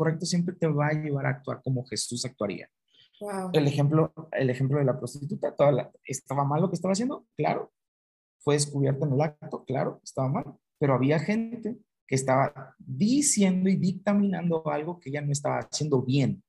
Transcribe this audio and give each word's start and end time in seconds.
correcto 0.00 0.24
siempre 0.24 0.54
te 0.54 0.66
va 0.66 0.88
a 0.88 0.92
llevar 0.94 1.26
a 1.26 1.30
actuar 1.30 1.60
como 1.62 1.84
Jesús 1.84 2.24
actuaría. 2.24 2.70
El, 3.52 3.66
ejemplo, 3.66 4.14
el 4.32 4.48
ejemplo 4.48 4.78
de 4.78 4.86
la 4.86 4.98
prostituta, 4.98 5.54
toda 5.54 5.92
¿estaba 6.04 6.42
mal 6.42 6.62
lo 6.62 6.70
que 6.70 6.76
estaba 6.76 6.92
haciendo? 6.92 7.26
Claro. 7.36 7.70
Fue 8.38 8.54
descubierta 8.54 9.04
en 9.04 9.12
el 9.12 9.20
acto, 9.20 9.62
claro, 9.66 10.00
estaba 10.02 10.28
mal. 10.28 10.44
Pero 10.78 10.94
había 10.94 11.18
gente 11.18 11.76
que 12.08 12.14
estaba 12.14 12.74
diciendo 12.78 13.68
y 13.68 13.76
dictaminando 13.76 14.66
algo 14.70 14.98
que 14.98 15.10
ella 15.10 15.20
no 15.20 15.32
estaba 15.32 15.58
haciendo 15.58 16.00
bien. 16.00 16.42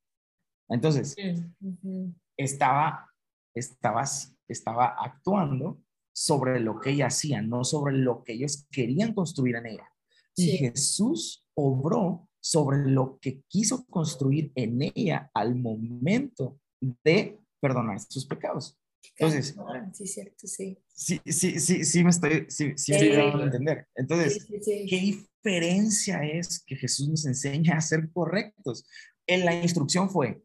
Entonces, 0.69 1.13
estaba, 2.37 3.09
estaba, 3.53 4.05
estaba 4.47 4.95
actuando 4.97 5.81
sobre 6.13 6.61
lo 6.61 6.79
que 6.79 6.91
ella 6.91 7.07
hacía, 7.07 7.41
no 7.41 7.65
sobre 7.65 7.97
lo 7.97 8.23
que 8.23 8.31
ellos 8.31 8.65
querían 8.71 9.13
construir 9.13 9.57
en 9.57 9.65
ella. 9.65 9.91
Y 10.37 10.51
Jesús 10.51 11.45
obró 11.53 12.29
sobre 12.41 12.89
lo 12.89 13.19
que 13.21 13.43
quiso 13.47 13.85
construir 13.85 14.51
en 14.55 14.81
ella 14.81 15.29
al 15.33 15.55
momento 15.55 16.59
de 16.79 17.39
perdonar 17.61 17.99
sus 17.99 18.25
pecados. 18.25 18.77
Entonces, 19.17 19.55
sí, 19.93 20.07
cierto, 20.07 20.47
sí. 20.47 20.77
Sí, 20.93 21.21
sí, 21.25 21.59
sí, 21.59 21.85
sí 21.85 22.03
me 22.03 22.09
estoy, 22.09 22.45
sí, 22.49 22.73
sí, 22.75 22.93
a 22.93 23.43
entender. 23.43 23.87
Entonces, 23.95 24.45
¿qué 24.45 24.99
diferencia 24.99 26.23
es 26.23 26.63
que 26.63 26.75
Jesús 26.75 27.09
nos 27.09 27.25
enseña 27.25 27.77
a 27.77 27.81
ser 27.81 28.11
correctos? 28.11 28.85
En 29.27 29.45
la 29.45 29.53
instrucción 29.53 30.09
fue, 30.09 30.43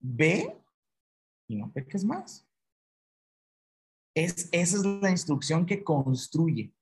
ve 0.00 0.56
y 1.48 1.56
no 1.56 1.72
peques 1.72 2.04
más. 2.04 2.46
Es, 4.14 4.48
esa 4.52 4.76
es 4.76 4.84
la 4.84 5.10
instrucción 5.10 5.66
que 5.66 5.84
construye. 5.84 6.72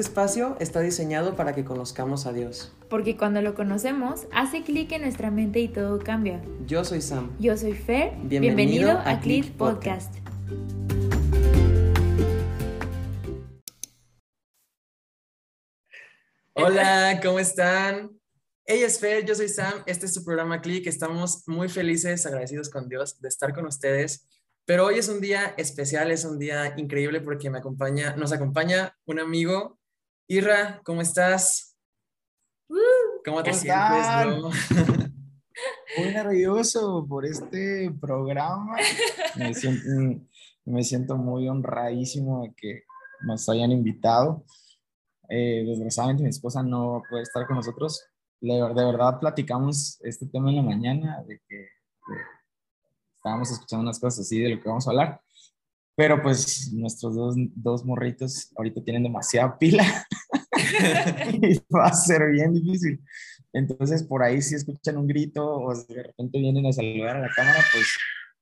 Este 0.00 0.12
espacio 0.12 0.56
está 0.60 0.80
diseñado 0.80 1.36
para 1.36 1.54
que 1.54 1.62
conozcamos 1.62 2.24
a 2.24 2.32
Dios. 2.32 2.72
Porque 2.88 3.18
cuando 3.18 3.42
lo 3.42 3.54
conocemos, 3.54 4.26
hace 4.32 4.62
clic 4.62 4.92
en 4.92 5.02
nuestra 5.02 5.30
mente 5.30 5.60
y 5.60 5.68
todo 5.68 5.98
cambia. 5.98 6.40
Yo 6.66 6.86
soy 6.86 7.02
Sam. 7.02 7.36
Yo 7.38 7.54
soy 7.54 7.74
Fer. 7.74 8.14
Bienvenido, 8.22 8.92
a, 8.92 9.20
Click 9.20 9.52
Podcast. 9.52 10.14
Hola, 16.54 17.20
¿cómo 17.22 17.38
están? 17.38 18.18
Ella 18.64 18.86
es 18.86 18.98
Fer, 18.98 19.26
yo 19.26 19.34
soy 19.34 19.50
Sam. 19.50 19.82
Este 19.84 20.06
es 20.06 20.14
su 20.14 20.24
programa 20.24 20.62
Click. 20.62 20.86
Estamos 20.86 21.46
muy 21.46 21.68
felices, 21.68 22.24
agradecidos 22.24 22.70
con 22.70 22.88
Dios 22.88 23.20
de 23.20 23.28
estar 23.28 23.52
con 23.52 23.66
ustedes. 23.66 24.26
Pero 24.64 24.86
hoy 24.86 24.98
es 24.98 25.10
un 25.10 25.20
día 25.20 25.54
especial, 25.58 26.10
es 26.10 26.24
un 26.24 26.38
día 26.38 26.72
increíble 26.78 27.20
porque 27.20 27.50
me 27.50 27.58
acompaña, 27.58 28.16
nos 28.16 28.32
acompaña 28.32 28.96
un 29.04 29.18
amigo 29.18 29.79
Irra, 30.32 30.80
¿cómo 30.84 31.00
estás? 31.00 31.76
Uh, 32.68 32.76
¿Cómo 33.24 33.42
te 33.42 33.52
sientes, 33.52 34.06
Muy 35.98 36.14
nervioso 36.14 37.04
por 37.08 37.26
este 37.26 37.92
programa. 38.00 38.76
Me 39.34 40.84
siento, 40.84 41.16
muy 41.16 41.48
honradísimo 41.48 42.44
de 42.44 42.54
que 42.54 42.84
nos 43.22 43.48
hayan 43.48 43.72
invitado. 43.72 44.44
Eh, 45.28 45.64
desgraciadamente 45.66 46.22
mi 46.22 46.28
esposa 46.28 46.62
no 46.62 47.02
puede 47.10 47.24
estar 47.24 47.44
con 47.48 47.56
nosotros. 47.56 48.00
De, 48.40 48.54
de 48.54 48.84
verdad 48.84 49.18
platicamos 49.18 49.98
este 50.04 50.26
tema 50.26 50.50
en 50.50 50.56
la 50.58 50.62
mañana, 50.62 51.24
de 51.26 51.40
que 51.48 51.66
estábamos 53.16 53.50
escuchando 53.50 53.82
unas 53.82 53.98
cosas 53.98 54.20
así 54.20 54.38
de 54.38 54.50
lo 54.50 54.62
que 54.62 54.68
vamos 54.68 54.86
a 54.86 54.90
hablar. 54.90 55.20
Pero 55.96 56.22
pues 56.22 56.72
nuestros 56.72 57.16
dos, 57.16 57.34
dos 57.56 57.84
morritos 57.84 58.52
ahorita 58.56 58.80
tienen 58.84 59.02
demasiada 59.02 59.58
pila 59.58 59.84
y 61.42 61.62
va 61.74 61.86
a 61.86 61.92
ser 61.92 62.30
bien 62.30 62.52
difícil. 62.54 63.00
Entonces, 63.52 64.02
por 64.02 64.22
ahí 64.22 64.40
si 64.42 64.54
escuchan 64.54 64.96
un 64.96 65.06
grito 65.06 65.44
o 65.44 65.74
de 65.74 66.02
repente 66.02 66.38
vienen 66.38 66.66
a 66.66 66.72
saludar 66.72 67.16
a 67.16 67.20
la 67.20 67.30
cámara, 67.34 67.58
pues, 67.72 67.86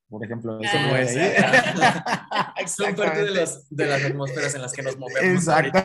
por 0.09 0.25
ejemplo, 0.25 0.59
eso 0.61 0.77
puede 0.89 1.07
ser. 1.07 1.45
Son 2.67 2.95
parte 2.95 3.25
de, 3.25 3.49
de 3.71 3.87
las 3.87 4.05
atmósferas 4.05 4.55
en 4.55 4.63
las 4.63 4.73
que 4.73 4.83
nos 4.83 4.99
movemos. 4.99 5.23
Exacto. 5.23 5.83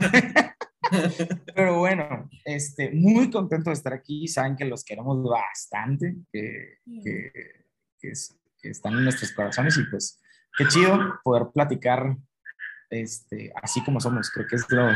Pero 1.55 1.79
bueno, 1.79 2.29
este, 2.45 2.91
muy 2.91 3.29
contento 3.29 3.69
de 3.69 3.75
estar 3.75 3.93
aquí. 3.93 4.27
Saben 4.27 4.55
que 4.55 4.65
los 4.65 4.83
queremos 4.83 5.23
bastante, 5.23 6.15
que, 6.31 6.79
que, 7.03 7.31
que, 7.99 8.13
que 8.61 8.69
están 8.69 8.93
en 8.93 9.03
nuestros 9.05 9.31
corazones 9.31 9.77
y 9.77 9.83
pues 9.85 10.21
qué 10.57 10.67
chido 10.67 11.19
poder 11.23 11.47
platicar 11.53 12.17
este, 12.89 13.51
así 13.61 13.83
como 13.83 13.99
somos. 13.99 14.29
Creo 14.29 14.47
que 14.47 14.55
es 14.55 14.65
lo, 14.69 14.87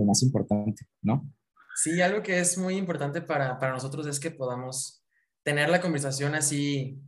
lo 0.00 0.06
más 0.06 0.22
importante, 0.22 0.86
¿no? 1.02 1.30
Sí, 1.76 2.00
algo 2.00 2.22
que 2.22 2.40
es 2.40 2.58
muy 2.58 2.76
importante 2.76 3.22
para, 3.22 3.58
para 3.58 3.72
nosotros 3.72 4.06
es 4.06 4.20
que 4.20 4.30
podamos 4.30 5.04
tener 5.42 5.68
la 5.68 5.80
conversación 5.80 6.34
así 6.34 7.00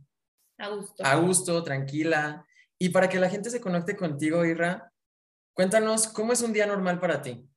a 0.57 0.69
gusto. 0.69 1.05
a 1.05 1.15
gusto, 1.15 1.63
tranquila. 1.63 2.45
Y 2.79 2.89
para 2.89 3.07
que 3.09 3.19
la 3.19 3.29
gente 3.29 3.49
se 3.49 3.61
conecte 3.61 3.95
contigo, 3.95 4.45
Irra, 4.45 4.91
cuéntanos, 5.53 6.07
¿cómo 6.07 6.33
es 6.33 6.41
un 6.41 6.53
día 6.53 6.65
normal 6.65 6.99
para 6.99 7.21
ti? 7.21 7.47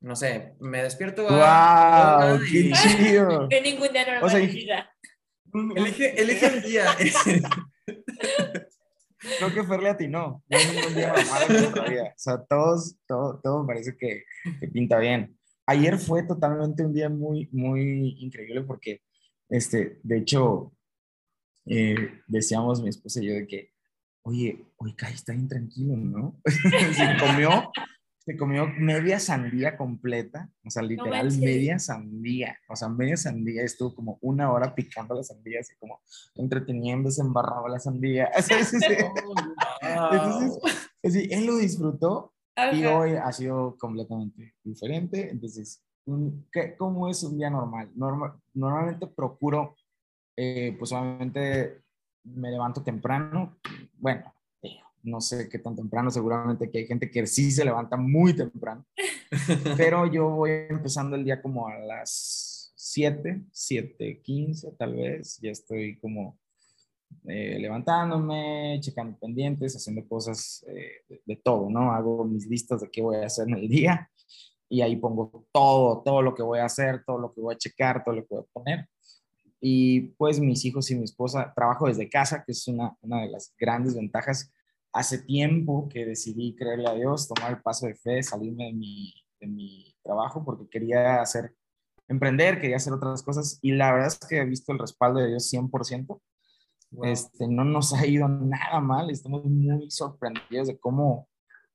No 0.00 0.14
sé, 0.14 0.54
me 0.60 0.82
despierto 0.82 1.22
¡Wow! 1.22 2.38
¡Qué 2.50 2.72
chido! 2.72 3.48
Ningún 3.62 3.92
día 3.92 4.04
normal. 4.04 4.24
O 4.24 4.28
sea, 4.28 4.40
elige, 5.76 6.20
elige 6.20 6.46
el 6.46 6.62
día. 6.62 6.84
Creo 9.38 9.52
que 9.52 9.64
Fer 9.64 9.96
ti 9.96 10.08
no 10.08 10.42
No 10.48 10.58
O 10.58 12.12
sea, 12.16 12.44
todos, 12.44 12.96
todo, 13.06 13.40
todo 13.42 13.66
parece 13.66 13.96
que, 13.96 14.24
que, 14.60 14.68
pinta 14.68 14.98
bien. 14.98 15.36
Ayer 15.66 15.98
fue 15.98 16.22
totalmente 16.22 16.84
un 16.84 16.92
día 16.92 17.08
muy, 17.08 17.48
muy 17.52 18.16
increíble 18.20 18.62
porque, 18.62 19.00
este, 19.48 19.98
de 20.02 20.18
hecho, 20.18 20.72
eh, 21.66 22.20
decíamos 22.26 22.82
mi 22.82 22.90
esposa 22.90 23.22
y 23.22 23.26
yo 23.28 23.34
de 23.34 23.46
que, 23.46 23.72
oye, 24.22 24.66
hoy 24.76 24.94
Kai 24.94 25.14
está 25.14 25.32
bien 25.32 25.48
tranquilo, 25.48 25.96
¿no? 25.96 26.40
Se 26.44 27.16
comió 27.18 27.70
se 28.24 28.36
comió 28.38 28.66
media 28.78 29.20
sandía 29.20 29.76
completa, 29.76 30.50
o 30.64 30.70
sea, 30.70 30.82
literal 30.82 31.30
media 31.38 31.78
sandía, 31.78 32.58
o 32.68 32.76
sea, 32.76 32.88
media 32.88 33.18
sandía, 33.18 33.62
estuvo 33.62 33.94
como 33.94 34.18
una 34.22 34.50
hora 34.50 34.74
picando 34.74 35.14
la 35.14 35.22
sandía, 35.22 35.60
así 35.60 35.74
como 35.78 36.00
entreteniéndose, 36.34 37.20
embarraba 37.20 37.68
la 37.68 37.78
sandía. 37.78 38.30
Entonces, 39.82 40.58
así, 41.02 41.28
él 41.30 41.44
lo 41.44 41.56
disfrutó 41.56 42.32
y 42.72 42.84
hoy 42.86 43.12
ha 43.12 43.30
sido 43.32 43.76
completamente 43.76 44.54
diferente. 44.62 45.30
Entonces, 45.30 45.84
¿qué, 46.50 46.76
¿cómo 46.76 47.10
es 47.10 47.22
un 47.24 47.36
día 47.36 47.50
normal? 47.50 47.90
Normal 47.94 48.32
normalmente 48.54 49.06
procuro, 49.06 49.76
eh, 50.36 50.74
pues 50.78 50.92
obviamente 50.92 51.82
me 52.24 52.50
levanto 52.50 52.82
temprano, 52.82 53.58
bueno, 53.98 54.32
no 55.04 55.20
sé 55.20 55.48
qué 55.48 55.58
tan 55.58 55.76
temprano, 55.76 56.10
seguramente 56.10 56.70
que 56.70 56.78
hay 56.78 56.86
gente 56.86 57.10
que 57.10 57.26
sí 57.26 57.50
se 57.50 57.64
levanta 57.64 57.96
muy 57.96 58.34
temprano, 58.34 58.84
pero 59.76 60.10
yo 60.10 60.30
voy 60.30 60.50
empezando 60.68 61.14
el 61.16 61.24
día 61.24 61.40
como 61.40 61.68
a 61.68 61.78
las 61.78 62.72
7, 62.74 63.44
7, 63.52 64.20
15 64.22 64.72
tal 64.72 64.94
vez, 64.94 65.38
ya 65.40 65.50
estoy 65.50 65.98
como 65.98 66.38
eh, 67.26 67.58
levantándome, 67.58 68.78
checando 68.80 69.18
pendientes, 69.18 69.74
haciendo 69.74 70.06
cosas 70.06 70.64
eh, 70.68 71.20
de, 71.24 71.36
todo, 71.36 71.70
¿no? 71.70 71.92
Hago 71.92 72.24
mis 72.24 72.46
listas 72.46 72.80
de 72.80 72.90
qué 72.90 73.02
voy 73.02 73.16
a 73.16 73.26
hacer 73.26 73.48
en 73.48 73.54
el 73.54 73.68
día 73.68 74.10
y 74.68 74.82
ahí 74.82 74.96
pongo 74.96 75.46
todo, 75.52 76.02
todo 76.02 76.22
lo 76.22 76.34
que 76.34 76.42
voy 76.42 76.58
a 76.58 76.66
hacer, 76.66 77.02
todo 77.04 77.18
lo 77.18 77.32
que 77.32 77.40
voy 77.40 77.54
a 77.54 77.58
checar, 77.58 78.02
todo 78.04 78.14
lo 78.14 78.22
que 78.22 78.34
voy 78.34 78.42
a 78.42 78.52
poner. 78.52 78.88
Y 79.60 80.00
pues 80.18 80.40
mis 80.40 80.64
hijos 80.64 80.90
y 80.90 80.96
mi 80.96 81.04
esposa, 81.04 81.52
trabajo 81.54 81.88
desde 81.88 82.08
casa, 82.08 82.44
que 82.44 82.52
es 82.52 82.68
una, 82.68 82.94
una 83.00 83.22
de 83.22 83.30
las 83.30 83.54
grandes 83.58 83.94
ventajas 83.94 84.52
hace 84.94 85.18
tiempo 85.18 85.88
que 85.88 86.06
decidí 86.06 86.54
creerle 86.54 86.88
a 86.88 86.94
Dios, 86.94 87.28
tomar 87.28 87.50
el 87.50 87.60
paso 87.60 87.86
de 87.86 87.96
fe, 87.96 88.22
salirme 88.22 88.66
de 88.66 88.72
mi, 88.72 89.12
de 89.40 89.48
mi 89.48 89.94
trabajo 90.04 90.44
porque 90.44 90.68
quería 90.68 91.20
hacer, 91.20 91.52
emprender, 92.06 92.60
quería 92.60 92.76
hacer 92.76 92.92
otras 92.92 93.22
cosas 93.24 93.58
y 93.60 93.72
la 93.72 93.92
verdad 93.92 94.06
es 94.06 94.18
que 94.20 94.38
he 94.38 94.44
visto 94.44 94.72
el 94.72 94.78
respaldo 94.78 95.18
de 95.18 95.28
Dios 95.28 95.52
100%. 95.52 96.20
Este, 97.02 97.48
no 97.48 97.64
nos 97.64 97.92
ha 97.92 98.06
ido 98.06 98.28
nada 98.28 98.80
mal, 98.80 99.10
estamos 99.10 99.44
muy 99.44 99.90
sorprendidos 99.90 100.68
de 100.68 100.78
cómo 100.78 101.28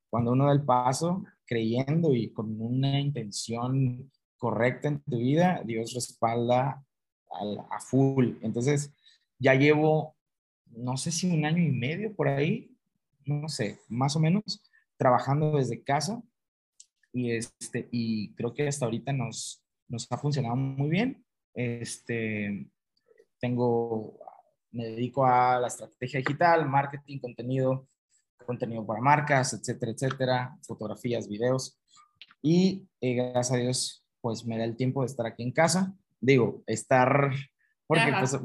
cuando 0.09 0.31
uno 0.31 0.45
da 0.45 0.53
el 0.53 0.63
paso 0.63 1.25
creyendo 1.45 2.13
y 2.15 2.31
con 2.31 2.59
una 2.61 3.01
intención 3.01 4.09
correcta 4.37 4.87
en 4.87 5.01
tu 5.01 5.17
vida, 5.17 5.61
Dios 5.65 5.93
respalda 5.93 6.81
a, 7.29 7.75
a 7.75 7.79
full. 7.81 8.37
Entonces, 8.41 8.93
ya 9.37 9.55
llevo, 9.55 10.15
no 10.67 10.95
sé 10.95 11.11
si 11.11 11.29
un 11.29 11.43
año 11.43 11.61
y 11.61 11.71
medio 11.71 12.15
por 12.15 12.29
ahí, 12.29 12.78
no 13.29 13.47
sé, 13.47 13.79
más 13.87 14.15
o 14.15 14.19
menos, 14.19 14.63
trabajando 14.97 15.57
desde 15.57 15.83
casa 15.83 16.21
y, 17.13 17.31
este, 17.31 17.87
y 17.91 18.33
creo 18.35 18.53
que 18.53 18.67
hasta 18.67 18.85
ahorita 18.85 19.13
nos, 19.13 19.63
nos 19.87 20.07
ha 20.11 20.17
funcionado 20.17 20.55
muy 20.55 20.89
bien. 20.89 21.25
Este, 21.53 22.69
tengo, 23.39 24.19
me 24.71 24.85
dedico 24.85 25.25
a 25.25 25.59
la 25.59 25.67
estrategia 25.67 26.19
digital, 26.19 26.67
marketing, 26.67 27.19
contenido, 27.19 27.87
contenido 28.45 28.85
para 28.85 29.01
marcas, 29.01 29.53
etcétera, 29.53 29.91
etcétera, 29.91 30.57
fotografías, 30.63 31.27
videos. 31.27 31.79
Y 32.41 32.87
eh, 33.01 33.15
gracias 33.15 33.51
a 33.51 33.57
Dios, 33.57 34.05
pues 34.21 34.45
me 34.45 34.57
da 34.57 34.63
el 34.63 34.75
tiempo 34.75 35.01
de 35.01 35.07
estar 35.07 35.25
aquí 35.25 35.43
en 35.43 35.51
casa. 35.51 35.95
Digo, 36.21 36.63
estar, 36.67 37.31
porque 37.87 38.13
pues 38.19 38.37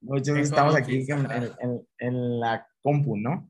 muchos 0.00 0.38
estamos 0.38 0.74
aquí 0.74 1.06
en, 1.98 2.40
la 2.40 2.66
compu, 2.84 3.16
¿no? 3.16 3.48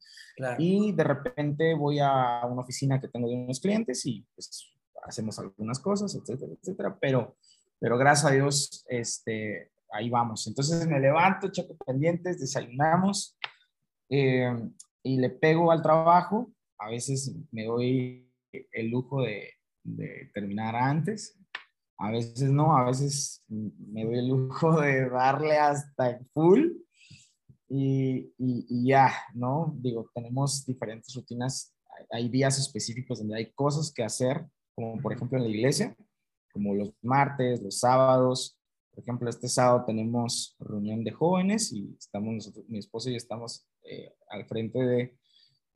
Y 0.58 0.92
de 0.92 1.04
repente 1.04 1.74
voy 1.74 1.98
a 1.98 2.42
una 2.46 2.62
oficina 2.62 3.00
que 3.00 3.08
tengo 3.08 3.28
de 3.28 3.34
unos 3.34 3.58
clientes 3.60 4.06
y 4.06 4.24
pues 4.34 4.72
hacemos 5.02 5.38
algunas 5.40 5.80
cosas, 5.80 6.14
etcétera, 6.14 6.52
etcétera, 6.52 6.96
pero, 7.00 7.36
pero 7.80 7.98
gracias 7.98 8.30
a 8.30 8.34
Dios, 8.34 8.84
este, 8.88 9.72
ahí 9.90 10.08
vamos. 10.08 10.46
Entonces 10.46 10.86
me 10.86 11.00
levanto, 11.00 11.50
checo 11.50 11.76
pendientes, 11.84 12.40
desayunamos 12.40 13.36
eh, 14.08 14.54
y 15.02 15.18
le 15.18 15.30
pego 15.30 15.72
al 15.72 15.82
trabajo. 15.82 16.52
A 16.78 16.90
veces 16.90 17.34
me 17.50 17.64
doy 17.64 18.30
el 18.52 18.88
lujo 18.88 19.22
de, 19.22 19.50
de 19.82 20.30
terminar 20.32 20.76
antes, 20.76 21.36
a 21.98 22.10
veces 22.10 22.50
no, 22.50 22.76
a 22.76 22.84
veces 22.84 23.42
me 23.48 24.04
doy 24.04 24.18
el 24.18 24.28
lujo 24.28 24.80
de 24.80 25.08
darle 25.08 25.58
hasta 25.58 26.20
full 26.32 26.83
y, 27.68 28.32
y, 28.38 28.86
ya, 28.86 29.12
¿no? 29.34 29.74
Digo, 29.78 30.10
tenemos 30.14 30.64
diferentes 30.66 31.14
rutinas, 31.14 31.74
hay 32.10 32.28
días 32.28 32.58
específicos 32.58 33.18
donde 33.18 33.36
hay 33.36 33.52
cosas 33.52 33.92
que 33.92 34.02
hacer, 34.02 34.44
como 34.74 35.00
por 35.00 35.12
ejemplo 35.12 35.38
en 35.38 35.44
la 35.44 35.50
iglesia, 35.50 35.96
como 36.52 36.74
los 36.74 36.92
martes, 37.02 37.62
los 37.62 37.78
sábados. 37.80 38.58
Por 38.92 39.02
ejemplo, 39.02 39.28
este 39.28 39.48
sábado 39.48 39.84
tenemos 39.86 40.56
reunión 40.58 41.02
de 41.02 41.10
jóvenes 41.10 41.72
y 41.72 41.96
estamos 41.98 42.34
nosotros, 42.34 42.68
mi 42.68 42.78
esposo 42.78 43.08
y 43.08 43.12
yo 43.12 43.16
estamos 43.16 43.66
eh, 43.84 44.12
al 44.28 44.46
frente 44.46 44.78
de, 44.78 45.16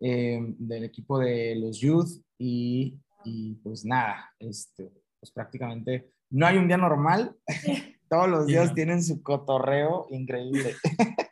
eh, 0.00 0.54
del 0.58 0.84
equipo 0.84 1.18
de 1.18 1.56
los 1.56 1.80
youth 1.80 2.22
y, 2.38 2.98
y 3.24 3.54
pues 3.56 3.84
nada, 3.84 4.32
este, 4.38 4.92
pues 5.18 5.32
prácticamente 5.32 6.12
no 6.30 6.46
hay 6.46 6.58
un 6.58 6.68
día 6.68 6.76
normal. 6.76 7.36
Todos 8.08 8.28
los 8.28 8.46
días 8.46 8.74
tienen 8.74 9.02
su 9.02 9.22
cotorreo 9.22 10.06
increíble. 10.10 10.74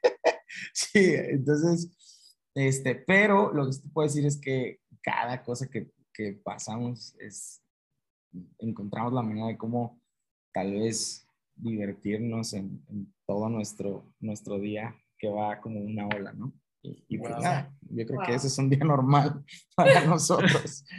sí, 0.97 1.15
entonces, 1.15 2.37
este, 2.55 2.95
pero 2.95 3.53
lo 3.53 3.67
que 3.67 3.77
te 3.77 3.89
puedo 3.89 4.07
decir 4.09 4.27
es 4.27 4.41
que 4.41 4.81
cada 5.03 5.43
cosa 5.43 5.69
que, 5.69 5.91
que 6.13 6.33
pasamos 6.33 7.15
es, 7.19 7.63
encontramos 8.59 9.13
la 9.13 9.23
manera 9.23 9.49
de 9.49 9.57
cómo 9.57 10.01
tal 10.53 10.73
vez 10.73 11.27
divertirnos 11.55 12.53
en, 12.53 12.85
en 12.89 13.13
todo 13.27 13.49
nuestro, 13.49 14.13
nuestro 14.21 14.59
día 14.59 14.95
que 15.19 15.29
va 15.29 15.61
como 15.61 15.81
una 15.81 16.07
ola, 16.07 16.33
¿no? 16.33 16.53
Y, 17.09 17.19
pues 17.19 17.33
yo 17.81 18.07
creo 18.07 18.21
que 18.25 18.35
ese 18.35 18.47
es 18.47 18.59
un 18.59 18.71
día 18.71 18.85
normal 18.85 19.45
para 19.77 20.05
nosotros. 20.05 20.85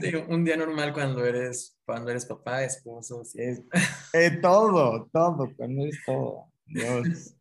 Sí, 0.00 0.12
un 0.28 0.44
día 0.44 0.56
normal 0.56 0.92
cuando 0.92 1.24
eres, 1.24 1.78
cuando 1.84 2.10
eres 2.10 2.24
papá, 2.24 2.64
esposo. 2.64 3.24
Sí. 3.24 3.38
Es, 3.40 3.62
eh, 4.14 4.38
todo, 4.40 5.08
todo, 5.12 5.52
cuando 5.56 5.82
eres 5.82 5.98
todo. 6.06 6.46
Dios. 6.66 7.36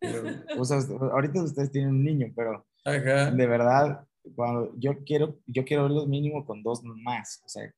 ahorita 1.12 1.42
ustedes 1.42 1.70
tienen 1.70 1.90
un 1.90 2.04
niño, 2.04 2.32
pero 2.34 2.66
de 2.84 3.46
verdad, 3.46 4.04
cuando 4.34 4.72
yo 4.78 5.04
quiero, 5.04 5.38
yo 5.46 5.64
quiero 5.64 5.84
verlos 5.84 6.08
mínimo 6.08 6.44
con 6.44 6.62
dos 6.62 6.82
más. 6.82 7.40
O 7.44 7.48
sea, 7.48 7.70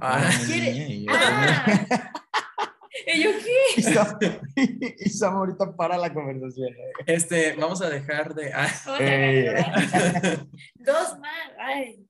ah, 0.00 0.30
y 0.48 1.06
¿Y 3.06 3.22
yo 3.22 3.30
qué? 4.18 4.40
Y 4.98 5.10
Sam, 5.10 5.36
ahorita 5.36 5.76
para 5.76 5.96
la 5.96 6.12
conversación. 6.12 6.74
Este, 7.06 7.54
vamos 7.54 7.80
a 7.82 7.88
dejar 7.88 8.34
de. 8.34 8.52
Ah. 8.52 8.68
Dos 10.74 11.18
más. 11.18 11.52
Ay. 11.58 12.04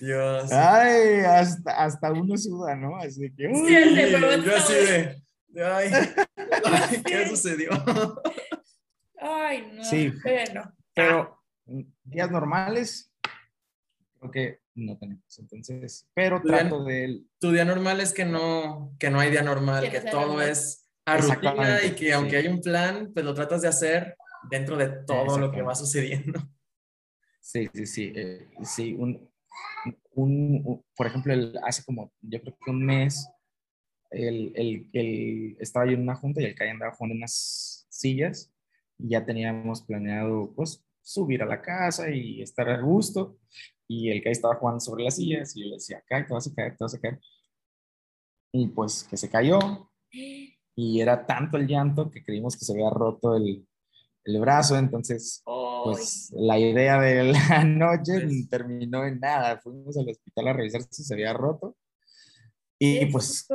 Dios. 0.00 0.52
Ay, 0.52 1.20
hasta, 1.20 1.72
hasta 1.72 2.12
uno 2.12 2.36
suda, 2.36 2.74
¿no? 2.76 2.96
Así 2.96 3.32
que. 3.34 3.46
Uy, 3.48 3.74
sí, 3.74 4.10
yo 4.44 4.56
así 4.56 4.74
de. 4.74 5.22
Ay, 5.62 5.90
¿qué 7.04 7.28
sucedió? 7.28 7.70
Ay, 9.26 9.70
no. 9.72 9.82
Sí. 9.84 10.12
Bueno. 10.22 10.70
Pero 10.94 11.42
días 12.04 12.30
normales, 12.30 13.10
creo 14.18 14.30
que 14.30 14.60
no 14.74 14.98
tenemos. 14.98 15.38
Entonces, 15.38 16.06
pero 16.14 16.42
trato 16.42 16.84
de... 16.84 17.22
Tu 17.40 17.50
día 17.50 17.64
normal 17.64 18.00
es 18.00 18.12
que 18.12 18.26
no, 18.26 18.94
que 18.98 19.08
no 19.08 19.18
hay 19.18 19.30
día 19.30 19.42
normal, 19.42 19.90
que, 19.90 20.00
todo 20.02 20.42
es 20.42 20.90
a 21.06 21.16
rutina 21.16 21.82
y 21.84 21.94
que 21.94 22.12
aunque 22.12 22.36
hay 22.36 22.48
un 22.48 22.60
plan, 22.60 23.12
pues 23.14 23.24
lo 23.24 23.32
tratas 23.32 23.62
de 23.62 23.68
hacer 23.68 24.14
dentro 24.50 24.76
de 24.76 24.88
todo 25.06 25.38
lo 25.38 25.50
que 25.50 25.62
va 25.62 25.74
sucediendo. 25.74 26.38
Sí, 27.40 27.68
sí, 27.72 27.86
sí. 27.86 28.12
Eh, 28.14 28.50
sí, 28.62 28.92
un, 28.92 29.30
un, 30.12 30.84
por 30.94 31.06
ejemplo, 31.06 31.32
el, 31.32 31.58
hace 31.64 31.82
como, 31.84 32.12
yo 32.20 32.40
creo 32.42 32.58
que 32.62 32.70
un 32.70 32.84
mes, 32.84 33.26
el, 34.10 34.52
el, 34.54 34.90
el, 34.92 35.56
estaba 35.60 35.86
yo 35.86 35.92
en 35.92 36.02
una 36.02 36.14
junta 36.14 36.42
y 36.42 36.44
el 36.44 36.54
Kai 36.54 36.68
andaba 36.68 36.92
jugando 36.92 37.16
unas 37.16 37.86
sillas 37.88 38.53
ya 38.98 39.24
teníamos 39.24 39.82
planeado, 39.82 40.52
pues, 40.54 40.84
subir 41.02 41.42
a 41.42 41.46
la 41.46 41.60
casa 41.60 42.10
y 42.10 42.42
estar 42.42 42.68
a 42.68 42.80
gusto. 42.80 43.38
Y 43.86 44.10
el 44.10 44.22
que 44.22 44.30
estaba 44.30 44.56
jugando 44.56 44.80
sobre 44.80 45.04
las 45.04 45.16
sillas 45.16 45.54
y 45.56 45.62
yo 45.62 45.66
le 45.68 45.74
decía, 45.74 46.02
cae, 46.06 46.24
te 46.24 46.32
vas 46.32 46.46
a 46.46 46.54
caer, 46.54 46.76
te 46.76 46.84
vas 46.84 46.94
a 46.94 47.00
caer. 47.00 47.20
Y 48.52 48.68
pues 48.68 49.04
que 49.04 49.16
se 49.16 49.28
cayó. 49.28 49.58
Y 50.76 51.00
era 51.00 51.26
tanto 51.26 51.56
el 51.56 51.66
llanto 51.66 52.10
que 52.10 52.24
creímos 52.24 52.56
que 52.56 52.64
se 52.64 52.72
había 52.72 52.90
roto 52.90 53.36
el, 53.36 53.66
el 54.24 54.40
brazo, 54.40 54.76
entonces 54.76 55.42
pues 55.84 56.32
la 56.34 56.58
idea 56.58 56.98
de 56.98 57.24
la 57.24 57.64
noche 57.64 58.20
pues 58.22 58.48
terminó 58.48 59.04
en 59.04 59.20
nada, 59.20 59.60
fuimos 59.60 59.96
al 59.98 60.08
hospital 60.08 60.48
a 60.48 60.52
revisar 60.54 60.82
si 60.90 61.04
se 61.04 61.14
había 61.14 61.32
roto. 61.32 61.76
Y 62.78 63.06
pues, 63.06 63.46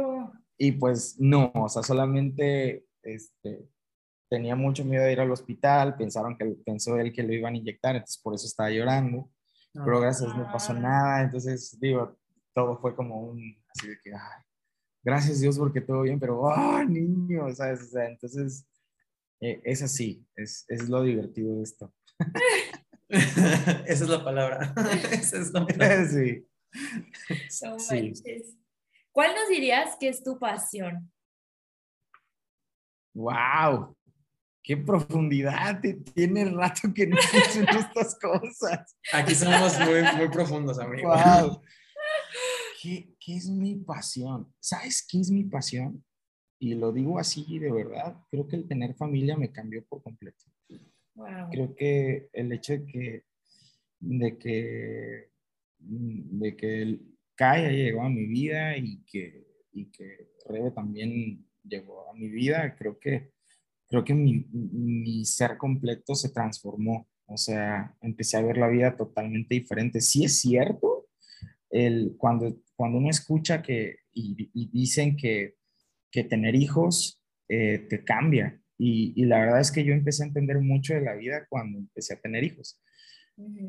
y 0.58 0.72
pues 0.74 1.16
no, 1.20 1.52
o 1.56 1.70
sea, 1.70 1.84
solamente 1.84 2.86
este, 3.02 3.68
tenía 4.30 4.56
mucho 4.56 4.86
miedo 4.86 5.04
de 5.04 5.14
ir 5.14 5.20
al 5.20 5.32
hospital, 5.32 5.96
pensaron 5.96 6.38
que 6.38 6.46
pensó 6.66 6.98
él 6.98 7.12
que 7.12 7.24
lo 7.24 7.34
iban 7.34 7.54
a 7.54 7.58
inyectar, 7.58 7.96
entonces 7.96 8.22
por 8.22 8.36
eso 8.36 8.46
estaba 8.46 8.70
llorando 8.70 9.30
pero 9.74 10.00
gracias 10.00 10.36
no 10.36 10.52
pasó 10.52 10.74
nada, 10.74 11.22
entonces 11.22 11.78
digo, 11.80 12.18
todo 12.54 12.78
fue 12.80 12.96
como 12.96 13.22
un, 13.22 13.56
así 13.70 13.88
de 13.88 14.00
que, 14.04 14.14
ay, 14.14 14.44
gracias 15.04 15.40
Dios 15.40 15.58
porque 15.58 15.82
todo 15.82 16.02
bien, 16.02 16.20
pero, 16.20 16.40
oh, 16.42 16.84
niño, 16.84 17.54
¿sabes? 17.54 17.82
O 17.84 17.86
sea, 17.86 18.08
entonces, 18.08 18.66
eh, 19.42 19.62
es 19.64 19.82
así, 19.82 20.26
es, 20.36 20.66
es, 20.68 20.90
lo 20.90 21.04
divertido 21.04 21.56
de 21.58 21.64
esto. 21.64 21.94
Esa 23.10 24.04
es 24.04 24.10
la 24.10 24.24
palabra. 24.24 24.74
Esa 25.12 25.40
es 25.40 25.52
la 25.52 25.66
palabra. 25.66 26.06
Sí. 27.50 28.14
sí. 28.14 28.60
¿Cuál 29.12 29.34
nos 29.34 29.50
dirías 29.50 29.98
que 30.00 30.08
es 30.08 30.24
tu 30.24 30.38
pasión? 30.38 31.12
Wow 33.16 33.98
qué 34.64 34.78
profundidad 34.78 35.82
tiene 36.14 36.44
el 36.44 36.56
rato 36.56 36.94
que 36.94 37.08
no 37.08 37.18
dicen 37.34 37.66
estas 37.70 38.18
cosas. 38.20 38.98
Aquí 39.14 39.36
somos 39.36 39.80
muy, 39.80 40.02
muy 40.18 40.30
profundos, 40.30 40.80
amigos. 40.80 41.20
Wow. 41.42 41.62
¿Qué, 42.82 43.14
¿Qué, 43.20 43.36
es 43.36 43.50
mi 43.50 43.76
pasión? 43.76 44.52
¿Sabes 44.60 45.06
qué 45.06 45.20
es 45.20 45.30
mi 45.30 45.44
pasión? 45.44 46.04
Y 46.60 46.76
lo 46.76 46.94
digo 46.94 47.20
así 47.20 47.60
de 47.60 47.72
verdad, 47.72 48.16
creo 48.30 48.48
que 48.48 48.56
el 48.56 48.68
tener 48.68 48.96
familia 48.96 49.38
me 49.38 49.52
cambió 49.52 49.84
por 49.86 50.02
completo. 50.02 50.46
Wow. 51.16 51.50
Creo 51.52 51.76
que 51.76 52.30
el 52.32 52.52
hecho 52.54 52.74
de 52.74 52.86
que, 52.86 53.24
de 54.00 54.38
que, 54.38 55.32
de 55.78 56.56
que 56.56 56.82
el 56.82 57.18
Kai 57.36 57.66
haya 57.66 57.72
llegado 57.72 58.08
a 58.08 58.10
mi 58.10 58.26
vida 58.26 58.78
y 58.78 59.04
que, 59.04 59.46
y 59.74 59.92
que 59.92 60.32
Rebe 60.46 60.72
también 60.72 61.46
llegó 61.64 62.10
a 62.10 62.14
mi 62.14 62.30
vida, 62.30 62.76
creo 62.78 62.98
que 63.00 63.32
creo 63.90 64.04
que 64.04 64.14
mi, 64.14 64.46
mi, 64.52 65.26
ser 65.26 65.58
completo 65.58 66.16
se 66.16 66.30
transformó. 66.30 67.08
O 67.26 67.38
sea, 67.38 67.96
empecé 68.02 68.38
a 68.38 68.42
ver 68.42 68.58
la 68.58 68.68
vida 68.68 68.96
totalmente 68.96 69.56
diferente. 69.56 70.00
Sí 70.00 70.24
es 70.24 70.40
cierto, 70.40 71.08
el, 71.70 72.16
cuando, 72.18 72.58
cuando 72.76 73.00
uno 73.00 73.10
escucha 73.10 73.62
que 73.62 73.98
y, 74.14 74.70
dicen 74.72 75.16
que, 75.16 75.56
que, 76.12 76.24
tener 76.24 76.56
hijos 76.56 77.22
eh, 77.48 77.80
te 77.90 78.04
cambia. 78.04 78.62
Y, 78.78 79.14
y, 79.16 79.26
la 79.26 79.40
verdad 79.40 79.60
es 79.60 79.72
que 79.72 79.84
yo 79.84 79.94
empecé 79.94 80.24
a 80.24 80.28
entender 80.28 80.60
mucho 80.60 80.94
de 80.94 81.02
la 81.02 81.16
vida 81.16 81.46
cuando 81.50 81.80
empecé 81.80 82.14
a 82.14 82.22
tener 82.22 82.44
hijos. 82.44 82.82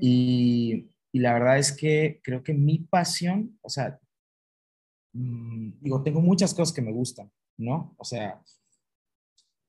y, 0.01 0.91
y, 1.13 1.19
la 1.19 1.33
verdad 1.35 1.59
es 1.59 1.73
que 1.73 2.21
creo 2.23 2.43
que 2.43 2.55
mi 2.55 2.79
pasión, 2.79 3.59
o 3.63 3.69
sea, 3.69 3.99
mm, 5.13 5.81
digo, 5.81 6.03
tengo 6.03 6.21
muchas 6.21 6.55
cosas 6.55 6.75
que 6.75 6.83
me 6.83 6.93
gustan, 6.93 7.31
¿no? 7.57 7.95
O 7.99 8.05
sea, 8.05 8.41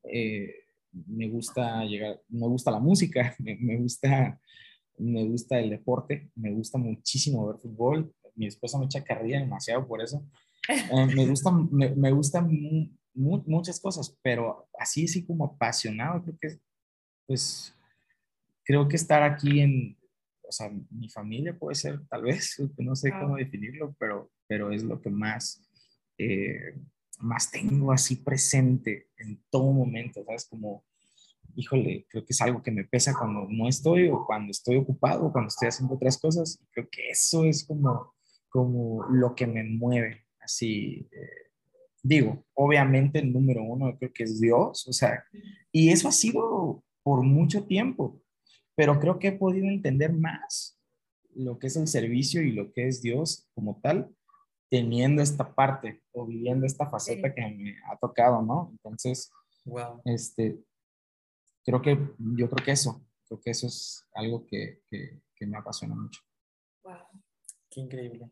eh, 0.03 0.53
me 0.91 1.27
gusta 1.29 1.83
llegar, 1.85 2.21
me 2.29 2.47
gusta 2.47 2.71
la 2.71 2.79
música, 2.79 3.35
me, 3.39 3.77
gusta, 3.77 4.39
me 4.97 5.23
gusta 5.25 5.59
el 5.59 5.69
deporte, 5.69 6.29
me 6.35 6.51
gusta 6.51 6.77
muchísimo 6.77 7.47
ver 7.47 7.57
fútbol. 7.57 8.13
Mi 8.35 8.47
esposa 8.47 8.79
me 8.79 8.85
echa 8.85 9.03
carrilla 9.03 9.39
demasiado 9.39 9.87
por 9.87 10.01
eso. 10.01 10.25
Eh, 10.69 11.05
me 11.15 11.25
gusta, 11.27 11.51
me, 11.51 12.11
gustan 12.11 12.49
muchas 13.13 13.79
cosas, 13.79 14.17
pero 14.21 14.67
así, 14.79 15.05
así 15.05 15.25
como 15.25 15.45
apasionado, 15.45 16.23
creo 16.23 16.37
que, 16.39 16.59
pues, 17.27 17.73
creo 18.63 18.87
que 18.87 18.95
estar 18.95 19.23
aquí 19.23 19.59
en, 19.59 19.97
o 20.47 20.51
sea, 20.51 20.71
mi 20.89 21.09
familia 21.09 21.57
puede 21.57 21.75
ser, 21.75 22.05
tal 22.07 22.23
vez, 22.23 22.57
no 22.77 22.95
sé 22.95 23.11
cómo 23.11 23.35
definirlo, 23.35 23.95
pero, 23.99 24.31
pero 24.47 24.71
es 24.71 24.83
lo 24.83 25.01
que 25.01 25.09
más, 25.09 25.61
eh, 26.17 26.75
más 27.21 27.51
tengo 27.51 27.91
así 27.91 28.17
presente 28.17 29.09
en 29.17 29.43
todo 29.49 29.71
momento, 29.71 30.23
¿sabes? 30.25 30.45
Como, 30.45 30.85
híjole, 31.55 32.05
creo 32.09 32.25
que 32.25 32.33
es 32.33 32.41
algo 32.41 32.61
que 32.61 32.71
me 32.71 32.85
pesa 32.85 33.15
cuando 33.17 33.47
no 33.49 33.67
estoy 33.67 34.07
o 34.09 34.25
cuando 34.25 34.51
estoy 34.51 34.77
ocupado 34.77 35.25
o 35.25 35.31
cuando 35.31 35.49
estoy 35.49 35.67
haciendo 35.67 35.95
otras 35.95 36.17
cosas. 36.17 36.59
Creo 36.71 36.87
que 36.89 37.09
eso 37.09 37.45
es 37.45 37.63
como, 37.65 38.13
como 38.49 39.05
lo 39.09 39.35
que 39.35 39.47
me 39.47 39.63
mueve, 39.63 40.25
así. 40.39 41.07
Eh, 41.11 41.51
digo, 42.03 42.45
obviamente 42.53 43.19
el 43.19 43.31
número 43.31 43.63
uno 43.63 43.95
creo 43.97 44.11
que 44.13 44.23
es 44.23 44.39
Dios, 44.39 44.87
o 44.87 44.93
sea, 44.93 45.23
y 45.71 45.89
eso 45.89 46.07
ha 46.07 46.11
sido 46.11 46.83
por 47.03 47.23
mucho 47.23 47.65
tiempo, 47.65 48.21
pero 48.75 48.99
creo 48.99 49.19
que 49.19 49.29
he 49.29 49.31
podido 49.33 49.67
entender 49.67 50.13
más 50.13 50.79
lo 51.33 51.59
que 51.59 51.67
es 51.67 51.75
el 51.75 51.87
servicio 51.87 52.41
y 52.41 52.51
lo 52.51 52.73
que 52.73 52.87
es 52.87 53.01
Dios 53.01 53.47
como 53.53 53.79
tal, 53.81 54.13
teniendo 54.71 55.21
esta 55.21 55.53
parte 55.53 56.01
o 56.13 56.25
viviendo 56.25 56.65
esta 56.65 56.89
faceta 56.89 57.33
que 57.33 57.41
me 57.41 57.75
ha 57.91 57.97
tocado, 57.97 58.41
¿no? 58.41 58.69
Entonces, 58.71 59.29
wow. 59.65 60.01
este, 60.05 60.63
creo 61.65 61.81
que 61.81 61.99
yo 62.17 62.49
creo 62.49 62.65
que 62.65 62.71
eso, 62.71 63.05
creo 63.27 63.41
que 63.41 63.51
eso 63.51 63.67
es 63.67 64.07
algo 64.13 64.47
que, 64.47 64.81
que, 64.89 65.21
que 65.35 65.45
me 65.45 65.57
apasiona 65.57 65.93
mucho. 65.93 66.21
Wow. 66.85 66.95
Qué 67.69 67.81
increíble. 67.81 68.31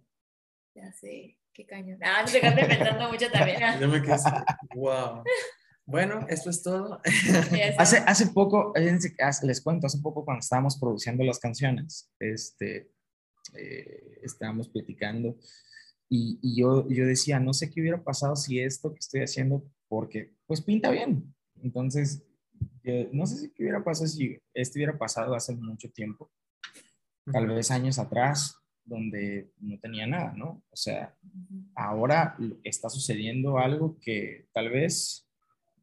Ya 0.74 0.94
sé, 0.94 1.38
qué 1.54 1.66
cañón. 1.66 2.00
Ah, 2.02 2.24
te 2.26 2.40
quedaste 2.40 2.66
pensando 2.66 3.10
mucho 3.10 3.30
también. 3.30 3.60
Yo 3.82 3.90
me 3.90 4.02
quedé, 4.02 4.16
wow. 4.76 5.22
Bueno, 5.86 6.26
esto 6.30 6.52
es 6.52 6.64
todo. 6.64 7.02
hace, 7.78 7.98
hace 7.98 8.28
poco, 8.28 8.72
les 8.76 9.62
cuento, 9.62 9.88
hace 9.88 10.00
poco 10.00 10.24
cuando 10.24 10.40
estábamos 10.40 10.80
produciendo 10.80 11.24
las 11.26 11.40
canciones, 11.40 12.10
este, 12.18 12.94
eh, 13.56 14.20
estábamos 14.22 14.70
platicando 14.70 15.36
y, 16.10 16.40
y, 16.42 16.60
yo, 16.60 16.88
yo 16.90 17.06
decía, 17.06 17.40
no 17.40 17.54
sé 17.54 17.70
qué 17.70 17.82
hubiera 17.82 18.04
pasado 18.04 18.36
si 18.36 18.60
esto 18.60 18.92
que 18.92 19.00
estoy 19.00 19.22
haciendo, 19.22 19.64
porque 19.88 20.34
pues 20.48 20.62
pinta 20.62 20.90
bien. 20.92 21.34
Entonces, 21.62 22.24
no 23.12 23.26
sé 23.26 23.38
si 23.38 23.50
qué 23.52 23.64
hubiera 23.64 23.84
pasado 23.84 24.08
si 24.08 24.38
esto 24.54 24.78
hubiera 24.78 24.98
pasado 24.98 25.36
hace 25.36 25.56
mucho 25.56 25.90
tiempo, 25.92 26.32
tal 27.32 27.48
vez 27.48 27.72
años 27.72 28.00
atrás, 28.00 28.56
donde 28.84 29.52
no 29.60 29.78
tenía 29.80 30.08
nada, 30.08 30.34
¿no? 30.36 30.64
O 30.70 30.76
sea, 30.76 31.16
ahora 31.76 32.36
está 32.64 32.90
sucediendo 32.90 33.60
algo 33.60 33.98
que 34.02 34.48
tal 34.52 34.70
vez 34.70 35.28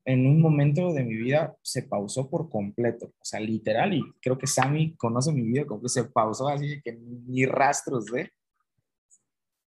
en 0.04 0.26
un 0.26 0.40
momento 0.40 0.92
de 0.92 1.04
mi 1.04 1.14
vida 1.14 1.56
se 1.62 1.82
pausó 1.82 2.28
por 2.28 2.48
completo, 2.48 3.06
o 3.06 3.24
sea, 3.24 3.40
literal, 3.40 3.94
y 3.94 4.02
creo 4.20 4.38
que 4.38 4.46
Sammy 4.46 4.96
conoce 4.96 5.32
mi 5.32 5.42
vida 5.42 5.66
como 5.66 5.82
que 5.82 5.88
se 5.88 6.04
pausó 6.04 6.48
así 6.48 6.80
que 6.82 6.92
ni 6.92 7.44
rastros 7.46 8.06
de. 8.06 8.30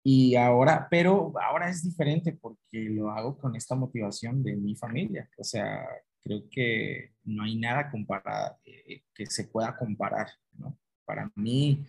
Y 0.08 0.36
ahora, 0.36 0.86
pero 0.88 1.32
ahora 1.42 1.68
es 1.68 1.82
diferente 1.82 2.30
porque 2.30 2.78
lo 2.90 3.10
hago 3.10 3.36
con 3.36 3.56
esta 3.56 3.74
motivación 3.74 4.40
de 4.40 4.54
mi 4.54 4.76
familia, 4.76 5.28
o 5.36 5.42
sea, 5.42 5.84
creo 6.22 6.44
que 6.48 7.14
no 7.24 7.42
hay 7.42 7.56
nada 7.58 7.90
comparado, 7.90 8.56
eh, 8.64 9.02
que 9.12 9.26
se 9.26 9.48
pueda 9.48 9.76
comparar, 9.76 10.28
¿no? 10.52 10.78
Para 11.04 11.28
mí 11.34 11.84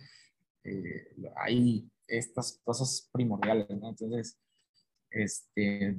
eh, 0.64 1.12
hay 1.36 1.88
estas 2.08 2.60
cosas 2.64 3.08
primordiales, 3.12 3.70
¿no? 3.70 3.90
Entonces, 3.90 4.36
este, 5.12 5.94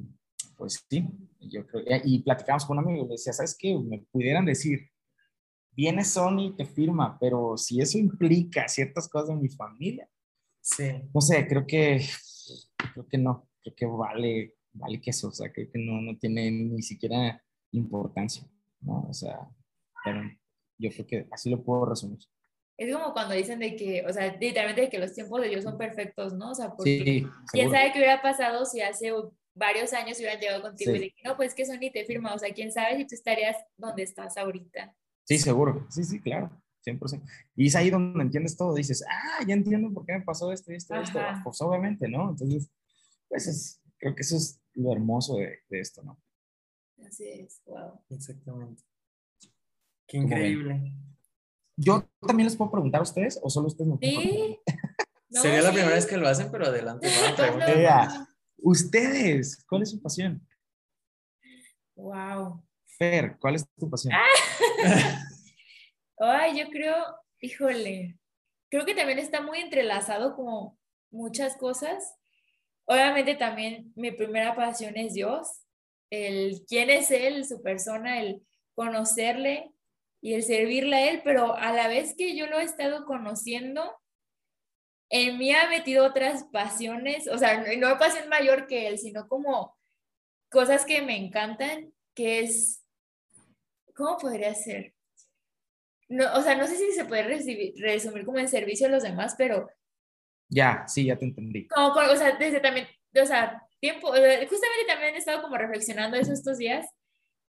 pues 0.58 0.86
sí, 0.90 1.08
yo 1.40 1.66
creo, 1.66 1.86
y 2.04 2.22
platicamos 2.22 2.66
con 2.66 2.80
un 2.80 2.84
amigo, 2.84 3.06
le 3.06 3.12
decía, 3.12 3.32
¿sabes 3.32 3.56
qué? 3.58 3.80
Me 3.80 4.00
pudieran 4.12 4.44
decir, 4.44 4.90
viene 5.72 6.04
Sony, 6.04 6.54
te 6.58 6.66
firma, 6.66 7.18
pero 7.18 7.56
si 7.56 7.80
eso 7.80 7.98
implica 7.98 8.68
ciertas 8.68 9.08
cosas 9.08 9.30
en 9.30 9.42
mi 9.42 9.48
familia, 9.48 10.10
sí. 10.76 11.02
no 11.14 11.22
sé, 11.22 11.48
creo 11.48 11.66
que, 11.66 12.02
creo 12.94 13.08
que 13.08 13.18
no, 13.18 13.50
creo 13.62 13.76
que 13.76 13.86
vale, 13.86 14.56
vale 14.74 15.02
que 15.02 15.10
eso, 15.12 15.30
o 15.30 15.32
sea, 15.32 15.52
creo 15.52 15.70
que 15.72 15.80
no, 15.80 16.02
no 16.02 16.18
tiene 16.18 16.52
ni 16.52 16.82
siquiera 16.82 17.42
importancia, 17.72 18.44
¿no? 18.82 19.08
O 19.10 19.14
sea, 19.14 19.50
pero 20.04 20.22
yo 20.78 20.90
creo 20.92 21.08
que 21.08 21.28
así 21.32 21.50
lo 21.50 21.64
puedo 21.64 21.86
resumir. 21.86 22.20
Es 22.78 22.96
como 22.96 23.12
cuando 23.12 23.36
dicen 23.36 23.60
de 23.60 23.76
que, 23.76 24.06
o 24.06 24.14
sea, 24.14 24.34
literalmente 24.38 24.82
de 24.82 24.90
que 24.90 25.00
los 25.00 25.14
tiempos 25.14 25.42
de 25.42 25.50
Dios 25.50 25.66
son 25.66 25.78
perfectos, 25.78 26.34
¿no? 26.34 26.52
O 26.52 26.56
sea, 26.56 26.70
porque 26.70 27.04
sí, 27.04 27.28
quién 27.52 27.70
sabe 27.70 27.92
qué 27.92 28.00
hubiera 28.00 28.22
pasado 28.22 28.66
si 28.66 28.80
hace 28.80 29.12
varios 29.54 29.92
años 29.92 30.18
hubieran 30.20 30.40
llegado 30.40 30.62
contigo 30.62 30.96
y 30.96 31.00
de 31.00 31.12
que 31.12 31.22
no, 31.26 31.36
pues 31.36 31.54
que 31.54 31.66
Sony 31.66 31.92
te 31.92 32.06
firma, 32.06 32.34
o 32.34 32.40
sea, 32.40 32.54
quién 32.54 32.72
sabe 32.72 32.96
si 32.96 33.06
tú 33.06 33.16
estarías 33.16 33.58
donde 33.76 34.04
estás 34.04 34.38
ahorita. 34.38 34.96
Sí, 35.26 35.38
seguro, 35.38 35.86
sí, 35.90 36.06
sí, 36.06 36.22
claro, 36.22 36.50
100%. 36.98 37.22
Y 37.56 37.68
es 37.68 37.76
ahí 37.76 37.90
donde 37.90 38.22
entiendes 38.22 38.58
todo, 38.58 38.74
dices, 38.74 39.04
ah, 39.10 39.44
ya 39.48 39.54
entiendo 39.54 39.94
por 39.94 40.06
qué 40.06 40.14
me 40.14 40.22
pasó 40.22 40.52
esto, 40.52 40.72
esto, 40.72 40.96
esto, 40.96 41.20
pues 41.44 41.62
obviamente, 41.62 42.08
¿no? 42.08 42.30
Entonces, 42.30 42.70
pues 43.28 43.48
es, 43.48 43.82
creo 43.98 44.16
que 44.16 44.22
eso 44.22 44.38
es 44.38 44.60
lo 44.74 44.92
hermoso 44.92 45.38
de, 45.38 45.60
de 45.70 45.80
esto, 45.80 46.04
¿no? 46.04 46.20
Así 47.06 47.28
es, 47.28 47.62
wow. 47.66 48.02
Exactamente. 48.10 48.84
Qué 50.08 50.18
increíble. 50.18 50.94
Yo 51.76 52.04
también 52.26 52.46
les 52.48 52.58
puedo 52.58 52.72
preguntar 52.72 53.00
a 53.00 53.04
ustedes 53.04 53.40
o 53.42 53.50
solo 53.50 53.68
ustedes 53.68 53.90
me 53.90 53.98
Sí. 54.02 54.60
Sería 55.30 55.62
la 55.62 55.72
primera 55.72 55.94
vez 55.94 56.08
que 56.08 56.18
lo 56.18 56.28
hacen, 56.28 56.50
pero 56.52 56.66
adelante. 56.66 57.08
Ustedes, 58.62 59.64
¿cuál 59.70 59.84
es 59.84 59.92
su 59.92 60.02
pasión? 60.02 60.46
Wow. 61.96 62.64
Fer, 62.98 63.38
¿cuál 63.40 63.56
es 63.56 63.66
tu 63.78 63.90
pasión? 63.90 64.14
Ay, 66.20 66.60
yo 66.60 66.70
creo, 66.70 66.96
híjole, 67.40 68.18
creo 68.70 68.86
que 68.86 68.94
también 68.94 69.20
está 69.20 69.42
muy 69.42 69.60
entrelazado 69.60 70.36
como 70.36 70.78
muchas 71.12 71.56
cosas. 71.56 72.16
Obviamente 72.86 73.36
también 73.36 73.94
mi 73.96 74.12
primera 74.12 74.54
pasión 74.54 74.98
es 74.98 75.14
Dios, 75.14 75.62
el 76.10 76.66
quién 76.68 76.90
es 76.90 77.10
Él, 77.12 77.46
su 77.46 77.62
persona, 77.62 78.20
el 78.20 78.46
conocerle 78.76 79.72
y 80.22 80.34
el 80.34 80.44
servirle 80.44 80.96
a 80.98 81.12
Él, 81.12 81.22
pero 81.24 81.56
a 81.56 81.72
la 81.72 81.88
vez 81.88 82.16
que 82.18 82.36
yo 82.36 82.48
lo 82.48 82.60
he 82.60 82.64
estado 82.64 83.06
conociendo, 83.06 83.98
en 85.10 85.38
mí 85.38 85.54
ha 85.54 85.70
metido 85.70 86.06
otras 86.06 86.44
pasiones, 86.52 87.28
o 87.30 87.38
sea, 87.38 87.64
no 87.78 87.98
pasión 87.98 88.28
mayor 88.30 88.68
que 88.68 88.88
él, 88.88 89.00
sino 89.00 89.28
como 89.28 89.76
cosas 90.52 90.86
que 90.86 91.02
me 91.02 91.18
encantan, 91.18 91.94
que 92.14 92.42
es, 92.42 92.86
¿cómo 93.96 94.18
podría 94.18 94.54
ser? 94.54 94.94
No, 96.10 96.34
o 96.34 96.42
sea, 96.42 96.56
no 96.56 96.68
sé 96.68 96.76
si 96.76 96.92
se 96.92 97.06
puede 97.06 97.24
resumir 97.24 98.26
como 98.26 98.40
en 98.40 98.48
servicio 98.48 98.88
a 98.88 98.90
los 98.90 99.04
demás, 99.04 99.36
pero... 99.38 99.70
Ya, 100.50 100.84
sí, 100.88 101.06
ya 101.06 101.18
te 101.18 101.26
entendí. 101.26 101.68
Como, 101.68 101.90
o 101.90 102.16
sea, 102.16 102.36
desde 102.38 102.60
también, 102.60 102.88
o 103.22 103.26
sea, 103.26 103.64
tiempo, 103.80 104.08
justamente 104.08 104.86
también 104.88 105.14
he 105.14 105.20
estado 105.20 105.44
como 105.44 105.58
reflexionando 105.58 106.18
eso 106.18 106.34
estos 106.34 106.58
días, 106.58 106.88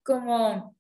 como, 0.05 0.77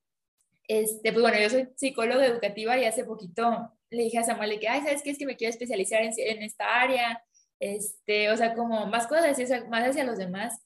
este, 0.68 1.12
pues 1.12 1.22
bueno, 1.22 1.38
yo 1.40 1.50
soy 1.50 1.68
psicóloga 1.76 2.24
educativa 2.24 2.78
y 2.78 2.84
hace 2.84 3.04
poquito 3.04 3.72
le 3.90 4.04
dije 4.04 4.18
a 4.18 4.24
Samuel 4.24 4.58
que, 4.60 4.68
ay, 4.68 4.82
¿sabes 4.82 5.02
qué? 5.02 5.10
Es 5.10 5.18
que 5.18 5.26
me 5.26 5.36
quiero 5.36 5.50
especializar 5.50 6.02
en, 6.02 6.12
en 6.16 6.42
esta 6.42 6.80
área, 6.80 7.22
este, 7.60 8.30
o 8.30 8.36
sea, 8.36 8.54
como 8.54 8.86
más 8.86 9.06
cosas 9.06 9.38
hacia, 9.38 9.64
más 9.64 9.88
hacia 9.88 10.04
los 10.04 10.18
demás. 10.18 10.60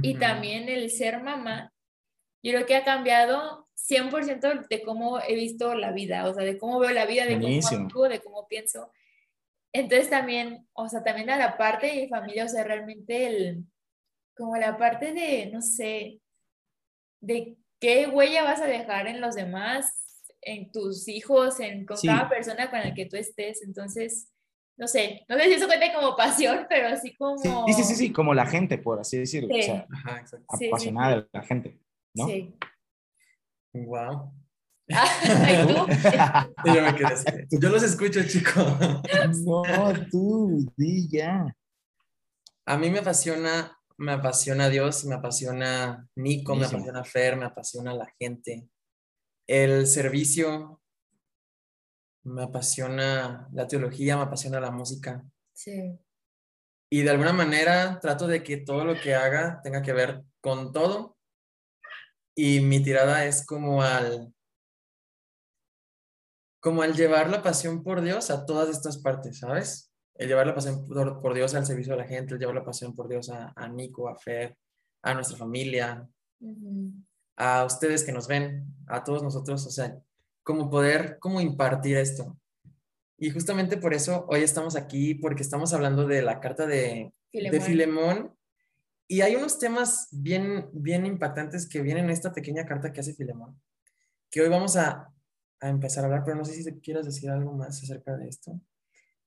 Y 0.00 0.14
también 0.14 0.70
el 0.70 0.90
ser 0.90 1.22
mamá, 1.22 1.70
yo 2.42 2.52
creo 2.52 2.64
que 2.64 2.76
ha 2.76 2.82
cambiado 2.82 3.68
100% 3.88 4.68
de 4.68 4.82
cómo 4.82 5.20
he 5.20 5.34
visto 5.34 5.74
la 5.74 5.92
vida, 5.92 6.28
o 6.28 6.34
sea, 6.34 6.44
de 6.44 6.58
cómo 6.58 6.78
veo 6.78 6.90
la 6.90 7.06
vida, 7.06 7.26
de 7.26 7.40
cómo 7.40 7.84
actúo, 7.84 8.08
de 8.08 8.20
cómo 8.20 8.46
pienso. 8.46 8.90
Entonces 9.72 10.10
también, 10.10 10.66
o 10.74 10.88
sea, 10.88 11.02
también 11.02 11.30
a 11.30 11.36
la 11.36 11.56
parte 11.56 11.86
de 11.86 12.02
mi 12.02 12.08
familia, 12.08 12.44
o 12.44 12.48
sea, 12.48 12.62
realmente 12.62 13.26
el, 13.26 13.64
como 14.36 14.56
la 14.56 14.76
parte 14.76 15.12
de, 15.12 15.50
no 15.52 15.62
sé, 15.62 16.20
de 17.20 17.56
qué 17.80 18.06
huella 18.06 18.44
vas 18.44 18.60
a 18.60 18.66
dejar 18.66 19.06
en 19.06 19.20
los 19.20 19.34
demás, 19.34 20.30
en 20.42 20.70
tus 20.70 21.08
hijos, 21.08 21.58
en, 21.60 21.86
con 21.86 21.96
cada 22.04 22.28
persona 22.28 22.70
con 22.70 22.80
la 22.80 22.94
que 22.94 23.06
tú 23.06 23.16
estés. 23.16 23.62
Entonces, 23.62 24.30
no 24.76 24.86
sé, 24.86 25.24
no 25.28 25.36
sé 25.36 25.44
si 25.44 25.52
eso 25.54 25.66
cuenta 25.66 25.92
como 25.94 26.16
pasión, 26.16 26.66
pero 26.68 26.88
así 26.88 27.14
como... 27.14 27.38
Sí, 27.38 27.72
sí, 27.74 27.84
sí, 27.84 27.94
sí, 27.94 28.12
como 28.12 28.34
la 28.34 28.46
gente, 28.46 28.78
por 28.78 29.00
así 29.00 29.18
decirlo. 29.18 29.54
O 29.54 29.62
sea, 29.62 29.86
apasionada 30.48 31.16
de 31.16 31.28
la 31.32 31.42
gente, 31.42 31.78
¿no? 32.14 32.26
Sí. 32.26 32.54
Wow. 33.72 34.32
¿Y 34.88 35.66
tú? 35.66 35.74
yo 36.74 36.82
me 36.82 36.94
quedé 36.94 37.06
así. 37.06 37.26
Yo 37.50 37.68
los 37.70 37.82
escucho, 37.82 38.22
chicos. 38.26 38.66
No, 39.44 39.92
tú, 40.10 40.72
di 40.76 41.08
ya. 41.08 41.54
A 42.66 42.76
mí 42.78 42.90
me 42.90 43.00
apasiona, 43.00 43.76
me 43.96 44.12
apasiona 44.12 44.68
Dios, 44.68 45.04
me 45.04 45.14
apasiona 45.14 46.06
Nico, 46.16 46.54
me 46.54 46.66
apasiona 46.66 47.04
Fer, 47.04 47.36
me 47.36 47.46
apasiona 47.46 47.94
la 47.94 48.12
gente. 48.18 48.68
El 49.46 49.86
servicio, 49.86 50.80
me 52.24 52.42
apasiona 52.42 53.48
la 53.52 53.66
teología, 53.66 54.16
me 54.16 54.22
apasiona 54.22 54.60
la 54.60 54.70
música. 54.70 55.24
Sí. 55.52 55.98
Y 56.90 57.02
de 57.02 57.10
alguna 57.10 57.32
manera 57.32 57.98
trato 58.00 58.26
de 58.26 58.42
que 58.42 58.58
todo 58.58 58.84
lo 58.84 59.00
que 59.00 59.14
haga 59.14 59.60
tenga 59.62 59.82
que 59.82 59.92
ver 59.92 60.22
con 60.40 60.72
todo. 60.72 61.16
Y 62.34 62.60
mi 62.60 62.82
tirada 62.82 63.24
es 63.26 63.44
como 63.44 63.82
al 63.82 64.32
como 66.62 66.84
el 66.84 66.94
llevar 66.94 67.28
la 67.28 67.42
pasión 67.42 67.82
por 67.82 68.02
Dios 68.02 68.30
a 68.30 68.46
todas 68.46 68.68
estas 68.68 68.98
partes, 68.98 69.40
¿sabes? 69.40 69.92
El 70.14 70.28
llevar 70.28 70.46
la 70.46 70.54
pasión 70.54 70.86
por, 70.86 71.34
Dios 71.34 71.56
al 71.56 71.66
servicio 71.66 71.94
de 71.94 71.98
la 71.98 72.06
gente, 72.06 72.34
el 72.34 72.40
llevar 72.40 72.54
la 72.54 72.64
pasión 72.64 72.94
por 72.94 73.08
Dios 73.08 73.30
a, 73.30 73.52
a 73.56 73.68
Nico, 73.68 74.08
a 74.08 74.14
Fer, 74.14 74.56
a 75.02 75.12
nuestra 75.12 75.36
familia, 75.36 76.08
a 77.36 77.64
ustedes 77.64 78.04
que 78.04 78.12
nos 78.12 78.28
ven, 78.28 78.64
a 78.86 79.02
todos 79.02 79.24
nosotros, 79.24 79.66
o 79.66 79.70
sea, 79.70 79.98
como 80.44 80.70
poder, 80.70 81.18
como 81.18 81.40
impartir 81.40 81.96
esto. 81.96 82.38
Y 83.18 83.30
justamente 83.30 83.76
por 83.76 83.92
eso 83.92 84.26
hoy 84.28 84.42
estamos 84.42 84.76
aquí, 84.76 85.14
porque 85.16 85.42
estamos 85.42 85.72
hablando 85.72 86.06
de 86.06 86.22
la 86.22 86.38
carta 86.38 86.66
de 86.66 87.12
Filemón. 87.30 87.52
de 87.52 87.60
Filemón. 87.60 88.36
Y 89.12 89.20
hay 89.20 89.36
unos 89.36 89.58
temas 89.58 90.08
bien, 90.10 90.70
bien 90.72 91.04
impactantes 91.04 91.68
que 91.68 91.82
vienen 91.82 92.06
en 92.06 92.12
esta 92.12 92.32
pequeña 92.32 92.64
carta 92.64 92.94
que 92.94 93.00
hace 93.00 93.12
Filemón, 93.12 93.60
que 94.30 94.40
hoy 94.40 94.48
vamos 94.48 94.74
a, 94.78 95.12
a 95.60 95.68
empezar 95.68 96.02
a 96.02 96.06
hablar, 96.06 96.22
pero 96.24 96.38
no 96.38 96.46
sé 96.46 96.54
si 96.54 96.80
quieras 96.80 97.04
decir 97.04 97.28
algo 97.28 97.52
más 97.52 97.82
acerca 97.82 98.16
de 98.16 98.26
esto. 98.26 98.58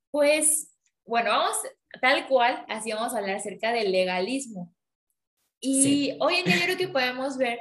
Pues, 0.09 0.75
bueno, 1.05 1.29
vamos, 1.29 1.57
tal 2.01 2.27
cual, 2.27 2.65
así 2.67 2.93
vamos 2.93 3.13
a 3.13 3.19
hablar 3.19 3.35
acerca 3.35 3.73
del 3.73 3.91
legalismo. 3.91 4.73
Y 5.59 6.17
hoy 6.19 6.37
en 6.37 6.45
día 6.45 6.55
yo 6.55 6.63
creo 6.63 6.77
que 6.77 6.87
podemos 6.87 7.37
ver 7.37 7.59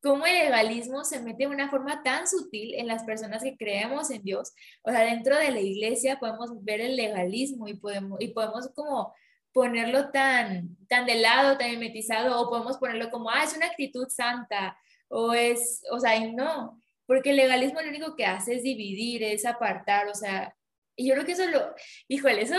cómo 0.00 0.24
el 0.24 0.36
legalismo 0.36 1.04
se 1.04 1.20
mete 1.20 1.44
de 1.44 1.48
una 1.48 1.68
forma 1.68 2.02
tan 2.02 2.26
sutil 2.26 2.76
en 2.76 2.86
las 2.86 3.04
personas 3.04 3.42
que 3.42 3.58
creemos 3.58 4.10
en 4.10 4.22
Dios. 4.22 4.54
O 4.84 4.90
sea, 4.90 5.00
dentro 5.00 5.36
de 5.36 5.50
la 5.50 5.60
iglesia 5.60 6.18
podemos 6.18 6.64
ver 6.64 6.80
el 6.80 6.96
legalismo 6.96 7.68
y 7.68 7.74
podemos, 7.74 8.18
y 8.22 8.28
podemos 8.28 8.70
como 8.74 9.12
ponerlo 9.52 10.10
tan, 10.10 10.76
tan 10.88 11.06
de 11.06 11.16
lado, 11.16 11.58
tan 11.58 11.70
mimetizado, 11.70 12.40
o 12.40 12.48
podemos 12.48 12.78
ponerlo 12.78 13.10
como, 13.10 13.30
ah, 13.30 13.44
es 13.44 13.56
una 13.56 13.66
actitud 13.66 14.08
santa, 14.08 14.78
o 15.08 15.32
es, 15.32 15.82
o 15.90 15.98
sea, 15.98 16.16
y 16.16 16.32
no, 16.32 16.80
porque 17.06 17.30
el 17.30 17.36
legalismo 17.36 17.80
lo 17.80 17.88
único 17.88 18.14
que 18.16 18.26
hace 18.26 18.54
es 18.54 18.62
dividir, 18.62 19.22
es 19.22 19.46
apartar, 19.46 20.08
o 20.08 20.14
sea, 20.14 20.54
y 20.96 21.08
yo 21.08 21.14
creo 21.14 21.24
que 21.24 21.32
eso 21.32 21.46
lo, 21.46 21.74
híjole, 22.08 22.42
eso 22.42 22.56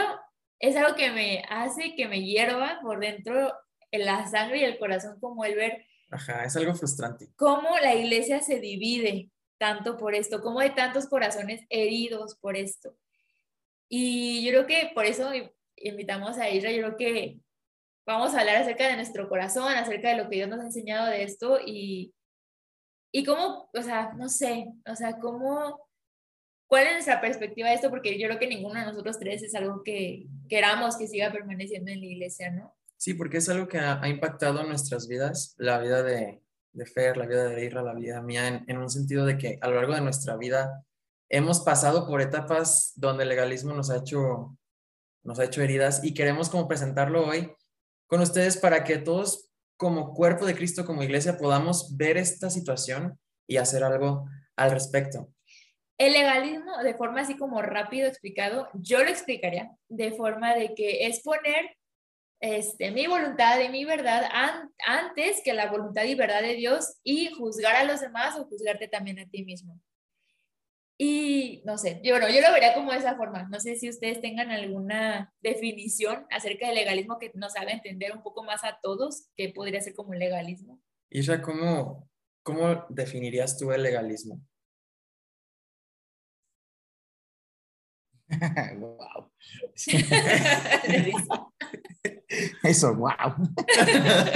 es 0.60 0.76
algo 0.76 0.96
que 0.96 1.12
me 1.12 1.44
hace 1.50 1.96
que 1.96 2.08
me 2.08 2.24
hierva 2.24 2.80
por 2.82 3.00
dentro 3.00 3.54
en 3.92 4.06
la 4.06 4.28
sangre 4.28 4.60
y 4.60 4.64
el 4.64 4.78
corazón 4.78 5.20
como 5.20 5.46
el 5.46 5.56
ver. 5.56 5.86
Ajá, 6.10 6.44
es 6.44 6.56
algo 6.56 6.74
frustrante. 6.74 7.30
Cómo 7.36 7.78
la 7.82 7.96
iglesia 7.96 8.42
se 8.42 8.60
divide 8.60 9.30
tanto 9.58 9.98
por 9.98 10.16
esto, 10.16 10.42
cómo 10.42 10.60
hay 10.60 10.74
tantos 10.74 11.08
corazones 11.08 11.66
heridos 11.70 12.38
por 12.40 12.56
esto. 12.56 12.96
Y 13.90 14.44
yo 14.46 14.52
creo 14.52 14.68
que 14.68 14.92
por 14.94 15.06
eso 15.06 15.32
invitamos 15.82 16.38
a 16.38 16.50
Isra, 16.50 16.72
yo 16.72 16.80
creo 16.80 16.98
que 16.98 17.40
vamos 18.06 18.34
a 18.34 18.40
hablar 18.40 18.58
acerca 18.58 18.88
de 18.88 18.96
nuestro 18.96 19.30
corazón, 19.30 19.74
acerca 19.74 20.10
de 20.10 20.18
lo 20.18 20.30
que 20.30 20.38
Dios 20.38 20.50
nos 20.50 20.60
ha 20.60 20.66
enseñado 20.66 21.08
de 21.08 21.24
esto 21.24 21.60
y, 21.66 22.14
y 23.12 23.24
cómo, 23.24 23.70
o 23.74 23.82
sea, 23.82 24.14
no 24.14 24.30
sé, 24.30 24.68
o 24.86 24.96
sea, 24.96 25.20
cómo, 25.20 25.88
cuál 26.68 26.88
es 26.88 26.94
nuestra 26.94 27.22
perspectiva 27.22 27.70
de 27.70 27.76
esto, 27.76 27.90
porque 27.90 28.20
yo 28.20 28.28
creo 28.28 28.40
que 28.40 28.48
ninguno 28.48 28.80
de 28.80 28.86
nosotros 28.86 29.20
tres 29.20 29.44
es 29.44 29.56
algo 29.56 29.84
que 29.84 30.28
queramos 30.48 30.98
que 30.98 31.08
siga 31.08 31.32
permaneciendo 31.32 31.92
en 31.92 32.00
la 32.00 32.06
iglesia, 32.06 32.52
¿no? 32.52 32.76
Sí, 33.00 33.14
porque 33.14 33.38
es 33.38 33.48
algo 33.48 33.68
que 33.68 33.80
ha, 33.80 34.06
impactado 34.10 34.64
nuestras 34.64 35.08
vidas, 35.08 35.56
la 35.58 35.80
vida 35.80 36.04
de, 36.04 36.42
de 36.74 36.86
Fer, 36.86 37.16
la 37.16 37.26
vida 37.26 37.46
de 37.46 37.64
Irra, 37.64 37.82
la 37.82 37.94
vida 37.94 38.22
mía, 38.22 38.64
en, 38.68 38.78
un 38.78 38.90
sentido 38.90 39.26
de 39.26 39.38
que 39.38 39.58
a 39.62 39.70
lo 39.70 39.76
largo 39.76 39.96
de 39.96 40.02
nuestra 40.02 40.36
vida 40.36 40.84
hemos 41.30 41.62
pasado 41.62 42.06
por 42.06 42.22
etapas 42.22 42.92
donde 42.98 43.24
el 43.24 43.30
legalismo 43.30 43.74
nos 43.74 43.90
ha 43.90 43.98
hecho, 43.98 44.58
nos 45.24 45.40
ha 45.40 45.46
hecho 45.46 45.62
heridas 45.62 46.04
y 46.04 46.14
queremos 46.14 46.50
como 46.50 46.68
presentarlo 46.68 47.26
hoy 47.26 47.52
con 48.08 48.22
ustedes 48.22 48.58
para 48.58 48.84
que 48.84 48.98
todos 48.98 49.50
como 49.78 50.14
cuerpo 50.14 50.46
de 50.46 50.56
Cristo, 50.56 50.86
como 50.86 51.04
iglesia, 51.04 51.38
podamos 51.38 51.96
ver 51.96 52.18
esta 52.18 52.50
situación 52.50 53.18
y 53.48 53.58
hacer 53.58 53.84
algo 53.84 54.28
al 54.56 54.72
respecto. 54.72 55.30
El 55.98 56.14
legalismo, 56.14 56.78
de 56.84 56.96
forma 56.96 57.22
así 57.22 57.38
como 57.38 57.62
rápido 57.62 58.08
explicado, 58.08 58.70
yo 58.74 59.04
lo 59.04 59.10
explicaría 59.10 59.72
de 59.88 60.12
forma 60.12 60.56
de 60.56 60.74
que 60.74 61.08
es 61.08 61.22
poner 61.22 61.76
este, 62.42 62.92
mi 62.92 63.06
voluntad 63.06 63.60
y 63.60 63.70
mi 63.70 63.84
verdad 63.84 64.24
antes 64.86 65.42
que 65.44 65.54
la 65.54 65.70
voluntad 65.70 66.04
y 66.04 66.16
verdad 66.16 66.42
de 66.42 66.56
Dios 66.56 66.98
y 67.04 67.34
juzgar 67.34 67.76
a 67.76 67.84
los 67.84 68.00
demás 68.00 68.38
o 68.38 68.46
juzgarte 68.46 68.88
también 68.88 69.20
a 69.20 69.30
ti 69.30 69.44
mismo. 69.44 69.80
Y 71.02 71.62
no 71.64 71.78
sé, 71.78 72.02
yo, 72.04 72.12
bueno, 72.12 72.28
yo 72.28 72.42
lo 72.42 72.52
vería 72.52 72.74
como 72.74 72.92
de 72.92 72.98
esa 72.98 73.16
forma. 73.16 73.48
No 73.50 73.62
sé 73.62 73.78
si 73.78 73.88
ustedes 73.88 74.20
tengan 74.20 74.52
alguna 74.52 75.34
definición 75.40 76.26
acerca 76.30 76.68
del 76.68 76.76
legalismo 76.76 77.18
que 77.18 77.32
nos 77.36 77.56
haga 77.56 77.72
entender 77.72 78.12
un 78.14 78.22
poco 78.22 78.44
más 78.44 78.66
a 78.66 78.80
todos 78.82 79.30
qué 79.38 79.48
podría 79.48 79.80
ser 79.80 79.94
como 79.94 80.14
legalismo. 80.14 80.82
Isha, 81.10 81.42
¿cómo, 81.42 82.10
¿cómo 82.44 82.86
definirías 82.90 83.58
tú 83.58 83.72
el 83.72 83.82
legalismo? 83.82 84.42
wow. 88.78 89.32
Eso, 92.62 92.94
wow. 92.96 93.36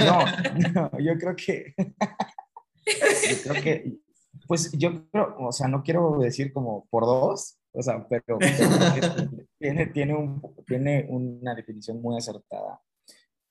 No, 0.00 0.98
yo 0.98 1.18
creo 1.18 1.36
que, 1.36 1.74
yo 1.76 3.42
creo 3.42 3.62
que, 3.62 3.98
pues 4.46 4.72
yo 4.72 5.08
creo, 5.10 5.36
o 5.38 5.52
sea, 5.52 5.68
no 5.68 5.82
quiero 5.82 6.18
decir 6.18 6.52
como 6.52 6.86
por 6.90 7.04
dos, 7.04 7.58
o 7.72 7.82
sea, 7.82 8.06
pero, 8.08 8.38
tiene, 9.58 9.86
tiene, 9.88 10.14
un, 10.14 10.42
tiene 10.66 11.06
una 11.08 11.54
definición 11.54 12.00
muy 12.00 12.16
acertada, 12.16 12.80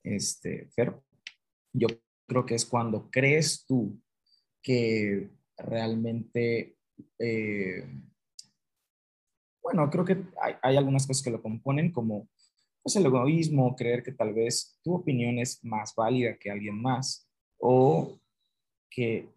este, 0.03 0.69
Fer. 0.75 0.93
Yo 1.73 1.87
creo 2.27 2.45
que 2.45 2.55
es 2.55 2.65
cuando 2.65 3.09
crees 3.09 3.65
tú 3.65 3.99
que 4.61 5.29
realmente 5.57 6.77
eh, 7.19 7.85
bueno, 9.63 9.89
creo 9.89 10.03
que 10.03 10.21
hay, 10.61 10.75
algunas 10.75 11.07
cosas 11.07 11.23
que 11.23 11.31
lo 11.31 11.41
componen, 11.41 11.91
como 11.91 12.27
pues, 12.83 12.97
el 12.97 13.05
egoísmo, 13.05 13.75
creer 13.75 14.03
que 14.03 14.11
tal 14.11 14.33
vez 14.33 14.77
tu 14.83 14.95
opinión 14.95 15.39
es 15.39 15.63
más 15.63 15.95
válida 15.95 16.37
que 16.37 16.51
alguien 16.51 16.81
más, 16.81 17.29
o 17.57 18.19
que 18.89 19.29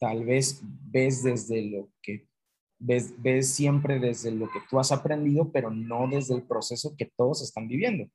tal 0.00 0.24
vez 0.24 0.60
ves 0.64 1.22
desde 1.22 1.70
lo 1.70 1.88
que 2.02 2.26
ves, 2.78 3.14
ves 3.22 3.50
siempre 3.50 4.00
desde 4.00 4.32
lo 4.32 4.50
que 4.50 4.60
tú 4.68 4.80
has 4.80 4.90
aprendido, 4.90 5.52
pero 5.52 5.70
no 5.70 6.08
desde 6.08 6.34
el 6.34 6.42
proceso 6.42 6.96
que 6.96 7.12
todos 7.16 7.42
están 7.42 7.68
viviendo. 7.68 8.10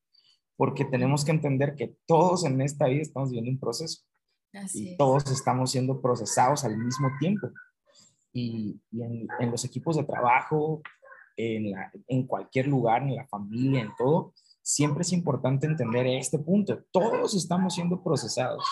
Porque 0.58 0.84
tenemos 0.84 1.24
que 1.24 1.32
entender 1.32 1.76
que 1.76 1.96
todos 2.06 2.44
en 2.44 2.60
esta 2.62 2.88
vida 2.88 3.02
estamos 3.02 3.30
viviendo 3.30 3.52
un 3.52 3.60
proceso. 3.60 4.02
y 4.74 4.98
todos 4.98 5.30
estamos 5.32 5.72
siendo 5.72 6.02
procesados 6.02 6.64
al 6.64 6.78
mismo 6.78 7.10
tiempo. 7.20 7.50
Y, 8.34 8.82
en, 8.92 9.28
en, 9.40 9.52
los 9.52 9.64
equipos 9.64 9.96
de 9.96 10.04
trabajo, 10.04 10.82
en, 11.38 12.28
cualquier 12.28 12.68
lugar, 12.68 13.04
en 13.04 13.16
la 13.16 13.28
familia, 13.28 13.82
en 13.82 13.92
todo, 13.98 14.34
siempre 14.62 15.02
es 15.02 15.12
importante 15.14 15.68
entender 15.68 16.08
este 16.08 16.40
punto. 16.40 16.84
Todos 16.92 17.36
estamos 17.36 17.76
siendo 17.76 18.02
procesados 18.04 18.64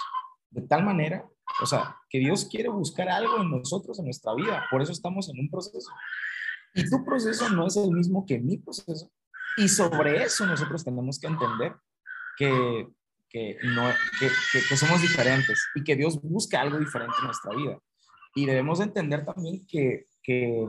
de 0.53 0.61
tal 0.67 0.83
manera, 0.83 1.25
o 1.61 1.65
sea, 1.65 1.97
que 2.09 2.19
Dios 2.19 2.45
quiere 2.45 2.69
buscar 2.69 3.09
algo 3.09 3.41
en 3.41 3.51
nosotros, 3.51 3.99
en 3.99 4.05
nuestra 4.05 4.33
vida. 4.33 4.65
Por 4.71 4.81
eso 4.81 4.91
estamos 4.91 5.29
en 5.29 5.39
un 5.39 5.49
proceso. 5.49 5.91
Y 6.73 6.89
tu 6.89 7.03
proceso 7.03 7.49
no 7.49 7.67
es 7.67 7.77
el 7.77 7.91
mismo 7.91 8.25
que 8.25 8.39
mi 8.39 8.57
proceso. 8.57 9.11
Y 9.57 9.67
sobre 9.67 10.23
eso 10.23 10.45
nosotros 10.45 10.83
tenemos 10.83 11.19
que 11.19 11.27
entender 11.27 11.75
que, 12.37 12.87
que, 13.29 13.57
no, 13.75 13.83
que, 14.19 14.29
que, 14.67 14.77
somos 14.77 15.01
diferentes 15.01 15.63
y 15.75 15.83
que 15.83 15.95
Dios 15.95 16.19
busca 16.21 16.61
algo 16.61 16.79
diferente 16.79 17.13
en 17.19 17.25
nuestra 17.25 17.55
vida. 17.55 17.77
Y 18.35 18.45
debemos 18.45 18.79
entender 18.79 19.23
también 19.25 19.65
que, 19.67 20.07
que 20.23 20.65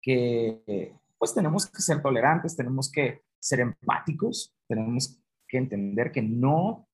que 0.00 0.94
pues 1.18 1.34
tenemos 1.34 1.70
que 1.70 1.82
ser 1.82 2.02
tolerantes, 2.02 2.56
tenemos 2.56 2.90
que 2.90 3.22
ser 3.38 3.60
empáticos, 3.60 4.54
tenemos 4.66 5.20
que 5.48 5.58
entender 5.58 6.12
que 6.12 6.22
no, 6.22 6.88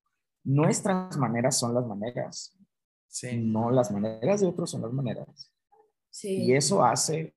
nuestras 0.47 1.17
maneras 1.17 1.59
son 1.59 1.73
las 1.73 1.85
maneras, 1.85 2.57
sí. 3.07 3.37
no 3.37 3.69
las 3.69 3.91
maneras 3.91 4.39
de 4.39 4.47
otros 4.47 4.71
son 4.71 4.81
las 4.81 4.93
maneras. 4.93 5.51
Sí. 6.09 6.45
Y 6.45 6.53
eso 6.53 6.83
hace, 6.83 7.35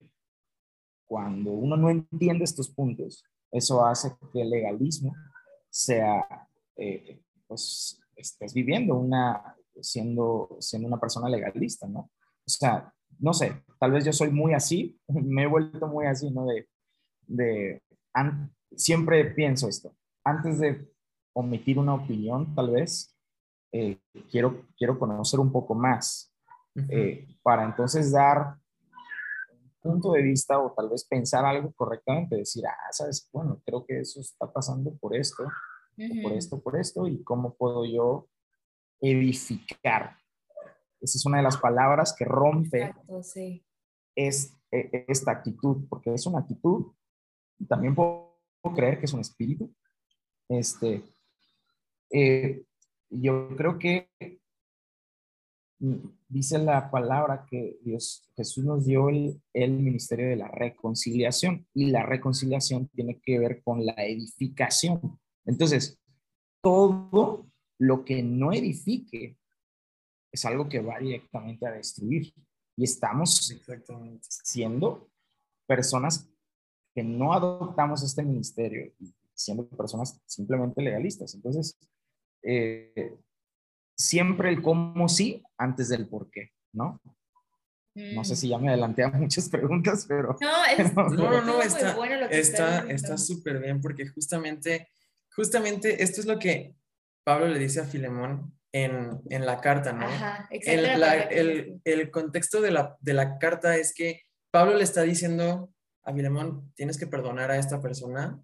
cuando 1.07 1.51
uno 1.51 1.77
no 1.77 1.91
entiende 1.91 2.45
estos 2.45 2.71
puntos, 2.71 3.25
eso 3.51 3.85
hace 3.85 4.13
que 4.33 4.43
el 4.43 4.51
legalismo 4.51 5.13
sea, 5.69 6.25
eh, 6.77 7.21
pues, 7.49 8.01
estés 8.15 8.55
viviendo 8.55 8.95
una, 8.95 9.57
siendo, 9.81 10.57
siendo 10.61 10.87
una 10.87 11.01
persona 11.01 11.29
legalista, 11.29 11.89
¿no? 11.89 12.13
O 12.47 12.51
sea, 12.51 12.95
no 13.19 13.33
sé, 13.35 13.65
tal 13.81 13.91
vez 13.91 14.05
yo 14.05 14.13
soy 14.13 14.31
muy 14.31 14.55
así, 14.55 15.01
me 15.09 15.43
he 15.43 15.47
vuelto 15.49 15.89
muy 15.89 16.07
así, 16.07 16.31
¿no? 16.31 16.47
De, 16.47 16.69
de 17.27 17.83
siempre 18.77 19.25
pienso 19.25 19.69
esto, 19.69 19.97
antes 20.23 20.61
de 20.61 20.89
omitir 21.33 21.79
una 21.79 21.95
opinión, 21.95 22.55
tal 22.55 22.71
vez, 22.71 23.17
eh, 23.73 23.99
quiero, 24.31 24.67
quiero 24.77 24.99
conocer 24.99 25.41
un 25.41 25.53
poco 25.53 25.75
más, 25.75 26.35
eh, 26.89 27.27
para 27.43 27.65
entonces 27.65 28.13
dar 28.13 28.57
un 29.83 29.93
punto 29.93 30.13
de 30.13 30.23
vista 30.23 30.59
o 30.59 30.73
tal 30.73 30.89
vez 30.89 31.05
pensar 31.05 31.45
algo 31.45 31.73
correctamente, 31.73 32.37
decir, 32.37 32.65
ah, 32.67 32.93
sabes, 32.93 33.29
bueno, 33.33 33.61
creo 33.65 33.85
que 33.85 34.01
eso 34.01 34.21
está 34.21 34.53
pasando 34.53 34.95
por 34.97 35.17
esto, 35.17 35.45
por 36.23 36.33
esto, 36.33 36.61
por 36.61 36.77
esto, 36.77 37.07
y 37.07 37.23
cómo 37.23 37.55
puedo 37.55 37.85
yo 37.85 38.29
edificar 39.01 40.21
esa 41.01 41.17
es 41.17 41.27
una 41.27 41.39
de 41.39 41.43
las 41.43 41.57
palabras 41.57 42.15
que 42.17 42.25
rompe 42.25 42.95
es 44.15 44.57
e, 44.71 45.05
esta 45.09 45.33
actitud, 45.33 45.87
porque 45.89 46.13
es 46.13 46.27
una 46.27 46.41
actitud, 46.41 46.93
también 47.69 47.95
puedo 47.95 48.39
creer 48.75 48.99
que 48.99 49.07
es 49.07 49.13
un 49.13 49.21
espíritu. 49.21 49.75
Este, 50.49 51.03
eh, 52.11 52.65
yo 53.11 53.57
creo 53.57 53.79
que 53.79 54.09
dice 56.29 56.59
la 56.59 56.91
palabra 56.91 57.47
que 57.49 57.79
Dios, 57.83 58.23
Jesús 58.37 58.65
nos 58.65 58.85
dio 58.85 59.09
el, 59.09 59.41
el, 59.55 59.73
ministerio 59.73 60.29
de 60.29 60.37
la 60.37 60.49
reconciliación 60.49 61.67
y 61.73 61.87
la 61.87 62.05
reconciliación 62.05 62.89
tiene 62.89 63.19
que 63.21 63.39
ver 63.39 63.63
con 63.63 63.85
la 63.85 63.95
edificación. 63.95 65.19
Entonces, 65.47 65.99
todo 66.63 67.47
lo 67.79 68.05
que 68.05 68.23
no 68.23 68.53
edifique 68.53 69.39
es 70.31 70.45
algo 70.45 70.69
que 70.69 70.81
va 70.81 70.99
directamente 70.99 71.67
a 71.67 71.73
destruir. 71.73 72.33
Y 72.77 72.85
estamos 72.85 73.53
siendo 74.21 75.11
personas 75.67 76.29
que 76.95 77.03
no 77.03 77.33
adoptamos 77.33 78.03
este 78.03 78.23
ministerio, 78.23 78.93
siendo 79.35 79.67
personas 79.69 80.21
simplemente 80.27 80.83
legalistas. 80.83 81.35
Entonces, 81.35 81.77
eh, 82.43 83.17
siempre 83.97 84.49
el 84.49 84.63
cómo 84.63 85.09
sí 85.09 85.43
antes 85.59 85.89
del 85.89 86.09
por 86.09 86.31
qué, 86.31 86.51
¿no? 86.73 87.01
No 87.95 88.25
sé 88.25 88.35
mm. 88.35 88.37
si 88.37 88.49
ya 88.49 88.59
me 88.59 88.69
adelanté 88.69 89.03
a 89.03 89.11
muchas 89.11 89.49
preguntas, 89.51 90.07
pero... 90.09 90.37
No, 90.41 90.65
es, 90.65 90.95
no, 90.95 91.09
no, 91.09 91.43
no, 91.43 91.63
está 91.63 91.97
está 92.31 92.91
está 92.91 93.19
súper 93.19 93.61
bien 93.61 93.81
porque 93.81 94.07
justamente, 94.09 94.89
justamente 95.35 96.03
esto 96.03 96.21
es 96.21 96.27
lo 96.27 96.39
que 96.39 96.75
Pablo 97.25 97.49
le 97.49 97.59
dice 97.59 97.81
a 97.81 97.85
Filemón 97.85 98.55
en, 98.73 99.21
en 99.29 99.47
la 99.47 99.61
carta, 99.61 99.93
¿no? 99.93 100.07
Ajá, 100.07 100.49
el, 100.51 100.85
el, 101.31 101.81
el, 101.85 102.11
contexto 102.11 102.61
de 102.61 102.71
la, 102.71 102.97
de 103.01 103.15
la 103.15 103.39
carta 103.39 103.77
es 103.77 103.93
que 103.93 104.23
Pablo 104.51 104.77
le 104.77 104.85
está 104.85 105.03
diciendo 105.03 105.73
a 106.05 106.15
Filemón, 106.15 106.73
tienes 106.75 106.99
que 106.99 107.07
perdonar 107.07 107.51
a 107.51 107.59
esta 107.59 107.83
persona, 107.83 108.41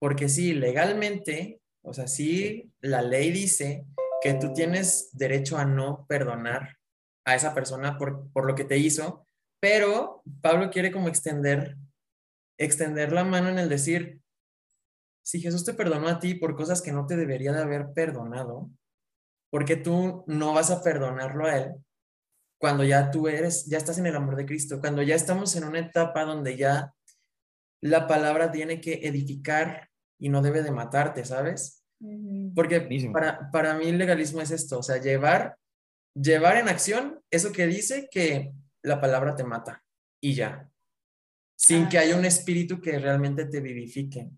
porque 0.00 0.28
sí, 0.28 0.54
legalmente, 0.54 1.60
o 1.88 1.94
sea, 1.94 2.06
sí, 2.06 2.72
la 2.80 3.02
ley 3.02 3.30
dice 3.30 3.86
que 4.20 4.34
tú 4.34 4.52
tienes 4.52 5.10
derecho 5.12 5.58
a 5.58 5.64
no 5.64 6.06
perdonar 6.06 6.78
a 7.24 7.34
esa 7.34 7.54
persona 7.54 7.98
por, 7.98 8.30
por 8.32 8.46
lo 8.46 8.54
que 8.54 8.64
te 8.64 8.78
hizo, 8.78 9.24
pero 9.60 10.22
Pablo 10.40 10.70
quiere 10.70 10.92
como 10.92 11.08
extender, 11.08 11.76
extender 12.58 13.12
la 13.12 13.24
mano 13.24 13.48
en 13.48 13.58
el 13.58 13.68
decir, 13.68 14.20
si 15.22 15.40
Jesús 15.40 15.64
te 15.64 15.74
perdonó 15.74 16.08
a 16.08 16.18
ti 16.18 16.34
por 16.34 16.56
cosas 16.56 16.80
que 16.80 16.92
no 16.92 17.06
te 17.06 17.16
debería 17.16 17.52
de 17.52 17.62
haber 17.62 17.92
perdonado, 17.92 18.70
¿por 19.50 19.64
qué 19.64 19.76
tú 19.76 20.24
no 20.26 20.54
vas 20.54 20.70
a 20.70 20.82
perdonarlo 20.82 21.46
a 21.46 21.58
Él 21.58 21.74
cuando 22.58 22.84
ya 22.84 23.10
tú 23.10 23.28
eres, 23.28 23.66
ya 23.66 23.78
estás 23.78 23.98
en 23.98 24.06
el 24.06 24.16
amor 24.16 24.36
de 24.36 24.44
Cristo, 24.44 24.80
cuando 24.80 25.02
ya 25.02 25.14
estamos 25.14 25.54
en 25.56 25.64
una 25.64 25.78
etapa 25.78 26.24
donde 26.24 26.56
ya 26.56 26.92
la 27.80 28.06
palabra 28.06 28.50
tiene 28.50 28.80
que 28.80 28.94
edificar 29.06 29.88
y 30.18 30.28
no 30.28 30.42
debe 30.42 30.62
de 30.62 30.72
matarte, 30.72 31.24
¿sabes? 31.24 31.77
Porque 32.54 32.80
para, 33.12 33.50
para 33.50 33.74
mí 33.74 33.88
el 33.88 33.98
legalismo 33.98 34.40
es 34.40 34.50
esto, 34.50 34.78
o 34.78 34.82
sea, 34.82 34.98
llevar, 34.98 35.56
llevar 36.14 36.56
en 36.56 36.68
acción 36.68 37.20
eso 37.30 37.52
que 37.52 37.66
dice 37.66 38.08
que 38.10 38.52
la 38.82 39.00
palabra 39.00 39.34
te 39.34 39.44
mata 39.44 39.84
y 40.20 40.34
ya, 40.34 40.70
sin 41.56 41.88
que 41.88 41.98
haya 41.98 42.16
un 42.16 42.24
espíritu 42.24 42.80
que 42.80 42.98
realmente 42.98 43.46
te 43.46 43.60
vivifique. 43.60 44.30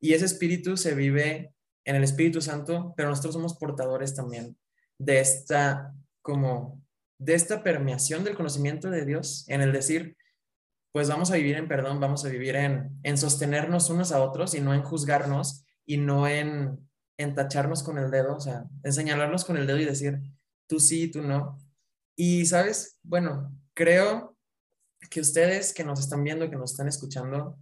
Y 0.00 0.12
ese 0.12 0.26
espíritu 0.26 0.76
se 0.76 0.94
vive 0.94 1.52
en 1.84 1.96
el 1.96 2.04
Espíritu 2.04 2.40
Santo, 2.40 2.92
pero 2.96 3.08
nosotros 3.08 3.34
somos 3.34 3.56
portadores 3.56 4.14
también 4.14 4.56
de 4.98 5.20
esta, 5.20 5.94
como, 6.22 6.82
de 7.18 7.34
esta 7.34 7.62
permeación 7.62 8.24
del 8.24 8.36
conocimiento 8.36 8.90
de 8.90 9.06
Dios, 9.06 9.44
en 9.48 9.62
el 9.62 9.72
decir, 9.72 10.16
pues 10.92 11.08
vamos 11.08 11.30
a 11.30 11.36
vivir 11.36 11.56
en 11.56 11.66
perdón, 11.66 11.98
vamos 11.98 12.24
a 12.24 12.28
vivir 12.28 12.56
en, 12.56 12.90
en 13.02 13.16
sostenernos 13.16 13.90
unos 13.90 14.12
a 14.12 14.20
otros 14.20 14.54
y 14.54 14.60
no 14.60 14.74
en 14.74 14.82
juzgarnos 14.82 15.64
y 15.86 15.96
no 15.96 16.28
en, 16.28 16.87
en 17.18 17.34
tacharnos 17.34 17.82
con 17.82 17.98
el 17.98 18.10
dedo, 18.10 18.36
o 18.36 18.40
sea, 18.40 18.64
en 18.82 18.92
señalarnos 18.92 19.44
con 19.44 19.58
el 19.58 19.66
dedo 19.66 19.78
y 19.78 19.84
decir, 19.84 20.20
tú 20.66 20.80
sí, 20.80 21.10
tú 21.10 21.22
no. 21.22 21.58
Y, 22.16 22.46
¿sabes? 22.46 22.98
Bueno, 23.02 23.54
creo 23.74 24.36
que 25.10 25.20
ustedes 25.20 25.74
que 25.74 25.84
nos 25.84 26.00
están 26.00 26.24
viendo, 26.24 26.48
que 26.48 26.56
nos 26.56 26.70
están 26.72 26.88
escuchando, 26.88 27.58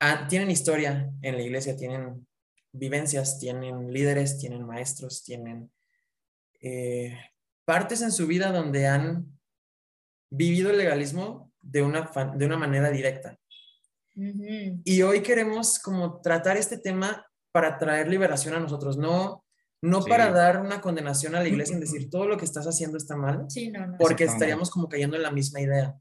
Ah, 0.00 0.28
tienen 0.28 0.50
historia 0.50 1.12
en 1.22 1.36
la 1.36 1.42
iglesia, 1.42 1.76
tienen 1.76 2.26
vivencias, 2.72 3.40
tienen 3.40 3.92
líderes, 3.92 4.38
tienen 4.38 4.64
maestros, 4.64 5.24
tienen 5.24 5.72
eh, 6.60 7.18
partes 7.64 8.02
en 8.02 8.12
su 8.12 8.28
vida 8.28 8.52
donde 8.52 8.86
han 8.86 9.26
vivido 10.30 10.70
el 10.70 10.78
legalismo 10.78 11.52
de 11.60 11.82
una, 11.82 12.10
de 12.36 12.46
una 12.46 12.56
manera 12.56 12.90
directa. 12.90 13.36
Y 14.14 15.02
hoy 15.02 15.22
queremos 15.22 15.78
como 15.78 16.20
tratar 16.20 16.56
este 16.56 16.78
tema 16.78 17.24
para 17.52 17.78
traer 17.78 18.08
liberación 18.08 18.54
a 18.54 18.60
nosotros, 18.60 18.96
no, 18.96 19.44
no 19.82 20.04
para 20.04 20.30
dar 20.30 20.60
una 20.60 20.80
condenación 20.80 21.34
a 21.34 21.40
la 21.40 21.48
iglesia 21.48 21.74
en 21.74 21.80
decir 21.80 22.10
todo 22.10 22.26
lo 22.26 22.36
que 22.36 22.44
estás 22.44 22.66
haciendo 22.66 22.98
está 22.98 23.16
mal, 23.16 23.46
porque 23.98 24.24
estaríamos 24.24 24.70
como 24.70 24.88
cayendo 24.88 25.16
en 25.16 25.22
la 25.22 25.30
misma 25.30 25.60
idea. 25.60 25.94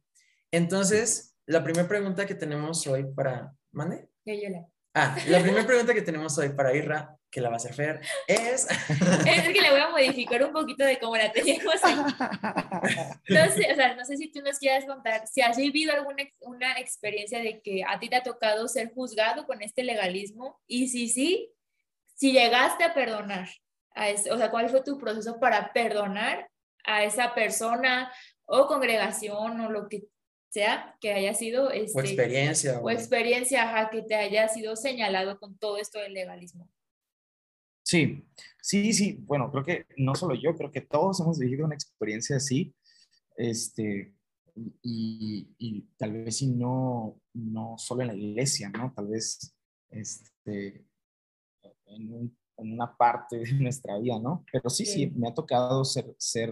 Entonces, 0.52 1.36
la 1.46 1.64
primera 1.64 1.88
pregunta 1.88 2.26
que 2.26 2.36
tenemos 2.36 2.86
hoy 2.88 3.06
para, 3.14 3.54
¿Mande? 3.72 4.10
Ah, 5.00 5.16
la 5.28 5.42
primera 5.42 5.64
pregunta 5.64 5.94
que 5.94 6.02
tenemos 6.02 6.36
hoy 6.40 6.50
para 6.50 6.76
Irra, 6.76 7.16
que 7.30 7.40
la 7.40 7.50
va 7.50 7.54
a 7.54 7.58
hacer 7.58 7.76
Fer, 7.76 8.02
es... 8.28 8.68
es 8.68 9.50
que 9.50 9.62
le 9.62 9.70
voy 9.70 9.80
a 9.80 9.90
modificar 9.92 10.44
un 10.44 10.52
poquito 10.52 10.84
de 10.84 10.98
cómo 10.98 11.16
la 11.16 11.32
teníamos. 11.32 11.76
Sé, 13.28 13.72
o 13.72 13.76
sea, 13.76 13.96
no 13.96 14.04
sé 14.06 14.18
si 14.18 14.32
tú 14.32 14.42
nos 14.42 14.58
quieras 14.58 14.86
contar 14.86 15.28
si 15.28 15.42
has 15.42 15.56
vivido 15.56 15.94
alguna 15.94 16.24
una 16.40 16.80
experiencia 16.80 17.40
de 17.40 17.62
que 17.62 17.84
a 17.88 18.00
ti 18.00 18.10
te 18.10 18.16
ha 18.16 18.24
tocado 18.24 18.68
ser 18.68 18.92
juzgado 18.92 19.46
con 19.46 19.62
este 19.62 19.84
legalismo 19.84 20.60
y 20.66 20.88
si 20.88 21.10
sí, 21.10 21.54
si 22.16 22.32
llegaste 22.32 22.84
a 22.84 22.96
perdonar, 22.96 23.48
a 23.94 24.08
o 24.32 24.38
sea, 24.38 24.50
¿cuál 24.50 24.70
fue 24.70 24.82
tu 24.82 24.98
proceso 24.98 25.40
para 25.40 25.74
perdonar 25.74 26.50
a 26.86 27.04
esa 27.04 27.36
persona 27.36 28.12
o 28.46 28.66
congregación 28.66 29.62
o 29.62 29.70
lo 29.70 29.88
que 29.90 30.08
sea 30.58 30.98
que 31.00 31.14
haya 31.14 31.36
sido... 31.36 31.70
Este, 31.70 32.00
o 32.00 32.02
experiencia. 32.02 32.80
O, 32.80 32.90
experiencia, 32.90 33.90
que 33.92 34.02
te 34.02 34.16
haya 34.16 34.48
sido 34.48 34.76
señalado 34.76 35.40
con 35.40 35.56
todo 35.60 35.78
esto 35.78 36.00
del 36.00 36.14
legalismo. 36.14 36.68
Sí, 37.84 38.26
sí, 38.60 38.92
sí. 38.92 39.18
Bueno, 39.22 39.52
creo 39.52 39.64
que 39.64 39.86
no 39.98 40.16
solo 40.16 40.34
yo, 40.34 40.56
creo 40.56 40.72
que 40.72 40.82
todos 40.82 41.20
hemos 41.20 41.38
vivido 41.38 41.66
una 41.66 41.76
experiencia 41.76 42.38
así. 42.38 42.74
Este, 43.36 44.16
y, 44.82 45.48
y, 45.60 45.82
tal 45.96 46.14
vez 46.14 46.38
si 46.38 46.48
no, 46.48 47.22
no 47.34 47.76
solo 47.78 48.02
en 48.02 48.08
la 48.08 48.16
iglesia, 48.16 48.70
¿no? 48.70 48.92
Tal 48.96 49.10
vez 49.10 49.56
este, 49.92 50.88
en, 51.86 52.36
en, 52.58 52.74
una 52.74 52.98
parte 52.98 53.38
de 53.38 53.54
nuestra 53.54 54.00
vida, 54.00 54.20
¿no? 54.20 54.44
Pero 54.52 54.72
sí, 54.72 54.88
sí, 54.88 55.12
me 55.16 55.28
ha 55.28 55.36
tocado 55.36 55.86
ser, 55.86 56.16
ser 56.18 56.50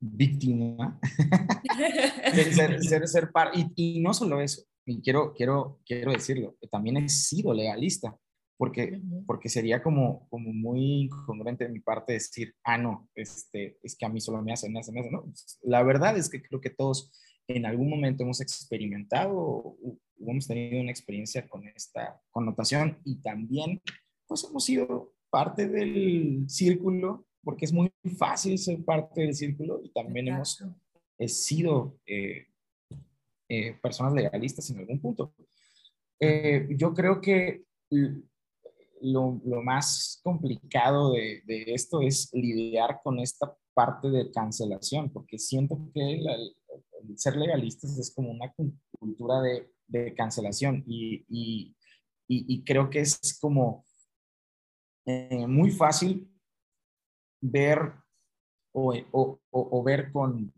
víctima, 0.00 0.98
ser, 2.34 2.82
ser, 2.82 3.08
ser 3.08 3.30
par, 3.32 3.50
y, 3.54 3.66
y, 3.76 4.00
no 4.00 4.14
solo 4.14 4.40
eso, 4.40 4.62
y 4.84 5.00
quiero, 5.00 5.32
quiero, 5.34 5.80
quiero 5.84 6.12
decirlo, 6.12 6.56
también 6.70 6.96
he 6.98 7.08
sido 7.08 7.52
legalista, 7.52 8.16
porque, 8.58 9.00
porque 9.26 9.48
sería 9.48 9.82
como, 9.82 10.26
como 10.28 10.52
muy 10.52 11.02
incongruente 11.02 11.64
de 11.64 11.72
mi 11.72 11.80
parte 11.80 12.14
decir, 12.14 12.54
ah, 12.64 12.78
no, 12.78 13.08
este, 13.14 13.78
es 13.82 13.96
que 13.96 14.06
a 14.06 14.08
mí 14.08 14.20
solo 14.20 14.42
me 14.42 14.52
hacen, 14.52 14.72
me 14.72 14.80
hacen, 14.80 14.94
me 14.94 15.00
hacen, 15.00 15.12
no, 15.12 15.24
la 15.62 15.82
verdad 15.82 16.16
es 16.16 16.30
que 16.30 16.42
creo 16.42 16.60
que 16.60 16.70
todos 16.70 17.10
en 17.48 17.66
algún 17.66 17.90
momento 17.90 18.22
hemos 18.22 18.40
experimentado 18.40 19.32
o, 19.36 19.98
hemos 20.18 20.46
tenido 20.46 20.80
una 20.80 20.90
experiencia 20.90 21.46
con 21.46 21.68
esta 21.68 22.20
connotación 22.30 22.98
y 23.04 23.16
también 23.16 23.82
pues 24.26 24.44
hemos 24.48 24.64
sido 24.64 25.12
parte 25.30 25.68
del 25.68 26.46
círculo 26.48 27.25
porque 27.46 27.64
es 27.64 27.72
muy 27.72 27.92
fácil 28.18 28.58
ser 28.58 28.84
parte 28.84 29.20
del 29.20 29.32
círculo 29.32 29.80
y 29.80 29.90
también 29.90 30.26
hemos 30.26 30.64
sido 31.28 31.96
eh, 32.04 32.48
eh, 33.48 33.78
personas 33.80 34.12
legalistas 34.14 34.68
en 34.70 34.78
algún 34.78 35.00
punto. 35.00 35.32
Eh, 36.18 36.66
yo 36.70 36.92
creo 36.92 37.20
que 37.20 37.62
lo, 39.00 39.40
lo 39.44 39.62
más 39.62 40.20
complicado 40.24 41.12
de, 41.12 41.42
de, 41.46 41.72
esto 41.72 42.00
es 42.00 42.30
lidiar 42.32 42.98
con 43.04 43.20
esta 43.20 43.56
parte 43.74 44.10
de 44.10 44.32
cancelación, 44.32 45.08
porque 45.10 45.38
siento 45.38 45.78
que 45.94 46.14
el 46.14 47.16
ser 47.16 47.36
legalistas 47.36 47.96
es 47.96 48.12
como 48.12 48.32
una 48.32 48.52
cultura 48.98 49.40
de, 49.40 49.70
de 49.86 50.14
cancelación 50.14 50.82
y, 50.84 51.24
y, 51.28 51.76
y, 52.26 52.64
creo 52.64 52.90
que 52.90 53.02
es 53.02 53.38
como 53.40 53.84
muy 55.46 55.70
fácil 55.70 56.28
ver 57.50 57.92
o, 58.72 58.94
o, 59.12 59.40
o 59.50 59.82
ver 59.82 60.12
con, 60.12 60.52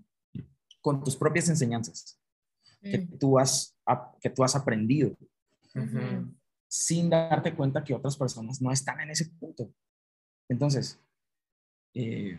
con, 0.80 1.02
tus 1.04 1.16
propias 1.16 1.48
enseñanzas 1.48 2.20
que, 2.80 2.98
mm. 2.98 3.18
tú 3.18 3.38
has, 3.38 3.76
que 4.20 4.30
tú 4.30 4.42
has 4.42 4.56
aprendido, 4.56 5.16
sin 6.68 7.10
darte 7.10 7.54
cuenta 7.54 7.84
que 7.84 7.94
otras 7.94 8.16
personas 8.16 8.60
no 8.60 8.72
están 8.72 9.00
en 9.00 9.10
ese 9.10 9.26
punto. 9.38 9.72
Entonces, 10.48 11.00
eh, 11.94 12.38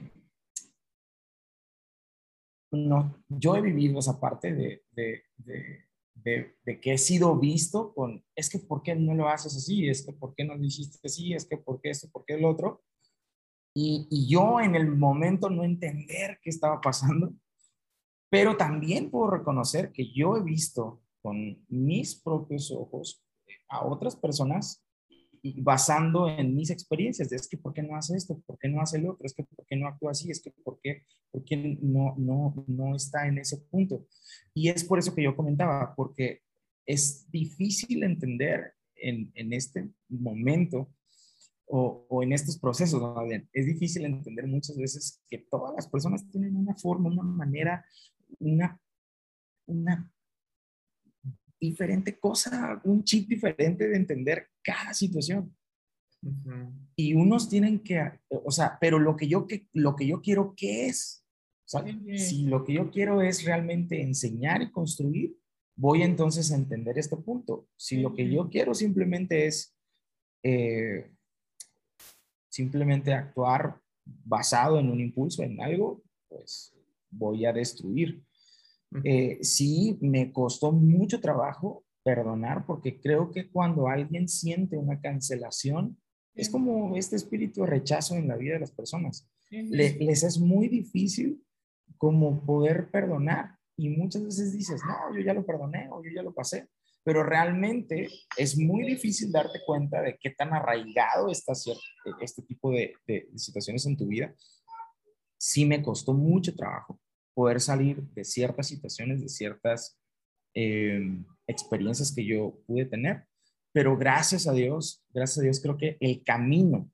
no, 2.72 3.24
yo 3.28 3.56
he 3.56 3.62
vivido 3.62 4.00
esa 4.00 4.20
parte 4.20 4.54
de, 4.54 4.84
de, 4.92 5.24
de, 5.38 6.56
de, 6.64 6.80
que 6.80 6.94
he 6.94 6.98
sido 6.98 7.38
visto 7.38 7.94
con, 7.94 8.24
es 8.36 8.50
que 8.50 8.60
¿por 8.60 8.84
qué 8.84 8.96
no 8.96 9.14
lo 9.16 9.28
haces 9.28 9.56
así? 9.56 9.88
Es 9.88 10.06
que 10.06 10.14
¿por 10.14 10.36
qué 10.36 10.44
no 10.44 10.56
lo 10.56 10.64
hiciste 10.64 11.00
así? 11.04 11.34
Es 11.34 11.46
que 11.46 11.58
¿por 11.58 11.82
qué 11.82 11.92
esto? 11.92 12.10
¿Por 12.12 12.26
qué 12.26 12.36
el 12.36 12.46
otro? 12.46 12.84
Y, 13.74 14.28
yo 14.28 14.60
en 14.60 14.76
el 14.76 14.96
momento 14.96 15.50
no 15.50 15.64
entender 15.64 16.40
qué 16.42 16.50
estaba 16.50 16.82
pasando, 16.82 17.34
pero 18.30 18.58
también 18.58 19.10
puedo 19.10 19.32
reconocer 19.32 19.92
que 19.92 20.12
yo 20.12 20.38
he 20.38 20.44
visto 20.44 21.02
con 21.22 21.66
mis 21.68 22.16
propios 22.22 22.72
ojos 22.72 23.24
a 23.68 23.86
otras 23.86 24.16
personas 24.16 24.84
y 25.42 25.62
basando 25.62 26.28
en 26.28 26.54
mis 26.54 26.70
experiencias, 26.70 27.30
de 27.30 27.38
es 27.38 27.48
que 27.48 27.58
¿por 27.58 27.74
qué 27.74 27.82
no 27.82 27.96
hace 27.96 28.16
esto? 28.16 28.42
¿Por 28.46 28.58
qué 28.60 28.68
no 28.68 28.82
hace 28.82 28.98
el 28.98 29.08
otro? 29.08 29.26
Es 29.26 29.34
que 29.34 29.44
¿por 29.44 29.66
qué 29.66 29.78
no 29.78 29.88
actúa 29.88 30.12
así? 30.12 30.30
Es 30.30 30.42
que 30.42 30.52
¿por 30.52 30.80
qué, 30.82 31.06
por 31.32 31.46
qué 31.46 31.78
no, 31.82 32.16
no, 32.18 32.66
no 32.68 32.96
está 32.96 33.28
en 33.28 33.38
ese 33.38 33.58
punto? 33.58 34.06
Y 34.54 34.70
es 34.70 34.84
por 34.84 35.00
eso 35.00 35.16
que 35.16 35.24
yo 35.24 35.36
comentaba, 35.36 35.96
porque 35.96 36.42
es 36.86 37.30
difícil 37.32 38.04
entender 38.04 38.74
en, 38.96 39.32
en 39.36 39.54
este 39.54 39.90
momento 40.10 40.90
o, 41.72 42.06
o, 42.10 42.24
en 42.24 42.34
estos 42.34 42.58
procesos, 42.58 43.00
¿no? 43.00 43.16
es 43.54 43.66
difícil 43.66 44.04
entender 44.06 44.48
muchas 44.48 44.76
veces 44.76 45.22
que 45.30 45.38
todas 45.38 45.74
las 45.76 45.88
personas 45.88 46.28
tienen 46.30 46.56
una 46.56 46.76
forma, 46.76 47.10
una 47.10 47.22
manera, 47.24 47.86
una, 48.40 48.82
una 49.68 50.12
diferente 51.60 52.20
cosa, 52.20 52.82
un 52.84 53.04
chip 53.04 53.28
diferente 53.28 53.88
de 53.88 53.98
entender 53.98 54.48
cada 54.64 54.94
situación. 54.94 55.56
Y 56.96 57.14
unos 57.14 57.48
tienen 57.48 57.80
que, 57.80 58.02
o 58.30 58.52
sea, 58.52 58.78
pero 58.82 59.00
lo 59.00 59.16
que 59.16 59.28
yo, 59.28 59.48
que, 59.48 59.68
lo 59.74 59.96
que 59.96 60.08
yo 60.08 60.22
quiero, 60.22 60.54
¿qué 60.56 60.88
es? 60.88 61.24
Si 62.18 62.46
lo 62.48 62.64
que 62.66 62.74
yo 62.74 62.90
quiero 62.90 63.22
es 63.22 63.44
realmente 63.44 64.02
enseñar 64.02 64.62
y 64.64 64.72
construir, 64.72 65.38
voy 65.78 66.02
entonces 66.02 66.52
a 66.52 66.56
entender 66.56 66.98
este 66.98 67.16
punto. 67.16 67.70
Si 67.78 67.98
lo 67.98 68.16
que 68.16 68.30
yo 68.30 68.50
quiero 68.50 68.74
simplemente 68.74 69.46
es 69.46 69.78
eh, 70.44 71.12
simplemente 72.50 73.14
actuar 73.14 73.80
basado 74.06 74.80
en 74.80 74.90
un 74.90 75.00
impulso, 75.00 75.44
en 75.44 75.62
algo, 75.62 76.04
pues 76.28 76.76
voy 77.10 77.46
a 77.46 77.54
destruir. 77.54 78.24
Eh, 79.04 79.38
sí, 79.42 79.98
me 80.02 80.32
costó 80.32 80.72
mucho 80.72 81.20
trabajo 81.20 81.86
perdonar 82.04 82.66
porque 82.66 83.00
creo 83.00 83.32
que 83.32 83.50
cuando 83.50 83.88
alguien 83.88 84.28
siente 84.28 84.78
una 84.78 85.00
cancelación, 85.00 85.98
es 86.34 86.50
como 86.50 86.96
este 86.96 87.16
espíritu 87.16 87.62
de 87.62 87.68
rechazo 87.68 88.16
en 88.16 88.28
la 88.28 88.38
vida 88.38 88.54
de 88.54 88.62
las 88.62 88.72
personas. 88.72 89.28
les 89.50 90.24
es 90.24 90.40
muy 90.40 90.68
difícil 90.70 91.44
como 91.98 92.46
poder 92.46 92.90
perdonar 92.92 93.58
y 93.76 93.90
muchas 93.90 94.24
veces 94.24 94.54
dices, 94.54 94.82
no, 94.86 95.16
yo 95.16 95.22
ya 95.22 95.34
lo 95.34 95.46
perdoné 95.46 95.88
o 95.92 96.04
yo 96.04 96.12
ya 96.14 96.24
lo 96.24 96.34
pasé, 96.34 96.68
pero 97.04 97.24
realmente 97.24 98.08
es 98.38 98.58
muy 98.58 98.86
difícil 98.86 99.32
darte 99.32 99.60
cuenta 99.66 100.02
de 100.02 100.18
qué 100.20 100.32
tan 100.32 100.54
arraigado 100.54 101.32
está 101.32 101.54
este 102.22 102.42
tipo 102.44 102.72
de, 102.72 102.94
de 103.08 103.28
situaciones 103.36 103.86
en 103.86 103.98
tu 103.98 104.08
vida. 104.08 104.34
Sí 105.38 105.66
me 105.66 105.82
costó 105.82 106.14
mucho 106.14 106.56
trabajo 106.56 107.00
poder 107.40 107.62
salir 107.62 108.04
de 108.14 108.26
ciertas 108.26 108.68
situaciones, 108.68 109.22
de 109.22 109.30
ciertas 109.30 109.98
em, 110.54 111.26
experiencias 111.48 112.14
que 112.14 112.26
yo 112.26 112.60
pude 112.68 112.86
tener. 112.86 113.26
Pero 113.72 113.98
gracias 113.98 114.46
a 114.46 114.52
Dios, 114.52 115.06
gracias 115.14 115.38
a 115.40 115.42
Dios, 115.44 115.62
creo 115.62 115.78
que 115.78 115.96
el 116.02 116.22
camino 116.24 116.92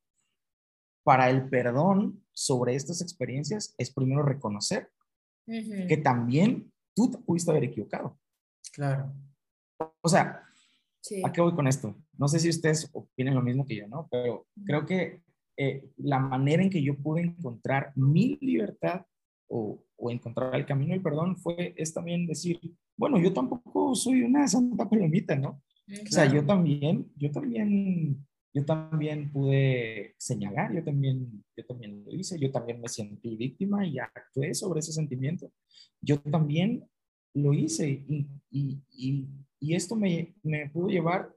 para 1.03 1.31
el 1.31 1.49
perdón 1.49 2.23
sobre 2.31 2.75
estas 2.75 3.01
experiencias 3.01 3.73
es 3.79 3.91
primero 3.91 4.21
reconocer 4.21 4.91
que 5.47 5.97
también 5.97 6.71
tú 6.95 7.09
te 7.09 7.17
pudiste 7.17 7.49
haber 7.49 7.63
equivocado. 7.63 8.19
Claro. 8.71 9.13
O 10.01 10.09
sea, 10.09 10.41
¿a 11.23 11.31
qué 11.31 11.41
voy 11.41 11.53
con 11.53 11.67
esto? 11.67 11.95
No 12.17 12.27
sé 12.27 12.39
si 12.39 12.49
ustedes 12.49 12.89
opinan 12.93 13.35
lo 13.35 13.41
mismo 13.41 13.65
que 13.65 13.75
yo, 13.75 13.87
¿no? 13.87 14.07
Pero 14.09 14.47
creo 14.65 14.85
que 14.85 15.21
eh, 15.57 15.89
la 15.97 16.19
manera 16.19 16.63
en 16.63 16.69
que 16.69 16.83
yo 16.83 16.97
pude 16.97 17.21
encontrar 17.21 17.91
mi 17.95 18.37
libertad 18.41 19.05
o, 19.47 19.83
o 19.97 20.11
encontrar 20.11 20.55
el 20.55 20.65
camino 20.65 20.93
del 20.93 21.01
perdón 21.01 21.37
fue, 21.37 21.73
es 21.77 21.93
también 21.93 22.27
decir, 22.27 22.59
bueno, 22.97 23.19
yo 23.19 23.33
tampoco 23.33 23.95
soy 23.95 24.21
una 24.21 24.47
santa 24.47 24.89
palomita, 24.89 25.35
¿no? 25.35 25.61
O 25.87 26.11
sea, 26.11 26.25
yo 26.25 26.43
también, 26.43 27.11
yo 27.15 27.31
también, 27.31 28.25
yo 28.53 28.65
también 28.65 29.31
pude 29.31 30.15
señalar, 30.17 30.73
yo 30.73 30.83
también, 30.83 31.43
yo 31.55 31.65
también 31.65 32.03
lo 32.03 32.11
hice, 32.11 32.39
yo 32.39 32.51
también 32.51 32.81
me 32.81 32.87
sentí 32.87 33.35
víctima 33.35 33.85
y 33.85 33.99
actué 33.99 34.53
sobre 34.55 34.79
ese 34.79 34.93
sentimiento. 34.93 35.51
Yo 36.01 36.19
también 36.19 36.87
lo 37.35 37.53
hice 37.53 37.89
y, 37.89 38.27
y, 38.49 38.81
y, 38.91 39.27
y 39.65 39.75
esto 39.75 39.95
me, 39.95 40.35
me 40.43 40.69
pudo 40.69 40.89
llevar 40.89 41.33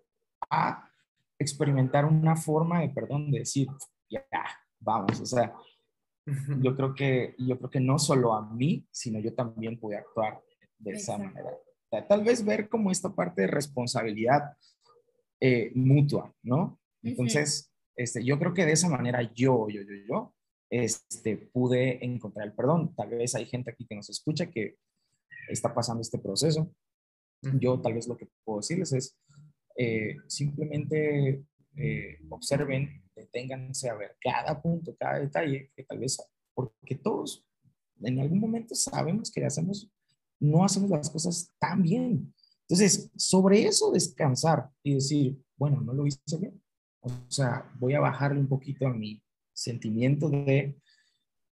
a 0.51 0.91
experimentar 1.39 2.05
una 2.05 2.37
forma 2.37 2.81
de 2.81 2.91
perdón, 2.91 3.31
de 3.31 3.41
decir, 3.41 3.69
ya, 4.11 4.23
vamos, 4.81 5.19
o 5.19 5.25
sea, 5.25 5.55
yo 6.61 6.77
creo 6.77 6.95
que, 6.95 7.35
yo 7.39 7.57
creo 7.57 7.71
que 7.71 7.81
no 7.81 7.99
solo 7.99 8.35
a 8.35 8.53
mí, 8.53 8.87
sino 8.91 9.19
yo 9.19 9.33
también 9.35 9.81
pude 9.81 9.97
actuar 9.97 10.43
de 10.79 10.93
esa 10.93 11.17
manera. 11.17 11.51
Tal 12.07 12.23
vez 12.23 12.45
ver 12.45 12.69
como 12.69 12.91
esta 12.91 13.15
parte 13.15 13.43
de 13.43 13.49
responsabilidad 13.49 14.43
eh, 15.41 15.73
mutua, 15.75 16.35
¿no? 16.43 16.79
Entonces, 17.03 17.73
este, 17.97 18.23
yo 18.23 18.39
creo 18.39 18.53
que 18.53 18.67
de 18.67 18.73
esa 18.73 18.91
manera 18.91 19.23
yo, 19.23 19.69
yo, 19.71 19.81
yo, 19.81 19.95
yo, 20.07 20.35
este, 20.69 21.37
pude 21.37 22.05
encontrar 22.05 22.47
el 22.47 22.53
perdón. 22.53 22.95
Tal 22.95 23.09
vez 23.09 23.35
hay 23.35 23.47
gente 23.47 23.71
aquí 23.71 23.87
que 23.87 23.95
nos 23.95 24.11
escucha 24.11 24.51
que 24.51 24.77
está 25.49 25.75
pasando 25.75 26.03
este 26.03 26.19
proceso. 26.19 26.71
Yo 27.43 27.81
tal 27.81 27.95
vez 27.95 28.09
lo 28.09 28.17
que 28.17 28.29
puedo 28.45 28.61
decirles 28.61 28.93
es, 28.93 29.17
eh, 29.77 30.17
simplemente 30.27 31.45
eh, 31.77 32.19
observen 32.29 33.03
deténganse 33.15 33.89
a 33.89 33.95
ver 33.95 34.17
cada 34.21 34.61
punto, 34.61 34.97
cada 34.97 35.21
detalle, 35.21 35.71
que 35.75 35.85
tal 35.85 35.99
vez, 35.99 36.19
porque 36.55 36.95
todos 36.97 37.45
en 38.01 38.21
algún 38.21 38.41
momento 38.41 38.75
sabemos 38.75 39.31
que 39.31 39.45
hacemos, 39.45 39.91
no 40.41 40.65
hacemos 40.65 40.91
las 40.91 41.11
cosas 41.11 41.53
tan 41.59 41.83
bien. 41.83 42.33
Entonces, 42.63 43.11
sobre 43.17 43.65
eso 43.65 43.91
descansar 43.91 44.69
y 44.83 44.95
decir, 44.95 45.39
bueno, 45.57 45.81
no 45.81 45.93
lo 45.93 46.07
hice 46.07 46.21
bien. 46.39 46.63
O 47.01 47.11
sea, 47.29 47.71
voy 47.79 47.95
a 47.95 48.01
bajarle 48.01 48.41
un 48.41 48.49
poquito 48.49 48.87
a 48.87 48.93
mi 48.93 49.23
sentimiento 49.53 50.29
de, 50.29 50.79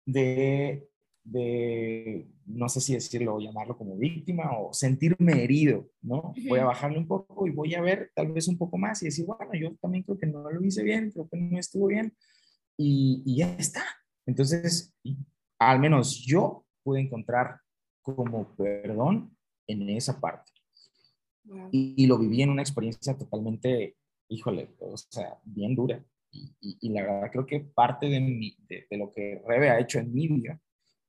de 0.05 0.89
de, 1.23 2.27
no 2.45 2.67
sé 2.67 2.81
si 2.81 2.93
decirlo 2.93 3.39
llamarlo 3.39 3.77
como 3.77 3.95
víctima 3.95 4.57
o 4.57 4.73
sentirme 4.73 5.43
herido, 5.43 5.89
¿no? 6.01 6.33
Voy 6.47 6.59
a 6.59 6.65
bajarle 6.65 6.97
un 6.97 7.07
poco 7.07 7.47
y 7.47 7.51
voy 7.51 7.73
a 7.75 7.81
ver 7.81 8.11
tal 8.13 8.31
vez 8.31 8.47
un 8.47 8.57
poco 8.57 8.77
más 8.77 9.01
y 9.01 9.05
decir, 9.05 9.25
bueno, 9.25 9.53
yo 9.53 9.75
también 9.81 10.03
creo 10.03 10.17
que 10.17 10.27
no 10.27 10.49
lo 10.49 10.63
hice 10.63 10.83
bien, 10.83 11.11
creo 11.11 11.27
que 11.29 11.37
no 11.37 11.57
estuvo 11.57 11.87
bien 11.87 12.13
y, 12.77 13.37
ya 13.37 13.53
está. 13.55 13.83
Entonces, 14.25 14.93
al 15.59 15.79
menos 15.79 16.23
yo 16.25 16.65
pude 16.83 17.01
encontrar 17.01 17.59
como 18.01 18.53
perdón 18.55 19.35
en 19.67 19.89
esa 19.89 20.19
parte. 20.19 20.51
Y, 21.71 22.05
lo 22.07 22.17
viví 22.17 22.41
en 22.41 22.49
una 22.49 22.61
experiencia 22.61 23.17
totalmente, 23.17 23.97
híjole, 24.29 24.75
o 24.79 24.97
sea, 24.97 25.39
bien 25.43 25.75
dura. 25.75 26.03
Y, 26.31 26.89
la 26.89 27.03
verdad 27.03 27.31
creo 27.31 27.45
que 27.45 27.59
parte 27.61 28.07
de, 28.07 28.19
mi, 28.19 28.57
de, 28.67 28.87
de, 28.89 28.97
lo 28.97 29.11
que 29.11 29.41
Rebe 29.47 29.69
ha 29.69 29.79
hecho 29.79 29.99
en 29.99 30.13
mi 30.13 30.27
vida 30.27 30.59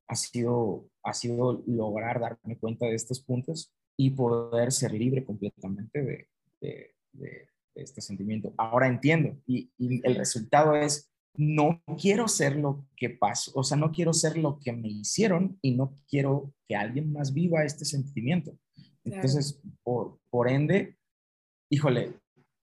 ha 0.07 0.15
sido, 0.15 0.89
ha 1.03 1.13
sido 1.13 1.63
lograr 1.67 2.19
darme 2.19 2.57
cuenta 2.57 2.85
de 2.85 2.95
estos 2.95 3.21
puntos 3.21 3.73
y 3.97 4.11
poder 4.11 4.71
ser 4.71 4.93
libre 4.93 5.25
completamente 5.25 6.03
de, 6.03 6.29
de, 7.13 7.49
este 7.75 8.01
sentimiento. 8.01 8.53
Ahora 8.57 8.87
entiendo 8.87 9.37
y, 9.45 9.69
el 9.77 10.15
resultado 10.15 10.75
es, 10.75 11.11
no 11.37 11.83
quiero 11.99 12.27
ser 12.29 12.55
lo 12.55 12.87
que 12.95 13.09
pasó, 13.09 13.51
o 13.55 13.63
sea, 13.63 13.75
no 13.75 13.91
quiero 13.91 14.13
ser 14.13 14.37
lo 14.37 14.59
que 14.59 14.71
me 14.71 14.87
hicieron 14.87 15.59
y 15.61 15.75
no 15.75 15.93
quiero 16.07 16.53
que 16.67 16.75
alguien 16.75 17.11
más 17.11 17.33
viva 17.33 17.65
este 17.65 17.83
sentimiento. 17.83 18.57
Entonces, 19.03 19.61
por, 19.83 20.19
por 20.29 20.49
ende, 20.49 20.97
híjole, 21.69 22.13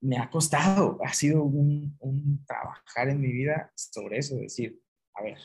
me 0.00 0.16
ha 0.16 0.31
costado, 0.31 0.98
ha 1.05 1.12
sido 1.12 1.44
un, 1.44 1.96
un 2.00 2.44
trabajar 2.46 3.11
en 3.11 3.20
mi 3.20 3.31
vida 3.31 3.70
sobre 3.76 4.18
eso, 4.18 4.37
decir, 4.37 4.81
a 5.14 5.22
ver, 5.22 5.38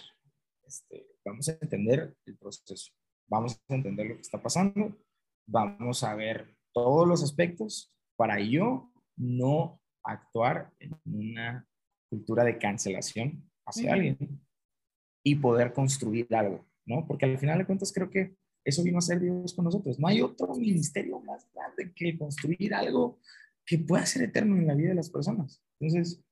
este, 0.66 1.08
vamos 1.28 1.50
a 1.50 1.58
entender 1.62 2.16
el 2.26 2.38
proceso, 2.38 2.92
vamos 3.30 3.60
a 3.68 3.76
entender 3.76 4.08
lo 4.08 4.16
que 4.16 4.22
está 4.22 4.42
pasando, 4.42 4.98
vamos 5.48 6.04
a 6.04 6.16
ver 6.16 6.56
todos 6.74 7.08
los 7.08 7.24
aspectos 7.24 7.94
para 8.16 8.40
yo 8.40 8.92
no 9.18 9.82
actuar 10.04 10.74
en 10.80 10.96
una 11.06 11.68
cultura 12.10 12.44
de 12.44 12.58
cancelación 12.58 13.50
hacia 13.66 13.94
alguien 13.94 14.18
y 15.24 15.36
poder 15.36 15.74
construir 15.74 16.34
algo, 16.34 16.66
¿no? 16.86 17.06
Porque 17.06 17.26
al 17.26 17.38
final 17.38 17.58
de 17.58 17.66
cuentas 17.66 17.92
creo 17.92 18.10
que 18.10 18.38
eso 18.64 18.84
vino 18.84 18.98
a 18.98 19.02
ser 19.02 19.20
Dios 19.20 19.54
con 19.54 19.66
nosotros. 19.66 20.00
No 20.00 20.08
hay 20.08 20.22
otro 20.22 20.54
ministerio 20.56 21.20
más 21.22 21.50
grande 21.54 21.94
que 21.94 22.18
construir 22.18 22.74
algo 22.74 23.20
que 23.66 23.78
pueda 23.78 24.06
ser 24.06 24.24
eterno 24.24 24.56
en 24.58 24.68
la 24.68 24.76
vida 24.76 24.90
de 24.90 24.96
las 24.96 25.10
personas. 25.10 25.62
Entonces, 25.80 26.24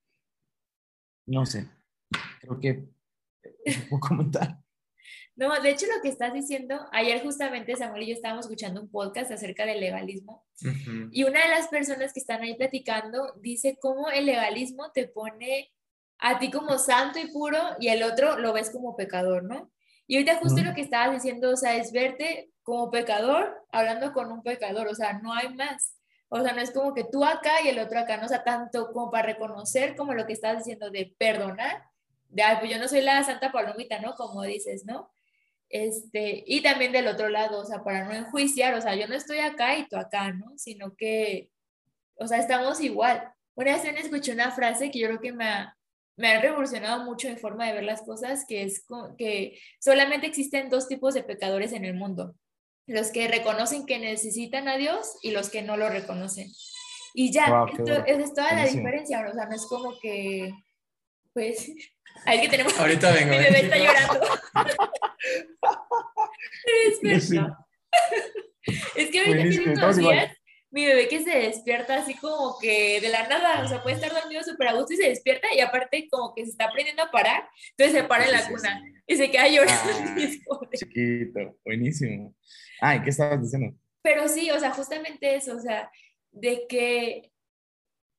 no 1.27 1.45
sé, 1.45 1.69
creo 2.39 2.59
que 2.59 2.89
es 3.65 3.83
un 3.83 3.89
poco 3.89 4.13
mental. 4.15 4.64
No, 5.35 5.53
de 5.61 5.69
hecho 5.69 5.85
lo 5.93 6.01
que 6.01 6.07
estás 6.07 6.33
diciendo, 6.33 6.79
ayer 6.93 7.21
justamente 7.21 7.75
Samuel 7.75 8.03
y 8.03 8.07
yo 8.07 8.13
estábamos 8.13 8.45
escuchando 8.45 8.81
un 8.81 8.89
podcast 8.89 9.31
acerca 9.31 9.65
del 9.65 9.81
legalismo 9.81 10.45
y 11.11 11.23
una 11.23 11.43
de 11.43 11.49
las 11.49 11.67
personas 11.67 12.13
que 12.13 12.21
están 12.21 12.41
ahí 12.41 12.55
platicando 12.55 13.33
dice 13.41 13.77
cómo 13.81 14.09
el 14.09 14.25
legalismo 14.25 14.91
te 14.93 15.09
pone 15.09 15.73
a 16.19 16.39
ti 16.39 16.49
como 16.49 16.77
santo 16.77 17.19
y 17.19 17.27
puro 17.27 17.59
y 17.81 17.89
el 17.89 18.03
otro 18.03 18.39
lo 18.39 18.53
ves 18.53 18.69
como 18.69 18.95
pecador, 18.95 19.43
¿no? 19.43 19.71
Y 20.07 20.15
ahorita 20.15 20.37
justo 20.37 20.61
lo 20.61 20.73
que 20.73 20.81
estabas 20.81 21.13
diciendo, 21.13 21.51
o 21.51 21.57
sea, 21.57 21.75
es 21.75 21.91
verte 21.91 22.51
como 22.63 22.89
pecador 22.89 23.61
hablando 23.71 24.13
con 24.13 24.31
un 24.31 24.41
pecador, 24.41 24.87
o 24.87 24.95
sea, 24.95 25.19
no 25.19 25.33
hay 25.33 25.53
más. 25.53 25.95
O 26.29 26.41
sea, 26.41 26.53
no 26.53 26.61
es 26.61 26.71
como 26.71 26.93
que 26.93 27.03
tú 27.03 27.25
acá 27.25 27.61
y 27.63 27.67
el 27.67 27.79
otro 27.79 27.99
acá, 27.99 28.17
no 28.17 28.25
o 28.25 28.29
sea, 28.29 28.43
tanto 28.43 28.91
como 28.91 29.11
para 29.11 29.27
reconocer 29.27 29.95
como 29.95 30.13
lo 30.13 30.25
que 30.25 30.33
estás 30.33 30.59
diciendo 30.59 30.89
de 30.89 31.13
perdonar, 31.17 31.83
de, 32.29 32.43
ay, 32.43 32.57
pues 32.59 32.71
yo 32.71 32.79
no 32.79 32.87
soy 32.87 33.01
la 33.01 33.23
santa 33.23 33.51
palomita, 33.51 33.99
¿no? 33.99 34.15
Como 34.15 34.41
dices, 34.43 34.85
¿no? 34.85 35.11
Este, 35.69 36.43
y 36.45 36.61
también 36.61 36.91
del 36.91 37.07
otro 37.07 37.29
lado, 37.29 37.59
o 37.61 37.65
sea, 37.65 37.83
para 37.83 38.05
no 38.05 38.13
enjuiciar, 38.13 38.75
o 38.75 38.81
sea, 38.81 38.95
yo 38.95 39.07
no 39.07 39.15
estoy 39.15 39.39
acá 39.39 39.77
y 39.77 39.87
tú 39.87 39.97
acá, 39.97 40.31
¿no? 40.31 40.53
Sino 40.57 40.95
que, 40.95 41.49
o 42.15 42.27
sea, 42.27 42.37
estamos 42.39 42.79
igual. 42.81 43.31
Una 43.55 43.77
vez 43.77 43.85
escuché 43.85 44.31
una 44.33 44.51
frase 44.51 44.91
que 44.91 44.99
yo 44.99 45.07
creo 45.07 45.21
que 45.21 45.33
me 45.33 45.45
ha, 45.45 45.77
me 46.17 46.29
ha 46.29 46.41
revolucionado 46.41 47.03
mucho 47.03 47.29
mi 47.29 47.35
forma 47.35 47.67
de 47.67 47.73
ver 47.73 47.83
las 47.83 48.01
cosas, 48.01 48.45
que 48.47 48.63
es 48.63 48.85
que 49.17 49.59
solamente 49.79 50.27
existen 50.27 50.69
dos 50.69 50.87
tipos 50.87 51.13
de 51.13 51.23
pecadores 51.23 51.73
en 51.73 51.85
el 51.85 51.95
mundo. 51.95 52.35
Los 52.87 53.11
que 53.11 53.27
reconocen 53.27 53.85
que 53.85 53.97
necesitan 53.97 54.67
a 54.67 54.77
Dios 54.77 55.17
y 55.21 55.31
los 55.31 55.49
que 55.49 55.61
no 55.61 55.75
lo 55.77 55.89
reconocen. 55.89 56.51
Y 57.13 57.31
ya, 57.31 57.65
esa 58.05 58.21
es 58.21 58.33
toda 58.33 58.53
la 58.53 58.65
diferencia, 58.65 59.25
o 59.29 59.33
sea, 59.33 59.45
no 59.45 59.55
es 59.55 59.65
como 59.67 59.97
que, 60.01 60.53
pues, 61.35 61.71
ahí 62.25 62.41
que 62.41 62.49
tenemos... 62.49 62.79
Ahorita 62.79 63.11
vengo. 63.13 63.29
Mi 63.29 63.37
bebé 63.37 63.59
está 63.59 63.77
llorando. 63.77 64.27
es, 67.03 67.31
es 68.95 69.11
que 69.11 69.19
ahorita 69.19 69.49
tiene 69.49 69.73
unos 69.73 69.97
días 69.97 70.37
mi 70.75 70.85
bebé 70.85 71.07
que 71.07 71.23
se 71.23 71.29
despierta 71.29 71.95
así 71.95 72.15
como 72.15 72.59
que 72.59 72.99
de 72.99 73.07
la 73.07 73.25
nada, 73.29 73.63
o 73.63 73.67
sea, 73.67 73.81
puede 73.81 73.95
estar 73.95 74.13
dormido 74.13 74.43
súper 74.43 74.67
a 74.67 74.73
gusto 74.73 74.91
y 74.91 74.97
se 74.97 75.07
despierta 75.07 75.47
y 75.55 75.61
aparte 75.61 76.09
como 76.11 76.35
que 76.35 76.43
se 76.43 76.51
está 76.51 76.65
aprendiendo 76.65 77.01
a 77.01 77.11
parar, 77.11 77.47
entonces 77.69 77.95
se 77.95 78.03
para 78.03 78.25
en 78.25 78.33
la 78.33 78.45
cuna 78.45 78.83
y 79.07 79.15
se 79.15 79.31
queda 79.31 79.47
llorando. 79.47 79.91
Ah, 80.51 80.67
chiquito, 80.73 81.57
buenísimo. 81.63 82.35
Ay, 82.81 83.01
¿qué 83.03 83.09
estabas 83.09 83.41
diciendo? 83.41 83.73
Pero 84.01 84.27
sí, 84.27 84.51
o 84.51 84.59
sea, 84.59 84.71
justamente 84.71 85.35
eso, 85.35 85.55
o 85.55 85.61
sea, 85.61 85.89
de 86.31 86.65
que, 86.67 87.31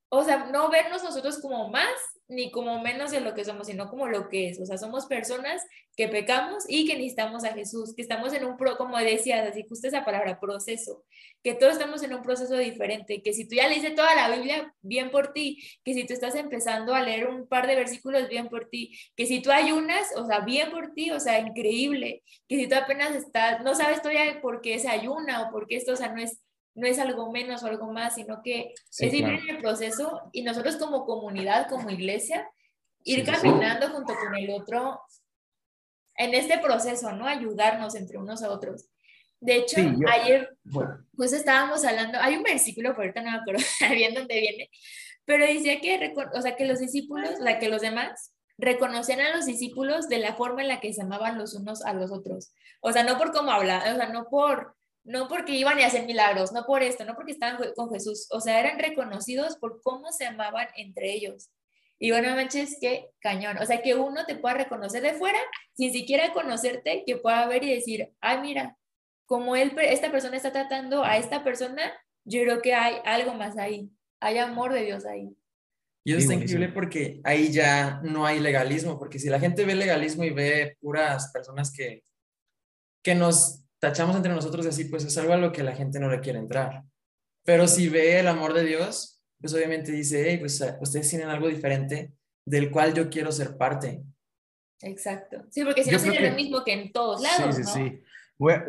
o 0.09 0.25
sea, 0.25 0.47
no 0.47 0.71
vernos 0.71 1.05
nosotros 1.05 1.39
como 1.41 1.69
más 1.69 1.93
ni 2.29 2.51
como 2.51 2.81
menos 2.83 3.11
de 3.11 3.21
lo 3.21 3.35
que 3.35 3.45
somos, 3.45 3.69
sino 3.69 3.89
como 3.89 4.09
lo 4.09 4.29
que 4.29 4.49
es. 4.49 4.61
O 4.61 4.67
sea, 4.67 4.79
somos 4.79 5.07
personas 5.07 5.63
que 5.97 6.09
pecamos 6.09 6.65
y 6.69 6.87
que 6.87 6.95
necesitamos 6.95 7.45
a 7.45 7.53
Jesús, 7.53 7.95
que 7.95 8.03
estamos 8.03 8.33
en 8.33 8.45
un, 8.45 8.57
pro, 8.57 8.77
como 8.77 8.99
decías, 8.99 9.49
así 9.49 9.65
justo 9.69 9.89
esa 9.89 10.05
palabra, 10.05 10.41
proceso, 10.41 11.05
que 11.43 11.55
todos 11.55 11.75
estamos 11.75 12.03
en 12.03 12.15
un 12.15 12.23
proceso 12.23 12.57
diferente, 12.57 13.23
que 13.23 13.33
si 13.33 13.49
tú 13.49 13.55
ya 13.55 13.69
leíste 13.69 13.93
toda 13.93 14.15
la 14.15 14.35
Biblia, 14.37 14.75
bien 14.83 15.11
por 15.11 15.33
ti, 15.33 15.63
que 15.85 15.95
si 15.95 16.05
tú 16.05 16.13
estás 16.13 16.35
empezando 16.35 16.95
a 16.95 17.03
leer 17.03 17.29
un 17.29 17.47
par 17.49 17.67
de 17.67 17.77
versículos, 17.77 18.29
bien 18.29 18.49
por 18.49 18.69
ti, 18.69 18.99
que 19.17 19.27
si 19.27 19.41
tú 19.41 19.51
ayunas, 19.51 20.09
o 20.17 20.27
sea, 20.27 20.41
bien 20.41 20.71
por 20.71 20.93
ti, 20.93 21.11
o 21.13 21.21
sea, 21.21 21.39
increíble, 21.41 22.23
que 22.49 22.57
si 22.57 22.69
tú 22.69 22.75
apenas 22.75 23.15
estás, 23.15 23.63
no 23.63 23.75
sabes 23.75 24.03
todavía 24.03 24.41
por 24.43 24.61
qué 24.61 24.79
se 24.79 24.89
ayuna 24.89 25.43
o 25.43 25.51
por 25.53 25.67
qué 25.67 25.77
esto, 25.77 25.93
o 25.93 25.97
sea, 25.97 26.13
no 26.13 26.21
es 26.21 26.41
no 26.77 26.87
es 26.87 26.99
algo 26.99 27.33
menos 27.33 27.63
o 27.63 27.67
algo 27.67 27.91
más, 27.93 28.15
sino 28.15 28.43
que 28.43 28.73
es 28.99 29.13
ir 29.13 29.25
en 29.25 29.49
el 29.49 29.59
proceso 29.59 30.29
y 30.33 30.43
nosotros 30.43 30.77
como 30.77 31.05
comunidad, 31.05 31.69
como 31.69 31.91
iglesia, 31.91 32.49
ir 33.03 33.25
caminando 33.25 33.89
junto 33.89 34.15
con 34.15 34.35
el 34.37 34.51
otro 34.51 35.01
en 36.17 36.35
este 36.35 36.59
proceso, 36.59 37.13
¿no? 37.13 37.27
Ayudarnos 37.27 37.95
entre 37.95 38.19
unos 38.19 38.43
a 38.43 38.51
otros. 38.51 38.89
De 39.41 39.57
hecho, 39.57 39.81
ayer 40.11 40.57
pues 41.15 41.33
estábamos 41.33 41.85
hablando, 41.85 42.19
hay 42.21 42.37
un 42.37 42.43
versículo, 42.43 42.95
por 42.95 43.05
ahorita 43.05 43.23
no 43.23 43.31
me 43.31 43.39
acuerdo 43.39 43.63
bien 43.95 44.15
dónde 44.15 44.41
viene, 44.41 44.71
pero 45.25 45.47
decía 45.47 45.81
que, 45.81 46.15
o 46.35 46.43
sea, 46.43 46.57
que 46.57 46.67
los 46.67 46.79
discípulos, 46.79 47.39
la 47.41 47.59
que 47.59 47.69
los 47.69 47.81
demás 47.81 48.35
reconocían 48.59 49.21
a 49.21 49.35
los 49.35 49.47
discípulos 49.47 50.09
de 50.09 50.19
la 50.19 50.35
forma 50.35 50.63
en 50.63 50.69
la 50.69 50.81
que 50.81 50.93
se 50.93 51.03
amaban 51.03 51.39
los 51.39 51.55
unos 51.55 51.85
a 51.85 51.93
los 51.93 52.11
otros. 52.13 52.53
O 52.81 52.93
sea, 52.93 53.03
no 53.03 53.19
por 53.19 53.33
cómo 53.33 53.51
hablaban, 53.51 53.95
o 53.95 53.97
sea, 53.97 54.09
no 54.09 54.29
por 54.29 54.76
no 55.07 55.29
porque 55.29 55.53
iban 55.53 55.79
a 55.79 55.87
hacer 55.87 56.05
milagros, 56.05 56.53
no 56.53 56.65
por 56.67 56.83
esto, 56.83 57.05
no 57.05 57.15
porque 57.15 57.33
estaban 57.33 57.59
con 57.75 57.91
Jesús, 57.91 58.27
o 58.31 58.41
sea, 58.41 58.61
eran 58.61 58.79
reconocidos 58.79 59.57
por 59.57 59.81
cómo 59.81 60.13
se 60.13 60.27
amaban 60.27 60.69
entre 60.77 61.13
ellos. 61.13 61.51
Y 61.99 62.11
bueno, 62.11 62.35
manches, 62.35 62.77
qué 62.81 63.09
cañón. 63.21 63.57
O 63.59 63.65
sea, 63.65 63.81
que 63.81 63.95
uno 63.95 64.27
te 64.27 64.37
pueda 64.37 64.57
reconocer 64.57 65.03
de 65.03 65.15
fuera 65.15 65.39
sin 65.75 65.93
siquiera 65.93 66.33
conocerte, 66.33 67.05
que 67.07 67.17
pueda 67.17 67.47
ver 67.47 67.65
y 67.65 67.73
decir, 67.73 68.13
ay, 68.21 68.41
mira, 68.43 68.77
como 69.25 69.57
él, 69.57 69.75
esta 69.81 70.11
persona 70.11 70.37
está 70.37 70.53
tratando 70.53 71.05
a 71.05 71.17
esta 71.17 71.43
persona, 71.43 71.93
yo 72.25 72.43
creo 72.43 72.61
que 72.61 72.75
hay 72.75 72.97
algo 73.05 73.33
más 73.33 73.57
ahí. 73.57 73.91
Hay 74.21 74.39
amor 74.39 74.73
de 74.73 74.85
Dios 74.85 75.07
ahí. 75.07 75.35
Y 76.05 76.13
eso 76.13 76.21
está 76.21 76.35
increíble 76.35 76.69
porque 76.69 77.21
ahí 77.25 77.51
ya 77.51 78.01
no 78.05 78.27
hay 78.27 78.41
legalismo, 78.41 78.99
porque 78.99 79.19
si 79.19 79.29
la 79.29 79.41
gente 79.41 79.65
ve 79.65 79.75
legalismo 79.75 80.25
y 80.25 80.31
ve 80.31 80.77
puras 80.81 81.33
personas 81.33 81.73
que, 81.73 82.05
que 83.03 83.15
nos 83.15 83.66
tachamos 83.79 84.17
entre 84.17 84.33
nosotros 84.33 84.67
así, 84.67 84.85
pues 84.85 85.05
es 85.05 85.17
algo 85.19 85.33
a 85.33 85.39
lo 85.39 85.53
que 85.53 85.63
la 85.63 85.75
gente 85.75 86.01
no 86.01 86.11
le 86.11 86.21
quiere 86.21 86.39
entrar. 86.39 86.85
Pero 87.45 87.69
si 87.69 87.89
ve 87.89 88.19
el 88.19 88.29
amor 88.29 88.55
de 88.55 88.65
Dios, 88.65 89.23
pues 89.41 89.55
obviamente 89.55 89.93
dice, 89.93 90.25
hey, 90.29 90.39
pues 90.39 90.63
ustedes 90.81 91.09
tienen 91.09 91.29
algo 91.29 91.49
diferente 91.49 92.13
del 92.45 92.71
cual 92.71 92.95
yo 92.95 93.09
quiero 93.09 93.31
ser 93.31 93.57
parte. 93.57 94.03
Exacto. 94.81 95.45
Sí, 95.51 95.65
porque 95.65 95.85
si 95.85 95.91
no 95.91 95.99
sería 95.99 96.31
lo 96.31 96.37
mismo 96.37 96.65
que 96.65 96.73
en 96.73 96.93
todos 96.93 97.23
lados. 97.23 97.57
Sí, 97.57 97.65
sí, 97.65 97.71
sí. 97.73 98.03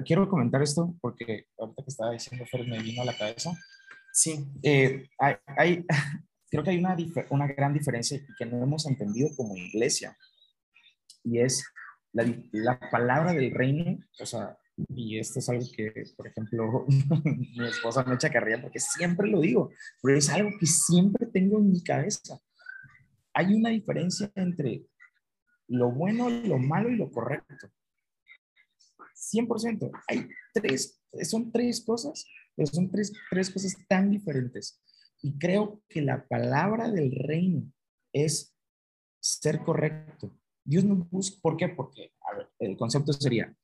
quiero 0.06 0.30
comentar 0.30 0.62
esto 0.62 0.96
porque 1.02 1.48
ahorita 1.58 1.84
que 1.84 1.89
estaba 1.89 2.12
diciendo 2.12 2.46
Fer 2.46 2.67
me 2.67 2.80
vino 2.80 3.02
a 3.02 3.06
la 3.06 3.17
cabeza. 3.17 3.52
Sí. 4.13 4.46
Eh, 4.63 5.10
hay, 5.20 5.86
creo 6.50 6.63
que 6.63 6.70
hay 6.72 6.78
una, 6.78 6.96
una 7.30 7.48
gran 7.48 7.74
diferencia 7.74 8.20
que 8.38 8.46
no 8.46 8.62
hemos 8.62 8.86
entendido 8.88 9.30
como 9.36 9.56
iglesia 9.56 10.17
y 11.24 11.39
es 11.39 11.63
la, 12.13 12.26
la 12.52 12.80
palabra 12.89 13.34
del 13.34 13.52
reino, 13.52 14.00
o 14.20 14.26
sea, 14.26 14.58
y 14.78 15.18
esto 15.18 15.40
es 15.40 15.50
algo 15.50 15.66
que, 15.76 15.92
por 16.16 16.28
ejemplo, 16.28 16.86
mi 17.24 17.68
esposa 17.68 18.04
me 18.04 18.16
echa 18.16 18.30
carrilla 18.30 18.62
porque 18.62 18.80
siempre 18.80 19.28
lo 19.28 19.42
digo, 19.42 19.72
pero 20.02 20.18
es 20.18 20.30
algo 20.30 20.52
que 20.60 20.68
siempre 20.68 21.26
tengo 21.26 21.58
en 21.58 21.72
mi 21.72 21.84
cabeza. 21.84 22.40
Hay 23.34 23.54
una 23.54 23.70
diferencia 23.70 24.32
entre 24.36 24.86
lo 25.68 25.92
bueno, 25.92 26.30
lo 26.30 26.58
malo 26.58 26.90
y 26.90 26.96
lo 26.96 27.12
correcto. 27.12 27.70
100%. 29.16 29.92
Hay 30.08 30.30
tres, 30.54 31.02
son 31.24 31.52
tres 31.52 31.84
cosas, 31.84 32.26
pero 32.56 32.68
son 32.68 32.90
tres, 32.90 33.12
tres 33.30 33.50
cosas 33.50 33.76
tan 33.88 34.12
diferentes. 34.12 34.82
Y 35.22 35.38
creo 35.38 35.82
que 35.90 36.02
la 36.02 36.26
palabra 36.28 36.90
del 36.92 37.12
reino 37.12 37.72
es 38.13 38.56
ser 39.20 39.60
correcto. 39.63 40.32
Dios 40.63 40.84
no 40.84 40.96
busca, 40.96 41.40
¿por 41.42 41.58
qué? 41.58 41.70
Porque, 41.70 42.13
el 42.60 42.78
concepto 42.78 43.13
sería, 43.13 43.56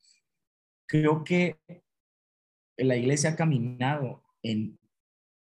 creo 0.86 1.24
que 1.24 1.58
la 2.76 2.96
iglesia 2.96 3.30
ha 3.30 3.36
caminado 3.36 4.22
en 4.42 4.78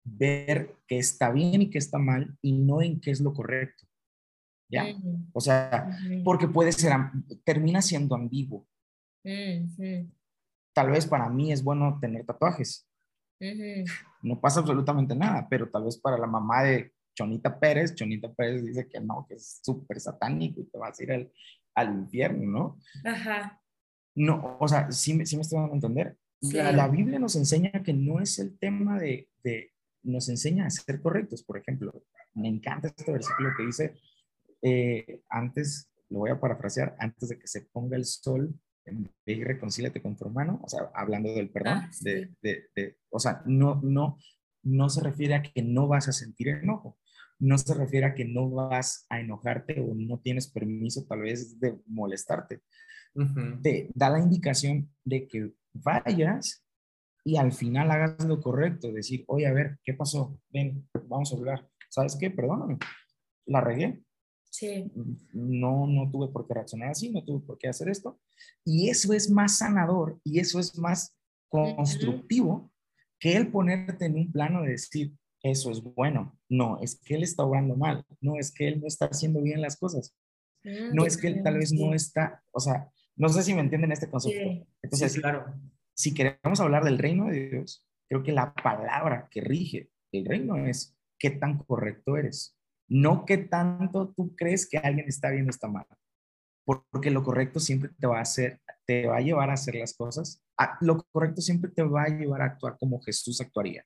ver 0.03 0.75
qué 0.87 0.97
está 0.97 1.31
bien 1.31 1.63
y 1.63 1.69
qué 1.69 1.77
está 1.77 1.97
mal 1.97 2.37
y 2.41 2.53
no 2.53 2.81
en 2.81 2.99
qué 2.99 3.11
es 3.11 3.21
lo 3.21 3.33
correcto. 3.33 3.85
¿Ya? 4.69 4.87
O 5.33 5.39
sea, 5.39 5.87
porque 6.23 6.47
puede 6.47 6.71
ser, 6.71 6.93
termina 7.43 7.81
siendo 7.81 8.15
ambiguo. 8.15 8.67
Tal 10.73 10.89
vez 10.89 11.05
para 11.05 11.29
mí 11.29 11.51
es 11.51 11.63
bueno 11.63 11.99
tener 12.01 12.25
tatuajes. 12.25 12.87
No 14.21 14.39
pasa 14.39 14.61
absolutamente 14.61 15.15
nada, 15.15 15.47
pero 15.49 15.69
tal 15.69 15.83
vez 15.83 15.97
para 15.97 16.17
la 16.17 16.27
mamá 16.27 16.63
de 16.63 16.93
Chonita 17.15 17.59
Pérez, 17.59 17.93
Chonita 17.93 18.33
Pérez 18.33 18.63
dice 18.63 18.87
que 18.87 18.99
no, 18.99 19.25
que 19.27 19.35
es 19.35 19.59
súper 19.61 19.99
satánico 19.99 20.61
y 20.61 20.65
te 20.65 20.77
vas 20.77 20.99
a 20.99 21.03
ir 21.03 21.11
al, 21.11 21.31
al 21.75 21.93
infierno, 21.93 22.45
¿no? 22.45 22.79
Ajá. 23.09 23.62
No, 24.15 24.57
o 24.59 24.67
sea, 24.67 24.91
sí, 24.91 25.13
me, 25.13 25.25
sí 25.25 25.35
me 25.35 25.41
estoy 25.41 25.57
dando 25.57 25.73
a 25.73 25.75
entender. 25.75 26.17
La, 26.41 26.87
Biblia 26.87 27.19
nos 27.19 27.35
enseña 27.35 27.71
que 27.83 27.93
no 27.93 28.19
es 28.19 28.37
el 28.37 28.57
tema 28.59 28.99
de, 28.99 29.29
de, 29.43 29.71
nos 30.03 30.27
enseña 30.27 30.65
a 30.65 30.69
ser 30.69 31.01
correctos. 31.01 31.43
Por 31.43 31.57
ejemplo, 31.57 32.03
me 32.33 32.49
encanta 32.49 32.89
este 32.89 33.11
versículo 33.11 33.49
que 33.55 33.65
dice, 33.65 33.95
eh, 34.61 35.21
antes, 35.29 35.89
lo 36.09 36.19
voy 36.19 36.31
a 36.31 36.39
parafrasear, 36.39 36.95
antes 36.99 37.29
de 37.29 37.39
que 37.39 37.47
se 37.47 37.61
ponga 37.61 37.95
el 37.95 38.05
sol, 38.05 38.53
ve 38.85 39.33
y 39.33 39.43
reconcíliate 39.43 40.01
con 40.01 40.15
tu 40.15 40.25
hermano, 40.25 40.59
o 40.63 40.69
sea, 40.69 40.91
hablando 40.93 41.33
del 41.33 41.49
perdón, 41.49 41.73
ah, 41.73 41.91
de, 42.01 42.31
de, 42.41 42.65
de, 42.75 42.97
o 43.09 43.19
sea, 43.19 43.41
no, 43.45 43.79
no, 43.81 44.17
no 44.63 44.89
se 44.89 45.01
refiere 45.01 45.35
a 45.35 45.41
que 45.41 45.61
no 45.61 45.87
vas 45.87 46.09
a 46.09 46.11
sentir 46.11 46.49
enojo, 46.49 46.97
no 47.43 47.57
se 47.57 47.73
refiere 47.73 48.05
a 48.05 48.15
que 48.15 48.25
no 48.25 48.49
vas 48.49 49.05
a 49.09 49.19
enojarte 49.19 49.81
o 49.81 49.93
no 49.93 50.19
tienes 50.19 50.47
permiso 50.47 51.05
tal 51.05 51.21
vez 51.21 51.59
de 51.59 51.77
molestarte, 51.87 52.61
te 53.61 53.89
da 53.93 54.09
la 54.09 54.19
indicación 54.19 54.89
de 55.03 55.27
que 55.27 55.51
vayas 55.73 56.65
y 57.25 57.35
al 57.35 57.51
final 57.51 57.91
hagas 57.91 58.25
lo 58.25 58.41
correcto, 58.41 58.91
decir, 58.91 59.23
oye, 59.27 59.45
a 59.47 59.53
ver, 59.53 59.77
¿qué 59.83 59.93
pasó? 59.93 60.39
Ven, 60.49 60.87
vamos 61.07 61.31
a 61.31 61.37
hablar. 61.37 61.69
¿Sabes 61.89 62.17
qué? 62.19 62.31
Perdóname, 62.31 62.77
la 63.45 63.61
regué. 63.61 64.03
Sí. 64.49 64.91
No, 65.33 65.85
no 65.85 66.09
tuve 66.11 66.29
por 66.29 66.47
qué 66.47 66.53
reaccionar 66.53 66.89
así, 66.89 67.11
no 67.11 67.23
tuve 67.23 67.45
por 67.45 67.57
qué 67.57 67.67
hacer 67.67 67.89
esto. 67.89 68.19
Y 68.63 68.89
eso 68.89 69.13
es 69.13 69.29
más 69.29 69.57
sanador 69.57 70.19
y 70.23 70.39
eso 70.39 70.59
es 70.59 70.77
más 70.77 71.17
constructivo 71.49 72.71
que 73.19 73.35
el 73.35 73.51
ponerte 73.51 74.05
en 74.05 74.15
un 74.15 74.31
plano 74.31 74.61
de 74.63 74.71
decir, 74.71 75.13
eso 75.43 75.69
es 75.71 75.83
bueno. 75.83 76.39
No, 76.49 76.79
es 76.81 76.95
que 76.95 77.15
él 77.15 77.23
está 77.23 77.43
obrando 77.43 77.75
mal. 77.75 78.05
No, 78.21 78.37
es 78.39 78.51
que 78.51 78.67
él 78.67 78.79
no 78.81 78.87
está 78.87 79.05
haciendo 79.05 79.41
bien 79.41 79.61
las 79.61 79.77
cosas. 79.77 80.15
Mm, 80.63 80.95
no 80.95 81.05
es 81.05 81.17
que 81.17 81.27
él 81.27 81.43
tal 81.43 81.57
vez 81.57 81.73
no 81.73 81.93
está, 81.93 82.41
o 82.51 82.59
sea, 82.59 82.89
no 83.15 83.29
sé 83.29 83.43
si 83.43 83.53
me 83.53 83.59
entienden 83.59 83.91
este 83.91 84.09
concepto. 84.09 84.65
Entonces, 84.81 85.19
claro, 85.19 85.53
si 85.93 86.13
queremos 86.13 86.59
hablar 86.59 86.83
del 86.83 86.97
reino 86.97 87.27
de 87.27 87.49
Dios, 87.49 87.85
creo 88.09 88.23
que 88.23 88.31
la 88.31 88.53
palabra 88.53 89.27
que 89.29 89.41
rige 89.41 89.91
el 90.11 90.25
reino 90.25 90.57
es 90.57 90.95
qué 91.19 91.29
tan 91.29 91.57
correcto 91.59 92.17
eres. 92.17 92.57
No 92.87 93.25
qué 93.25 93.37
tanto 93.37 94.13
tú 94.15 94.35
crees 94.35 94.67
que 94.67 94.77
alguien 94.77 95.07
está 95.07 95.29
bien 95.29 95.47
o 95.47 95.49
está 95.49 95.67
mal. 95.67 95.85
Porque 96.65 97.11
lo 97.11 97.23
correcto 97.23 97.59
siempre 97.59 97.89
te 97.99 98.07
va 98.07 98.19
a 98.19 98.21
hacer, 98.21 98.61
te 98.85 99.07
va 99.07 99.17
a 99.17 99.21
llevar 99.21 99.49
a 99.49 99.53
hacer 99.53 99.75
las 99.75 99.93
cosas. 99.93 100.41
lo 100.81 101.03
correcto 101.11 101.41
siempre 101.41 101.69
te 101.69 101.83
va 101.83 102.03
a 102.03 102.09
llevar 102.09 102.41
a 102.41 102.45
actuar 102.45 102.77
como 102.79 103.01
Jesús 103.01 103.41
actuaría. 103.41 103.85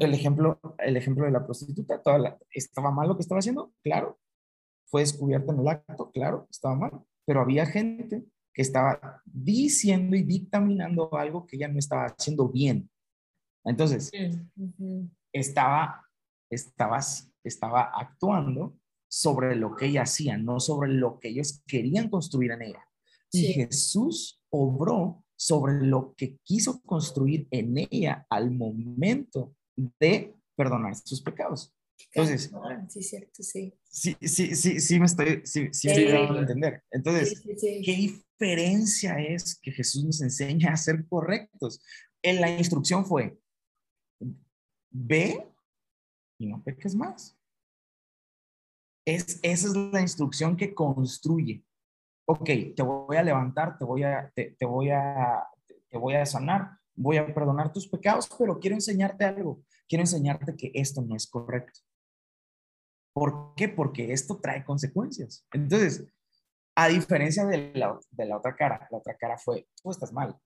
El, 0.00 0.14
ejemplo, 0.14 0.60
el 0.78 0.96
ejemplo 0.96 1.24
de 1.24 1.30
la 1.30 1.44
prostituta, 1.44 2.02
toda 2.02 2.38
¿estaba 2.50 2.90
mal 2.90 3.08
lo 3.08 3.16
que 3.16 3.22
estaba 3.22 3.38
haciendo? 3.38 3.72
Claro. 3.82 4.18
Fue 4.86 5.00
descubierta 5.00 5.52
en 5.52 5.60
el 5.60 5.68
acto, 5.68 6.10
claro, 6.10 6.46
estaba 6.50 6.74
mal. 6.74 6.92
Pero 7.24 7.40
había 7.40 7.66
gente 7.66 8.24
que 8.52 8.62
estaba 8.62 9.22
diciendo 9.24 10.14
y 10.16 10.22
dictaminando 10.22 11.14
algo 11.16 11.46
que 11.46 11.56
ella 11.56 11.68
no 11.68 11.78
estaba 11.78 12.06
haciendo 12.06 12.48
bien. 12.48 12.88
Entonces, 13.64 14.12
estaba, 15.32 16.06
estaba, 16.50 17.00
estaba 17.42 17.90
actuando 17.94 18.78
sobre 19.08 19.56
lo 19.56 19.74
que 19.74 19.86
ella 19.86 20.02
hacía, 20.02 20.36
no 20.36 20.60
sobre 20.60 20.92
lo 20.92 21.18
que 21.18 21.28
ellos 21.28 21.62
querían 21.66 22.08
construir 22.08 22.52
en 22.52 22.62
ella. 22.62 22.88
Y 23.32 23.52
Jesús 23.52 24.40
obró 24.50 25.23
sobre 25.44 25.74
lo 25.74 26.14
que 26.16 26.38
quiso 26.42 26.80
construir 26.80 27.46
en 27.50 27.76
ella 27.76 28.26
al 28.30 28.50
momento 28.50 29.54
de 29.74 30.34
perdonar 30.56 30.96
sus 30.96 31.20
pecados. 31.20 31.70
Entonces, 32.14 32.50
sí, 32.88 33.02
cierto, 33.02 33.42
sí. 33.42 33.74
Sí, 33.84 34.16
sí, 34.22 34.56
sí, 34.56 34.80
sí 34.80 34.98
me 34.98 35.04
estoy, 35.04 35.42
sí, 35.44 35.68
sí, 35.70 35.88
dando 36.06 36.38
a 36.38 36.40
entender. 36.40 36.82
Entonces, 36.90 37.42
¿qué 37.60 37.92
diferencia 37.92 39.20
es 39.20 39.58
que 39.60 39.70
Jesús 39.70 40.02
nos 40.02 40.22
enseña 40.22 40.72
a 40.72 40.78
ser 40.78 41.06
correctos? 41.06 41.82
En 42.22 42.40
la 42.40 42.48
instrucción 42.48 43.04
fue, 43.04 43.38
ve 44.90 45.46
y 46.38 46.46
no 46.46 46.62
peques 46.62 46.94
más. 46.94 47.36
Es, 49.06 49.40
esa 49.42 49.68
es 49.68 49.76
la 49.76 50.00
instrucción 50.00 50.56
que 50.56 50.72
construye. 50.72 51.62
Ok, 52.26 52.46
te 52.74 52.82
voy 52.82 53.16
a 53.16 53.22
levantar, 53.22 53.76
te 53.78 53.84
voy 53.84 54.02
a, 54.02 54.32
te, 54.34 54.56
voy 54.64 54.90
a, 54.90 55.46
te 55.88 55.98
voy 55.98 56.14
a 56.14 56.24
sanar, 56.24 56.78
voy 56.94 57.18
a 57.18 57.34
perdonar 57.34 57.72
tus 57.72 57.88
pecados, 57.88 58.28
pero 58.38 58.58
quiero 58.58 58.76
enseñarte 58.76 59.24
algo. 59.24 59.62
Quiero 59.88 60.02
enseñarte 60.02 60.56
que 60.56 60.70
esto 60.74 61.02
no 61.02 61.14
es 61.14 61.26
correcto. 61.26 61.80
¿Por 63.12 63.54
qué? 63.54 63.68
Porque 63.68 64.12
esto 64.12 64.40
trae 64.40 64.64
consecuencias. 64.64 65.46
Entonces, 65.52 66.06
a 66.74 66.88
diferencia 66.88 67.44
de 67.44 67.72
la, 67.74 67.98
de 68.10 68.26
la 68.26 68.38
otra 68.38 68.56
cara, 68.56 68.88
la 68.90 68.98
otra 68.98 69.16
cara 69.16 69.38
fue, 69.38 69.68
tú 69.82 69.90
estás 69.90 70.12
mal, 70.12 70.36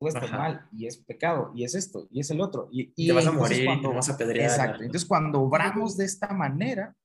tú 0.00 0.08
estás 0.08 0.30
mal, 0.32 0.66
y 0.72 0.86
es 0.86 0.96
pecado, 0.96 1.52
y 1.54 1.64
es 1.64 1.74
esto, 1.74 2.08
y 2.10 2.20
es 2.20 2.30
el 2.30 2.40
otro. 2.40 2.68
Y, 2.72 2.92
y 2.96 3.06
te 3.06 3.12
vas 3.12 3.26
a 3.26 3.32
morir, 3.32 3.66
cuando, 3.66 3.94
vas 3.94 4.08
a 4.08 4.16
pedrear. 4.16 4.50
Exacto. 4.50 4.82
Entonces, 4.82 5.06
cuando 5.06 5.40
obramos 5.42 5.96
de 5.96 6.06
esta 6.06 6.28
manera, 6.32 6.96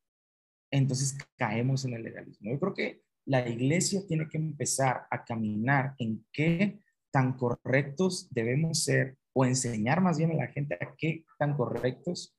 entonces 0.71 1.17
caemos 1.37 1.85
en 1.85 1.93
el 1.93 2.03
legalismo. 2.03 2.49
Yo 2.49 2.59
creo 2.59 2.73
que 2.73 3.03
la 3.25 3.47
iglesia 3.47 4.01
tiene 4.07 4.27
que 4.29 4.37
empezar 4.37 5.07
a 5.09 5.23
caminar 5.23 5.95
en 5.97 6.25
qué 6.31 6.79
tan 7.11 7.37
correctos 7.37 8.27
debemos 8.31 8.83
ser 8.83 9.17
o 9.33 9.45
enseñar 9.45 10.01
más 10.01 10.17
bien 10.17 10.31
a 10.31 10.35
la 10.35 10.47
gente 10.47 10.75
a 10.75 10.95
qué 10.97 11.25
tan 11.37 11.55
correctos 11.55 12.35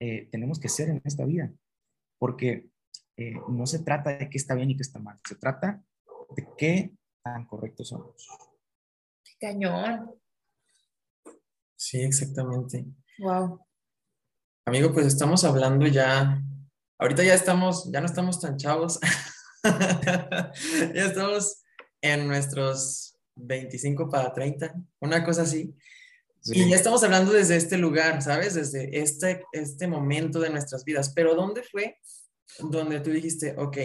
eh, 0.00 0.28
tenemos 0.30 0.58
que 0.58 0.68
ser 0.68 0.88
en 0.88 1.00
esta 1.04 1.24
vida 1.24 1.52
porque 2.18 2.70
eh, 3.16 3.34
no 3.48 3.66
se 3.66 3.80
trata 3.80 4.16
de 4.16 4.30
qué 4.30 4.38
está 4.38 4.54
bien 4.54 4.70
y 4.70 4.76
qué 4.76 4.82
está 4.82 4.98
mal, 4.98 5.18
se 5.26 5.34
trata 5.36 5.82
de 6.36 6.48
qué 6.56 6.92
tan 7.22 7.46
correctos 7.46 7.88
somos. 7.88 8.28
Qué 9.24 9.32
cañón. 9.40 10.14
Sí, 11.76 12.00
exactamente. 12.00 12.86
Wow. 13.18 13.60
Amigo, 14.66 14.92
pues 14.92 15.06
estamos 15.06 15.44
hablando 15.44 15.86
ya, 15.86 16.40
ahorita 16.98 17.24
ya 17.24 17.34
estamos, 17.34 17.90
ya 17.92 18.00
no 18.00 18.06
estamos 18.06 18.40
tan 18.40 18.56
chavos, 18.56 19.00
ya 20.94 21.06
estamos 21.06 21.62
en 22.00 22.26
nuestros 22.26 23.16
25 23.36 24.08
para 24.08 24.32
30, 24.32 24.74
una 25.00 25.24
cosa 25.24 25.42
así. 25.42 25.74
Y 26.44 26.68
ya 26.68 26.76
estamos 26.76 27.04
hablando 27.04 27.32
desde 27.32 27.56
este 27.56 27.78
lugar, 27.78 28.20
¿sabes? 28.20 28.54
Desde 28.54 29.00
este, 29.00 29.44
este 29.52 29.86
momento 29.86 30.40
de 30.40 30.50
nuestras 30.50 30.84
vidas. 30.84 31.12
Pero 31.14 31.36
¿dónde 31.36 31.62
fue 31.62 31.98
donde 32.58 33.00
tú 33.00 33.10
dijiste, 33.10 33.54
ok, 33.56 33.78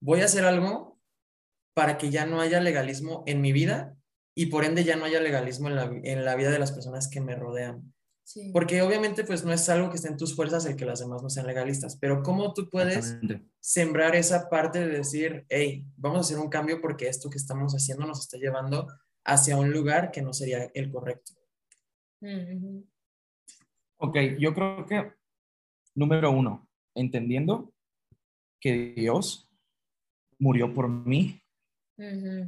voy 0.00 0.20
a 0.20 0.26
hacer 0.26 0.44
algo 0.44 1.00
para 1.74 1.98
que 1.98 2.10
ya 2.10 2.26
no 2.26 2.40
haya 2.40 2.60
legalismo 2.60 3.24
en 3.26 3.40
mi 3.40 3.52
vida 3.52 3.96
y 4.34 4.46
por 4.46 4.64
ende 4.64 4.84
ya 4.84 4.96
no 4.96 5.04
haya 5.04 5.20
legalismo 5.20 5.68
en 5.68 5.76
la, 5.76 5.84
en 5.84 6.24
la 6.24 6.36
vida 6.36 6.50
de 6.50 6.58
las 6.58 6.72
personas 6.72 7.08
que 7.08 7.20
me 7.20 7.34
rodean? 7.34 7.92
Porque 8.52 8.80
obviamente 8.82 9.24
pues 9.24 9.44
no 9.44 9.52
es 9.52 9.68
algo 9.68 9.90
que 9.90 9.96
esté 9.96 10.08
en 10.08 10.16
tus 10.16 10.34
fuerzas 10.34 10.64
el 10.64 10.76
que 10.76 10.86
las 10.86 11.00
demás 11.00 11.22
no 11.22 11.28
sean 11.28 11.46
legalistas, 11.46 11.96
pero 11.96 12.22
¿cómo 12.22 12.54
tú 12.54 12.70
puedes 12.70 13.18
sembrar 13.60 14.14
esa 14.14 14.48
parte 14.48 14.78
de 14.78 14.98
decir, 14.98 15.44
hey, 15.48 15.84
vamos 15.96 16.18
a 16.18 16.20
hacer 16.20 16.38
un 16.38 16.48
cambio 16.48 16.80
porque 16.80 17.08
esto 17.08 17.28
que 17.28 17.38
estamos 17.38 17.74
haciendo 17.74 18.06
nos 18.06 18.20
está 18.20 18.38
llevando 18.38 18.86
hacia 19.24 19.56
un 19.56 19.70
lugar 19.70 20.10
que 20.10 20.22
no 20.22 20.32
sería 20.32 20.70
el 20.74 20.90
correcto. 20.90 21.32
Ok, 23.98 24.16
yo 24.38 24.54
creo 24.54 24.86
que 24.86 25.12
número 25.94 26.30
uno, 26.30 26.68
entendiendo 26.94 27.72
que 28.60 28.94
Dios 28.96 29.50
murió 30.38 30.72
por 30.72 30.88
mí, 30.88 31.40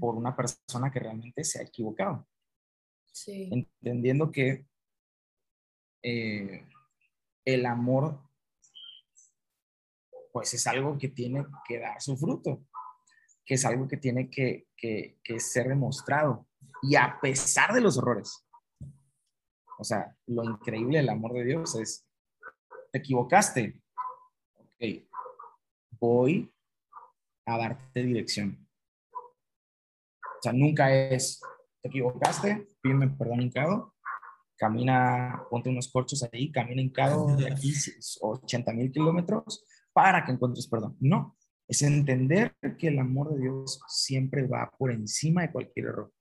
por 0.00 0.16
una 0.16 0.34
persona 0.34 0.90
que 0.90 1.00
realmente 1.00 1.44
se 1.44 1.60
ha 1.60 1.62
equivocado. 1.62 2.26
Entendiendo 3.26 4.30
que 4.32 4.66
eh, 6.04 6.68
el 7.44 7.66
amor, 7.66 8.20
pues 10.32 10.54
es 10.54 10.66
algo 10.66 10.96
que 10.98 11.08
tiene 11.08 11.44
que 11.66 11.80
dar 11.80 12.00
su 12.00 12.16
fruto, 12.16 12.66
que 13.44 13.54
es 13.54 13.64
algo 13.64 13.88
que 13.88 13.96
tiene 13.96 14.30
que, 14.30 14.68
que 14.76 15.40
ser 15.40 15.68
demostrado 15.68 16.46
y 16.82 16.96
a 16.96 17.18
pesar 17.20 17.72
de 17.72 17.80
los 17.80 17.96
horrores. 17.96 18.46
O 19.78 19.84
sea, 19.84 20.16
lo 20.26 20.44
increíble 20.44 20.98
del 20.98 21.08
amor 21.08 21.32
de 21.32 21.44
Dios 21.44 21.74
es, 21.76 22.06
te 22.92 22.98
equivocaste. 22.98 23.80
Ok, 24.54 25.08
voy 25.98 26.52
a 27.46 27.58
darte 27.58 28.02
dirección. 28.02 28.68
O 29.12 30.42
sea, 30.42 30.52
nunca 30.52 30.94
es, 30.94 31.40
te 31.80 31.88
equivocaste, 31.88 32.68
pídeme 32.82 33.08
perdón 33.08 33.40
hincado, 33.40 33.93
camina, 34.56 35.42
ponte 35.50 35.70
unos 35.70 35.88
corchos 35.88 36.26
ahí, 36.32 36.50
camina 36.50 36.82
hincado 36.82 37.36
de 37.36 37.50
aquí 37.50 37.72
80 38.20 38.72
mil 38.72 38.92
kilómetros 38.92 39.64
para 39.92 40.24
que 40.24 40.32
encuentres 40.32 40.66
perdón. 40.66 40.96
No, 41.00 41.36
es 41.66 41.82
entender 41.82 42.54
que 42.78 42.88
el 42.88 42.98
amor 42.98 43.34
de 43.34 43.42
Dios 43.42 43.80
siempre 43.88 44.46
va 44.46 44.70
por 44.78 44.92
encima 44.92 45.42
de 45.42 45.52
cualquier 45.52 45.86
error. 45.86 46.12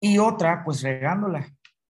Y 0.00 0.18
otra, 0.18 0.62
pues 0.64 0.82
regándola, 0.82 1.56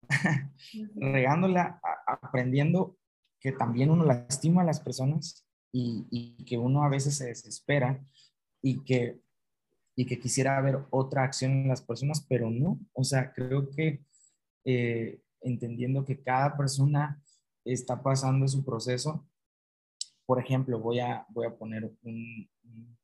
regándola, 0.96 1.80
aprendiendo 2.08 2.98
que 3.40 3.52
también 3.52 3.92
uno 3.92 4.06
lastima 4.06 4.62
a 4.62 4.66
las 4.66 4.80
personas 4.80 5.46
y, 5.72 6.44
que 6.46 6.58
uno 6.58 6.84
a 6.84 6.90
veces 6.90 7.16
se 7.18 7.28
desespera 7.28 8.04
y 8.62 8.84
que, 8.84 9.20
y 9.96 10.06
que 10.06 10.20
quisiera 10.20 10.60
ver 10.62 10.80
otra 10.90 11.24
acción 11.24 11.52
en 11.52 11.68
las 11.68 11.82
personas, 11.82 12.26
pero 12.28 12.50
no. 12.50 12.80
O 12.94 13.04
sea, 13.04 13.32
creo 13.34 13.70
que 13.70 14.04
eh, 14.70 15.22
entendiendo 15.40 16.04
que 16.04 16.22
cada 16.22 16.58
persona 16.58 17.24
está 17.64 18.04
pasando 18.04 18.46
su 18.50 18.66
proceso, 18.66 19.26
por 20.26 20.42
ejemplo, 20.42 20.78
voy 20.78 21.00
a, 21.00 21.26
voy 21.30 21.46
a 21.46 21.56
poner 21.56 21.86
un, 21.86 22.50
un 22.66 22.98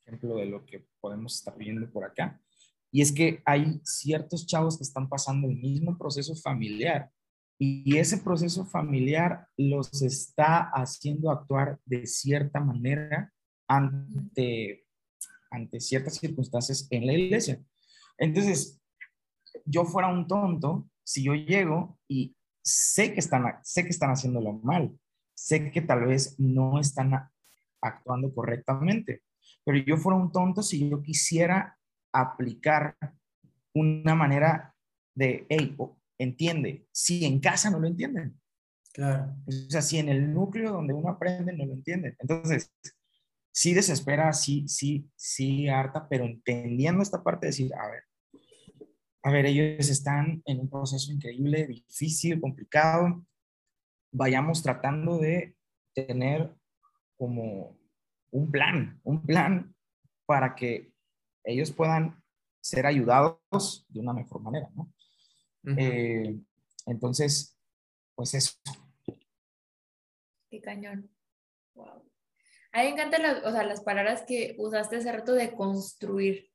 ejemplo 0.00 0.36
de 0.36 0.46
lo 0.46 0.64
que 0.64 0.86
podemos 0.98 1.36
estar 1.36 1.54
viendo 1.58 1.86
por 1.90 2.04
acá. 2.04 2.40
Y 2.90 3.02
es 3.02 3.12
que 3.12 3.42
hay 3.44 3.78
ciertos 3.84 4.46
chavos 4.46 4.78
que 4.78 4.84
están 4.84 5.06
pasando 5.06 5.48
el 5.48 5.56
mismo 5.56 5.98
proceso 5.98 6.34
familiar 6.34 7.10
y 7.58 7.98
ese 7.98 8.16
proceso 8.16 8.64
familiar 8.64 9.48
los 9.58 10.00
está 10.00 10.70
haciendo 10.70 11.30
actuar 11.30 11.78
de 11.84 12.06
cierta 12.06 12.58
manera 12.58 13.34
ante, 13.68 14.86
ante 15.50 15.78
ciertas 15.80 16.14
circunstancias 16.14 16.86
en 16.90 17.06
la 17.06 17.12
iglesia. 17.12 17.62
Entonces, 18.16 18.80
yo 19.64 19.84
fuera 19.84 20.08
un 20.08 20.26
tonto 20.26 20.88
si 21.02 21.22
yo 21.22 21.34
llego 21.34 21.98
y 22.08 22.36
sé 22.62 23.12
que 23.12 23.20
están, 23.20 23.44
sé 23.62 23.84
que 23.84 23.90
están 23.90 24.10
haciéndolo 24.10 24.54
mal, 24.54 24.98
sé 25.34 25.70
que 25.70 25.80
tal 25.80 26.06
vez 26.06 26.38
no 26.38 26.80
están 26.80 27.12
actuando 27.80 28.34
correctamente. 28.34 29.22
Pero 29.64 29.78
yo 29.78 29.96
fuera 29.96 30.18
un 30.18 30.32
tonto 30.32 30.62
si 30.62 30.88
yo 30.88 31.02
quisiera 31.02 31.78
aplicar 32.12 32.96
una 33.74 34.14
manera 34.14 34.74
de, 35.14 35.46
hey, 35.48 35.76
entiende, 36.18 36.86
si 36.92 37.24
en 37.24 37.40
casa 37.40 37.70
no 37.70 37.78
lo 37.78 37.86
entienden. 37.86 38.40
Claro. 38.92 39.36
O 39.46 39.70
sea, 39.70 39.82
si 39.82 39.98
en 39.98 40.08
el 40.08 40.32
núcleo 40.32 40.72
donde 40.72 40.94
uno 40.94 41.10
aprende 41.10 41.52
no 41.52 41.66
lo 41.66 41.74
entienden. 41.74 42.16
Entonces, 42.18 42.72
sí 43.52 43.74
desespera, 43.74 44.32
sí, 44.32 44.66
sí, 44.68 45.10
sí 45.14 45.68
harta, 45.68 46.08
pero 46.08 46.24
entendiendo 46.24 47.02
esta 47.02 47.22
parte 47.22 47.46
de 47.46 47.50
decir, 47.50 47.74
a 47.74 47.90
ver, 47.90 48.04
a 49.26 49.30
ver, 49.32 49.44
ellos 49.46 49.88
están 49.88 50.40
en 50.44 50.60
un 50.60 50.70
proceso 50.70 51.10
increíble, 51.10 51.66
difícil, 51.66 52.40
complicado. 52.40 53.26
Vayamos 54.12 54.62
tratando 54.62 55.18
de 55.18 55.56
tener 55.92 56.54
como 57.18 57.76
un 58.30 58.52
plan, 58.52 59.00
un 59.02 59.26
plan 59.26 59.74
para 60.26 60.54
que 60.54 60.92
ellos 61.42 61.72
puedan 61.72 62.22
ser 62.60 62.86
ayudados 62.86 63.84
de 63.88 63.98
una 63.98 64.12
mejor 64.12 64.42
manera, 64.42 64.70
¿no? 64.76 64.94
Eh, 65.76 66.38
entonces, 66.86 67.58
pues 68.14 68.32
eso. 68.32 68.52
Qué 70.48 70.60
cañón. 70.60 71.10
Wow. 71.74 72.08
A 72.70 72.82
mí 72.82 72.84
me 72.84 72.90
encantan 72.90 73.22
las, 73.24 73.44
o 73.44 73.50
sea, 73.50 73.64
las 73.64 73.80
palabras 73.80 74.22
que 74.24 74.54
usaste 74.56 74.98
hace 74.98 75.10
rato 75.10 75.32
de 75.32 75.52
construir. 75.52 76.48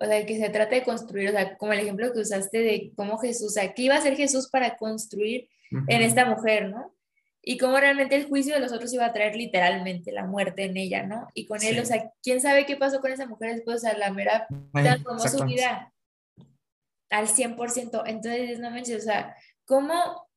O 0.00 0.04
sea, 0.04 0.24
que 0.26 0.38
se 0.38 0.50
trata 0.50 0.74
de 0.74 0.82
construir, 0.82 1.30
o 1.30 1.32
sea, 1.32 1.56
como 1.56 1.72
el 1.72 1.80
ejemplo 1.80 2.12
que 2.12 2.20
usaste 2.20 2.58
de 2.58 2.92
cómo 2.96 3.18
Jesús, 3.18 3.48
o 3.48 3.50
sea, 3.50 3.72
¿qué 3.72 3.82
iba 3.82 3.94
a 3.94 3.98
hacer 3.98 4.16
Jesús 4.16 4.48
para 4.50 4.76
construir 4.76 5.48
en 5.70 6.02
esta 6.02 6.26
mujer, 6.26 6.68
no? 6.68 6.94
Y 7.42 7.58
cómo 7.58 7.78
realmente 7.78 8.16
el 8.16 8.26
juicio 8.26 8.54
de 8.54 8.60
los 8.60 8.72
otros 8.72 8.92
iba 8.92 9.06
a 9.06 9.12
traer 9.12 9.36
literalmente 9.36 10.12
la 10.12 10.26
muerte 10.26 10.64
en 10.64 10.76
ella, 10.76 11.04
¿no? 11.04 11.28
Y 11.34 11.46
con 11.46 11.62
él, 11.62 11.78
o 11.78 11.84
sea, 11.84 12.12
¿quién 12.22 12.40
sabe 12.40 12.66
qué 12.66 12.76
pasó 12.76 13.00
con 13.00 13.12
esa 13.12 13.26
mujer 13.26 13.54
después? 13.54 13.76
O 13.76 13.80
sea, 13.80 13.96
la 13.96 14.10
mera 14.10 14.46
transformó 14.72 15.20
su 15.20 15.44
vida 15.44 15.92
al 17.10 17.28
100%. 17.28 18.02
Entonces, 18.06 18.58
no 18.58 18.70
manches, 18.70 19.02
o 19.02 19.04
sea, 19.04 19.36
¿cómo 19.64 20.28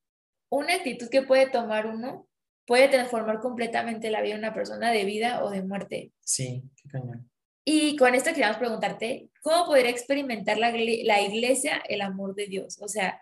una 0.49 0.75
actitud 0.75 1.09
que 1.09 1.23
puede 1.23 1.49
tomar 1.49 1.87
uno 1.87 2.29
puede 2.69 2.87
transformar 2.87 3.39
completamente 3.39 4.11
la 4.11 4.21
vida 4.21 4.35
de 4.35 4.39
una 4.39 4.53
persona 4.53 4.91
de 4.91 5.03
vida 5.03 5.43
o 5.43 5.49
de 5.49 5.63
muerte. 5.63 6.11
Sí, 6.19 6.63
qué 6.75 6.87
cañón. 6.87 7.27
Y 7.65 7.95
con 7.97 8.15
esto 8.15 8.31
queríamos 8.31 8.57
preguntarte, 8.57 9.29
¿cómo 9.41 9.65
podría 9.65 9.89
experimentar 9.89 10.57
la, 10.57 10.71
la 10.71 11.21
iglesia 11.21 11.81
el 11.87 12.01
amor 12.01 12.35
de 12.35 12.47
Dios? 12.47 12.79
O 12.81 12.87
sea, 12.87 13.21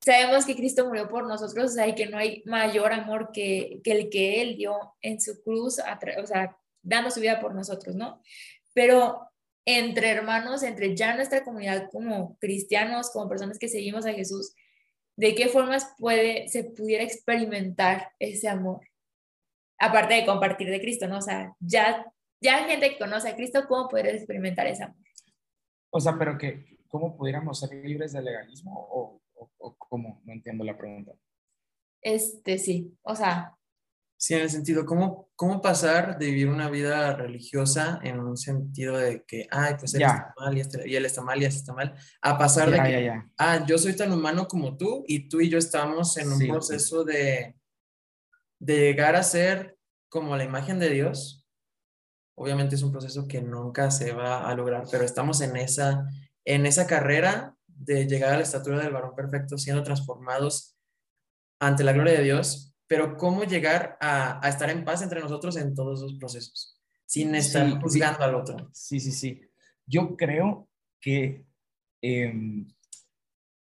sabemos 0.00 0.46
que 0.46 0.54
Cristo 0.54 0.86
murió 0.86 1.08
por 1.08 1.26
nosotros, 1.26 1.72
o 1.72 1.74
sea, 1.74 1.88
y 1.88 1.94
que 1.94 2.06
no 2.06 2.18
hay 2.18 2.42
mayor 2.46 2.92
amor 2.92 3.30
que, 3.32 3.80
que 3.82 3.92
el 3.92 4.10
que 4.10 4.42
Él 4.42 4.56
dio 4.56 4.94
en 5.02 5.20
su 5.20 5.42
cruz, 5.42 5.78
o 5.78 6.26
sea, 6.26 6.56
dando 6.82 7.10
su 7.10 7.20
vida 7.20 7.40
por 7.40 7.54
nosotros, 7.54 7.96
¿no? 7.96 8.22
Pero 8.72 9.20
entre 9.64 10.10
hermanos, 10.10 10.62
entre 10.62 10.94
ya 10.96 11.14
nuestra 11.14 11.42
comunidad 11.44 11.90
como 11.90 12.38
cristianos, 12.38 13.10
como 13.10 13.28
personas 13.28 13.58
que 13.58 13.68
seguimos 13.68 14.06
a 14.06 14.12
Jesús, 14.12 14.54
¿de 15.16 15.34
qué 15.34 15.48
formas 15.48 15.92
puede, 15.98 16.48
se 16.48 16.64
pudiera 16.64 17.02
experimentar 17.02 18.12
ese 18.18 18.48
amor? 18.48 18.80
aparte 19.78 20.14
de 20.14 20.26
compartir 20.26 20.68
de 20.70 20.80
Cristo, 20.80 21.06
¿no? 21.06 21.18
O 21.18 21.22
sea, 21.22 21.54
ya, 21.60 22.04
ya 22.40 22.56
hay 22.56 22.70
gente 22.70 22.90
que 22.90 22.98
conoce 22.98 23.28
a 23.28 23.36
Cristo, 23.36 23.64
¿cómo 23.68 23.88
poder 23.88 24.08
experimentar 24.08 24.66
ese 24.66 24.84
amor? 24.84 24.96
O 25.90 26.00
sea, 26.00 26.16
pero 26.18 26.36
que, 26.36 26.78
¿cómo 26.88 27.16
pudiéramos 27.16 27.60
ser 27.60 27.74
libres 27.74 28.12
del 28.12 28.24
legalismo 28.24 28.72
o, 28.74 29.22
o, 29.34 29.76
cómo? 29.76 30.20
No 30.24 30.32
entiendo 30.32 30.64
la 30.64 30.76
pregunta. 30.76 31.12
Este, 32.02 32.58
sí, 32.58 32.96
o 33.02 33.14
sea. 33.14 33.54
Sí, 34.20 34.34
en 34.34 34.40
el 34.42 34.50
sentido, 34.50 34.84
¿cómo, 34.84 35.30
cómo 35.36 35.62
pasar 35.62 36.18
de 36.18 36.26
vivir 36.26 36.48
una 36.48 36.68
vida 36.68 37.14
religiosa 37.14 38.00
en 38.02 38.18
un 38.18 38.36
sentido 38.36 38.96
de 38.96 39.22
que, 39.24 39.46
ay, 39.50 39.76
pues 39.78 39.94
él 39.94 40.02
está 40.02 40.34
mal 40.36 40.56
y, 40.56 40.60
este, 40.60 40.88
y, 40.88 40.96
él 40.96 41.06
está 41.06 41.22
mal 41.22 41.40
y 41.40 41.44
él 41.44 41.52
está 41.52 41.72
mal, 41.72 41.94
a 42.20 42.36
pasar 42.36 42.70
de 42.70 42.82
que, 42.82 43.12
ah, 43.38 43.64
yo 43.64 43.78
soy 43.78 43.94
tan 43.94 44.12
humano 44.12 44.48
como 44.48 44.76
tú 44.76 45.04
y 45.06 45.28
tú 45.28 45.40
y 45.40 45.48
yo 45.48 45.58
estamos 45.58 46.16
en 46.16 46.32
un 46.32 46.48
proceso 46.48 47.04
de 47.04 47.54
de 48.58 48.78
llegar 48.78 49.16
a 49.16 49.22
ser 49.22 49.78
como 50.08 50.36
la 50.36 50.44
imagen 50.44 50.78
de 50.78 50.90
Dios, 50.90 51.37
obviamente 52.38 52.74
es 52.76 52.82
un 52.82 52.92
proceso 52.92 53.26
que 53.26 53.42
nunca 53.42 53.90
se 53.90 54.12
va 54.12 54.48
a 54.48 54.54
lograr, 54.54 54.84
pero 54.90 55.04
estamos 55.04 55.40
en 55.40 55.56
esa, 55.56 56.08
en 56.44 56.66
esa 56.66 56.86
carrera 56.86 57.56
de 57.66 58.06
llegar 58.06 58.32
a 58.32 58.36
la 58.36 58.42
estatura 58.42 58.78
del 58.78 58.92
varón 58.92 59.14
perfecto, 59.14 59.58
siendo 59.58 59.82
transformados 59.82 60.76
ante 61.60 61.84
la 61.84 61.92
gloria 61.92 62.14
de 62.14 62.24
Dios, 62.24 62.74
pero 62.86 63.16
cómo 63.16 63.44
llegar 63.44 63.98
a, 64.00 64.40
estar 64.48 64.70
en 64.70 64.84
paz 64.84 65.02
entre 65.02 65.20
nosotros 65.20 65.56
en 65.56 65.74
todos 65.74 66.00
esos 66.00 66.18
procesos, 66.18 66.80
sin 67.06 67.34
estar 67.34 67.80
juzgando 67.80 68.24
al 68.24 68.34
otro. 68.34 68.70
Sí, 68.72 68.98
sí, 68.98 69.12
sí. 69.12 69.42
Yo 69.86 70.16
creo 70.16 70.68
que 71.00 71.44
em, 72.02 72.68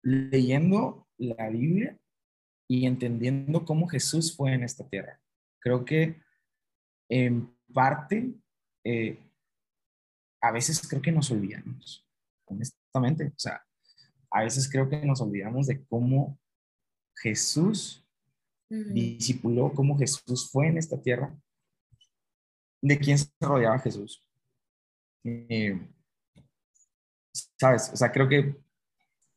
leyendo 0.02 1.08
la 1.16 1.48
Biblia 1.48 1.98
y 2.68 2.86
entendiendo 2.86 3.64
cómo 3.64 3.86
Jesús 3.88 4.36
fue 4.36 4.52
en 4.52 4.64
esta 4.64 4.86
tierra. 4.88 5.20
Creo 5.60 5.84
que 5.84 6.20
en 7.08 7.54
parte, 7.72 8.34
eh, 8.84 9.18
a 10.40 10.52
veces 10.52 10.86
creo 10.86 11.00
que 11.00 11.12
nos 11.12 11.30
olvidamos, 11.30 12.06
honestamente. 12.44 13.28
O 13.28 13.38
sea, 13.38 13.64
a 14.30 14.42
veces 14.42 14.70
creo 14.70 14.88
que 14.88 15.04
nos 15.04 15.20
olvidamos 15.20 15.66
de 15.66 15.84
cómo 15.86 16.38
Jesús 17.16 18.04
discipuló, 18.68 19.72
cómo 19.72 19.96
Jesús 19.96 20.50
fue 20.50 20.66
en 20.66 20.78
esta 20.78 21.00
tierra, 21.00 21.34
de 22.82 22.98
quién 22.98 23.18
se 23.18 23.30
rodeaba 23.40 23.78
Jesús. 23.78 24.26
Eh, 25.22 25.80
¿Sabes? 27.58 27.90
O 27.92 27.96
sea, 27.96 28.12
creo 28.12 28.28
que 28.28 28.56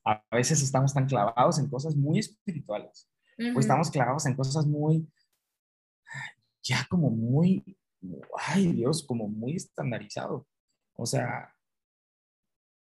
a 0.04 0.24
veces 0.32 0.62
estamos 0.62 0.94
tan 0.94 1.06
clavados 1.06 1.60
en 1.60 1.70
cosas 1.70 1.96
muy 1.96 2.20
espirituales 2.20 3.10
o 3.56 3.60
estamos 3.60 3.92
clavados 3.92 4.26
en 4.26 4.36
cosas 4.36 4.66
muy, 4.66 5.08
ya 6.64 6.86
como 6.90 7.10
muy, 7.10 7.78
ay 8.48 8.74
Dios, 8.74 9.04
como 9.06 9.28
muy 9.28 9.56
estandarizado. 9.56 10.48
O 10.96 11.06
sea, 11.06 11.54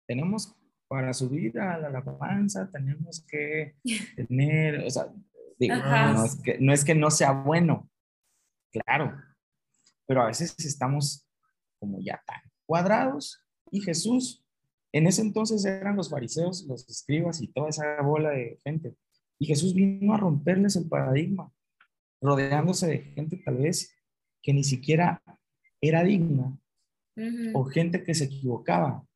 tenemos 0.06 0.56
para 0.88 1.12
subir 1.12 1.58
a 1.58 1.78
la 1.78 1.88
alabanza, 1.88 2.70
tenemos 2.70 3.24
que 3.28 3.76
tener, 4.16 4.84
o 4.84 4.90
sea, 4.90 5.12
no, 5.58 6.24
es 6.24 6.36
que, 6.42 6.58
no 6.58 6.72
es 6.72 6.84
que 6.84 6.94
no 6.94 7.10
sea 7.10 7.32
bueno, 7.32 7.90
claro, 8.70 9.20
pero 10.06 10.22
a 10.22 10.26
veces 10.26 10.54
estamos 10.64 11.26
como 11.80 12.00
ya 12.00 12.22
tan 12.26 12.40
cuadrados 12.66 13.44
y 13.70 13.80
Jesús, 13.80 14.44
en 14.92 15.06
ese 15.06 15.22
entonces 15.22 15.64
eran 15.64 15.96
los 15.96 16.10
fariseos, 16.10 16.64
los 16.66 16.88
escribas 16.88 17.40
y 17.42 17.48
toda 17.48 17.68
esa 17.68 18.00
bola 18.02 18.30
de 18.30 18.58
gente. 18.64 18.96
Y 19.38 19.46
Jesús 19.46 19.74
vino 19.74 20.14
a 20.14 20.16
romperles 20.16 20.76
el 20.76 20.88
paradigma, 20.88 21.52
rodeándose 22.20 22.86
de 22.86 22.98
gente 22.98 23.36
tal 23.38 23.58
vez 23.58 23.95
que 24.42 24.52
ni 24.52 24.64
siquiera 24.64 25.22
era 25.80 26.02
digna, 26.04 26.58
o 27.54 27.64
gente 27.64 28.02
que 28.02 28.14
se 28.14 28.24
equivocaba, 28.24 29.06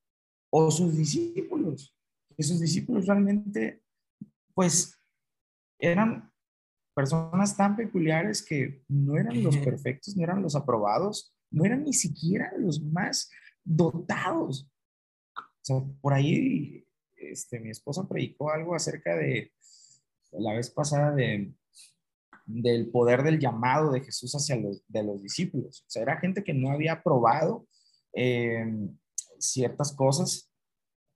o 0.50 0.70
sus 0.70 0.96
discípulos, 0.96 1.94
que 2.36 2.42
sus 2.42 2.60
discípulos 2.60 3.06
realmente, 3.06 3.82
pues, 4.54 4.98
eran 5.78 6.30
personas 6.94 7.56
tan 7.56 7.76
peculiares 7.76 8.42
que 8.42 8.82
no 8.88 9.16
eran 9.16 9.42
los 9.42 9.56
perfectos, 9.58 10.16
no 10.16 10.24
eran 10.24 10.42
los 10.42 10.56
aprobados, 10.56 11.34
no 11.50 11.64
eran 11.64 11.84
ni 11.84 11.92
siquiera 11.92 12.52
los 12.58 12.82
más 12.82 13.30
dotados. 13.64 14.68
O 15.36 15.62
sea, 15.62 15.84
por 16.00 16.14
ahí 16.14 16.86
este, 17.16 17.60
mi 17.60 17.70
esposa 17.70 18.08
predicó 18.08 18.50
algo 18.50 18.74
acerca 18.74 19.14
de 19.14 19.52
la 20.32 20.54
vez 20.54 20.70
pasada 20.70 21.14
de, 21.14 21.52
del 22.52 22.90
poder 22.90 23.22
del 23.22 23.38
llamado 23.38 23.92
de 23.92 24.00
Jesús 24.00 24.34
hacia 24.34 24.56
los, 24.56 24.82
de 24.88 25.02
los 25.02 25.22
discípulos. 25.22 25.84
O 25.86 25.90
sea, 25.90 26.02
era 26.02 26.18
gente 26.18 26.42
que 26.42 26.54
no 26.54 26.70
había 26.70 27.02
probado 27.02 27.66
eh, 28.12 28.66
ciertas 29.38 29.92
cosas. 29.92 30.50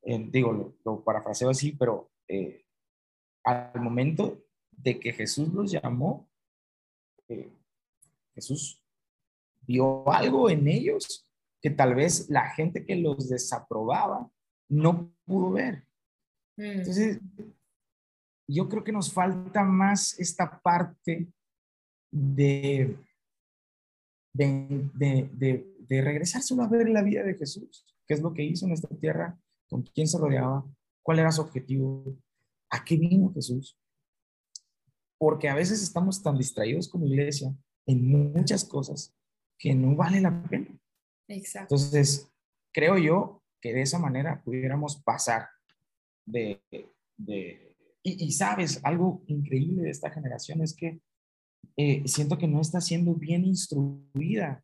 Eh, 0.02 0.28
digo, 0.30 0.76
lo, 0.84 1.04
parafraseo 1.04 1.50
así, 1.50 1.72
pero 1.72 2.10
eh, 2.28 2.64
al 3.44 3.80
momento 3.80 4.42
de 4.70 4.98
que 5.00 5.12
Jesús 5.12 5.52
los 5.52 5.70
llamó, 5.70 6.28
Jesús 8.34 8.82
vio 9.62 10.08
algo 10.10 10.50
en 10.50 10.68
ellos 10.68 11.26
que 11.62 11.70
tal 11.70 11.94
vez 11.94 12.28
la 12.28 12.50
gente 12.50 12.84
que 12.84 12.96
los 12.96 13.30
desaprobaba 13.30 14.30
no 14.68 15.10
pudo 15.24 15.52
ver. 15.52 15.86
Mm. 16.56 16.62
Entonces, 16.62 17.18
yo 18.46 18.68
creo 18.68 18.84
que 18.84 18.92
nos 18.92 19.12
falta 19.12 19.64
más 19.64 20.18
esta 20.18 20.60
parte 20.60 21.32
de, 22.10 22.96
de, 24.32 24.90
de, 24.94 25.74
de, 25.78 26.02
regresar 26.02 26.42
solo 26.42 26.62
a 26.62 26.68
ver 26.68 26.88
la 26.88 27.02
vida 27.02 27.22
de 27.22 27.34
Jesús, 27.34 27.86
qué 28.06 28.14
es 28.14 28.20
lo 28.20 28.32
que 28.34 28.44
hizo 28.44 28.66
en 28.66 28.72
esta 28.72 28.88
tierra, 28.88 29.38
con 29.68 29.82
quién 29.82 30.06
se 30.06 30.18
rodeaba, 30.18 30.64
cuál 31.02 31.18
era 31.18 31.32
su 31.32 31.40
objetivo, 31.40 32.16
a 32.70 32.84
qué 32.84 32.96
vino 32.96 33.32
Jesús. 33.32 33.78
Porque 35.18 35.48
a 35.48 35.54
veces 35.54 35.82
estamos 35.82 36.22
tan 36.22 36.36
distraídos 36.36 36.88
como 36.88 37.06
iglesia 37.06 37.54
en 37.86 38.06
muchas 38.06 38.64
cosas 38.64 39.14
que 39.58 39.74
no 39.74 39.96
vale 39.96 40.20
la 40.20 40.42
pena. 40.44 40.78
Exacto. 41.28 41.74
Entonces, 41.74 42.30
creo 42.72 42.98
yo 42.98 43.42
que 43.60 43.72
de 43.72 43.82
esa 43.82 43.98
manera 43.98 44.42
pudiéramos 44.42 45.02
pasar 45.02 45.48
de... 46.26 46.62
de 47.16 47.73
y, 48.06 48.32
sabes, 48.32 48.80
algo 48.84 49.22
increíble 49.26 49.82
de 49.82 49.90
esta 49.90 50.10
generación 50.10 50.60
es 50.60 50.76
que 50.76 51.00
eh, 51.76 52.02
siento 52.06 52.36
que 52.36 52.46
no 52.46 52.60
está 52.60 52.80
siendo 52.80 53.14
bien 53.14 53.44
instruida 53.44 54.62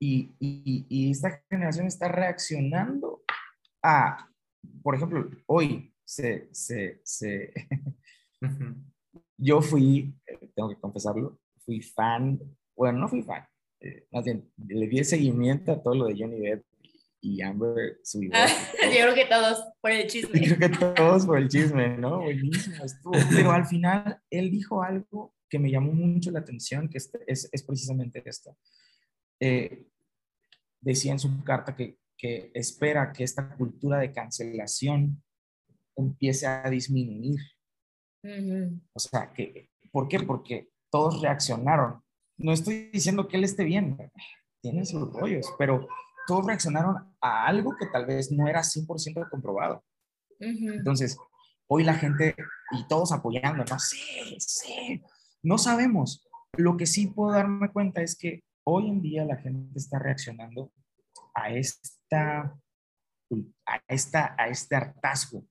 y, 0.00 0.36
y, 0.38 0.86
y, 0.88 1.10
esta 1.10 1.42
generación 1.50 1.86
está 1.86 2.06
reaccionando 2.08 3.22
a, 3.82 4.30
por 4.82 4.94
ejemplo, 4.94 5.28
hoy 5.46 5.92
se, 6.04 6.48
se, 6.52 7.00
se 7.02 7.52
yo 9.36 9.60
fui, 9.60 10.14
eh, 10.26 10.50
tengo 10.54 10.68
que 10.68 10.80
confesarlo, 10.80 11.40
fui 11.64 11.80
fan, 11.80 12.38
bueno, 12.76 13.00
no 13.00 13.08
fui 13.08 13.22
fan, 13.22 13.44
eh, 13.80 14.06
le 14.68 14.86
di 14.86 15.02
seguimiento 15.02 15.72
a 15.72 15.82
todo 15.82 15.94
lo 15.94 16.06
de 16.06 16.16
Johnny 16.16 16.38
Depp 16.38 16.64
y 17.26 17.42
Amber 17.42 17.98
su 18.04 18.20
ah, 18.32 18.46
yo 18.84 18.90
creo 18.90 19.14
que 19.14 19.26
todos 19.26 19.64
por 19.80 19.90
el 19.90 20.06
chisme. 20.06 20.46
Yo 20.46 20.56
creo 20.56 20.70
que 20.70 20.78
todos 20.94 21.26
por 21.26 21.38
el 21.38 21.48
chisme, 21.48 21.96
¿no? 21.96 22.20
Buenísimo 22.22 22.84
estuvo. 22.84 23.14
Pero 23.34 23.50
al 23.50 23.66
final 23.66 24.20
él 24.30 24.50
dijo 24.50 24.82
algo 24.82 25.34
que 25.48 25.58
me 25.58 25.70
llamó 25.70 25.92
mucho 25.92 26.30
la 26.30 26.38
atención, 26.38 26.88
que 26.88 26.98
es, 26.98 27.10
es, 27.26 27.62
precisamente 27.64 28.22
esto. 28.24 28.56
Eh, 29.40 29.86
decía 30.80 31.12
en 31.12 31.18
su 31.18 31.42
carta 31.42 31.74
que, 31.74 31.98
que 32.16 32.52
espera 32.54 33.12
que 33.12 33.24
esta 33.24 33.56
cultura 33.56 33.98
de 33.98 34.12
cancelación 34.12 35.22
empiece 35.96 36.46
a 36.46 36.70
disminuir. 36.70 37.40
O 38.92 38.98
sea, 38.98 39.32
que, 39.32 39.70
¿por 39.90 40.08
qué? 40.08 40.20
Porque 40.20 40.70
todos 40.90 41.20
reaccionaron. 41.22 42.02
No 42.38 42.52
estoy 42.52 42.90
diciendo 42.92 43.26
que 43.26 43.36
él 43.36 43.44
esté 43.44 43.64
bien, 43.64 43.96
tiene 44.60 44.84
sus 44.84 45.12
rollos, 45.12 45.46
pero 45.58 45.86
todos 46.26 46.46
reaccionaron 46.46 46.96
a 47.20 47.46
algo 47.46 47.76
que 47.78 47.86
tal 47.86 48.06
vez 48.06 48.30
no 48.32 48.48
era 48.48 48.62
100% 48.62 49.28
comprobado. 49.30 49.84
Entonces, 50.38 51.16
hoy 51.66 51.84
la 51.84 51.94
gente 51.94 52.34
y 52.72 52.86
todos 52.88 53.12
apoyando, 53.12 53.64
no 53.64 53.78
sé, 53.78 53.96
sí, 54.38 55.02
no 55.42 55.58
sabemos. 55.58 56.26
Lo 56.56 56.76
que 56.76 56.86
sí 56.86 57.06
puedo 57.06 57.32
darme 57.32 57.70
cuenta 57.70 58.02
es 58.02 58.16
que 58.16 58.42
hoy 58.64 58.88
en 58.88 59.00
día 59.00 59.24
la 59.24 59.36
gente 59.36 59.78
está 59.78 59.98
reaccionando 59.98 60.72
a 61.34 61.50
esta 61.50 62.58
a, 63.66 63.80
esta, 63.88 64.34
a 64.38 64.48
este 64.48 64.76
hartazgo. 64.76 65.44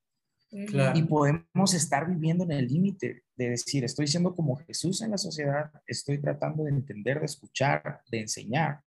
Y 0.51 1.03
podemos 1.03 1.73
estar 1.73 2.07
viviendo 2.07 2.45
en 2.45 2.51
el 2.51 2.67
límite 2.67 3.23
de 3.35 3.49
decir, 3.49 3.83
estoy 3.83 4.07
siendo 4.07 4.33
como 4.33 4.55
Jesús 4.55 5.01
en 5.01 5.11
la 5.11 5.17
sociedad, 5.17 5.69
estoy 5.85 6.21
tratando 6.21 6.63
de 6.63 6.69
entender, 6.69 7.19
de 7.19 7.25
escuchar, 7.25 8.01
de 8.09 8.21
enseñar, 8.21 8.81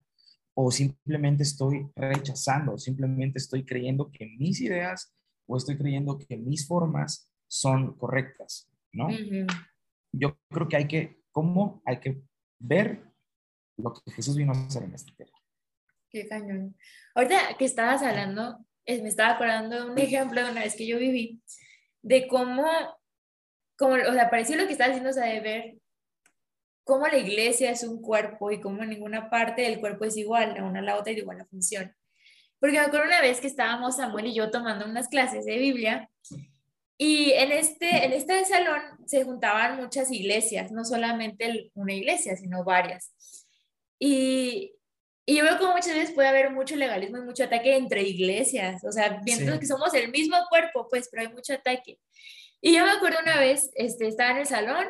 o 0.61 0.72
simplemente 0.72 1.44
estoy 1.44 1.88
rechazando, 1.94 2.76
simplemente 2.78 3.38
estoy 3.38 3.64
creyendo 3.64 4.11
que 4.11 4.26
mis 4.26 4.61
ideas 4.61 5.14
o 5.46 5.56
estoy 5.56 5.78
creyendo 5.78 6.18
que 6.18 6.36
mis 6.36 6.66
formas 6.66 7.30
son 7.46 7.96
correctas, 7.96 8.68
¿no? 8.92 9.06
Yo 10.11 10.36
creo 10.50 10.66
que 10.66 10.76
hay 10.76 10.88
que, 10.88 11.22
¿cómo? 11.30 11.80
Hay 11.84 12.00
que 12.00 12.20
ver 12.59 13.04
lo 13.76 13.94
que 13.94 14.11
Jesús 14.11 14.36
vino 14.36 14.52
a 14.52 14.66
hacer 14.66 14.82
en 14.82 14.94
este 14.96 15.12
tierra. 15.12 15.38
Qué 16.11 16.26
cañón. 16.26 16.74
Ahorita 17.14 17.56
que 17.56 17.64
estabas 17.64 18.02
hablando, 18.02 18.59
me 18.84 19.09
estaba 19.09 19.34
acordando 19.34 19.84
de 19.84 19.92
un 19.92 19.98
ejemplo 19.98 20.44
de 20.44 20.50
una 20.50 20.62
vez 20.62 20.74
que 20.74 20.88
yo 20.88 20.98
viví, 20.98 21.40
de 22.02 22.26
cómo, 22.26 22.66
como, 23.76 23.94
o 23.94 24.12
sea, 24.12 24.28
pareció 24.28 24.56
lo 24.56 24.66
que 24.66 24.72
estaba 24.72 24.88
diciendo, 24.88 25.11
o 25.11 25.14
sea, 25.14 25.32
de 25.32 25.40
ver 25.40 25.78
cómo 26.89 27.07
la 27.07 27.18
iglesia 27.18 27.70
es 27.70 27.84
un 27.84 28.01
cuerpo 28.01 28.51
y 28.51 28.62
cómo 28.62 28.82
ninguna 28.82 29.28
parte 29.28 29.61
del 29.61 29.78
cuerpo 29.78 30.07
es 30.07 30.16
igual, 30.16 30.55
la 30.55 30.64
una 30.64 30.78
a 30.78 30.82
la 30.82 30.97
otra 30.97 31.12
y 31.12 31.16
de 31.16 31.20
igual 31.20 31.36
la 31.36 31.45
función. 31.45 31.95
Porque 32.59 32.78
me 32.78 32.82
acuerdo 32.82 33.05
una 33.05 33.20
vez 33.20 33.43
que 33.43 33.47
estábamos 33.47 33.97
Samuel 33.97 34.28
y 34.28 34.34
yo 34.34 34.51
tomando 34.51 34.86
unas 34.86 35.07
clases 35.09 35.45
de 35.45 35.59
Biblia 35.59 36.11
y 36.97 37.32
en 37.32 37.53
este, 37.53 38.07
en 38.07 38.14
este 38.14 38.43
salón 38.47 38.80
se 39.05 39.22
juntaban 39.22 39.76
muchas 39.76 40.11
iglesias, 40.11 40.72
no 40.72 40.82
solamente 40.82 41.70
una 41.74 41.93
iglesia, 41.93 42.39
sino 42.39 42.64
varias. 42.64 43.12
Y, 43.99 44.72
y 45.26 45.36
yo 45.36 45.45
veo 45.45 45.59
como 45.59 45.74
muchas 45.74 45.95
veces 45.95 46.14
puede 46.14 46.28
haber 46.28 46.53
mucho 46.53 46.74
legalismo 46.74 47.18
y 47.18 47.20
mucho 47.20 47.45
ataque 47.45 47.76
entre 47.76 48.03
iglesias, 48.03 48.82
o 48.82 48.93
sea, 48.93 49.20
viendo 49.22 49.61
que 49.61 49.66
somos 49.66 49.93
el 49.93 50.11
mismo 50.11 50.39
cuerpo, 50.49 50.89
pues, 50.89 51.11
pero 51.11 51.24
hay 51.24 51.34
mucho 51.34 51.53
ataque. 51.53 51.99
Y 52.62 52.74
yo 52.74 52.82
me 52.86 52.93
acuerdo 52.93 53.18
una 53.22 53.39
vez, 53.39 53.70
este, 53.74 54.09
estaba 54.09 54.30
en 54.30 54.39
el 54.39 54.47
salón 54.47 54.86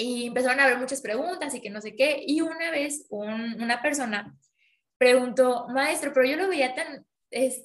y 0.00 0.26
empezaron 0.26 0.60
a 0.60 0.64
haber 0.64 0.78
muchas 0.78 1.00
preguntas 1.00 1.54
y 1.54 1.60
que 1.60 1.70
no 1.70 1.80
sé 1.80 1.94
qué, 1.94 2.22
y 2.26 2.40
una 2.40 2.70
vez 2.70 3.06
una 3.10 3.82
persona 3.82 4.34
preguntó, 4.98 5.66
maestro, 5.68 6.12
pero 6.12 6.26
yo 6.26 6.36
lo 6.36 6.48
veía 6.48 6.74
tan, 6.74 7.06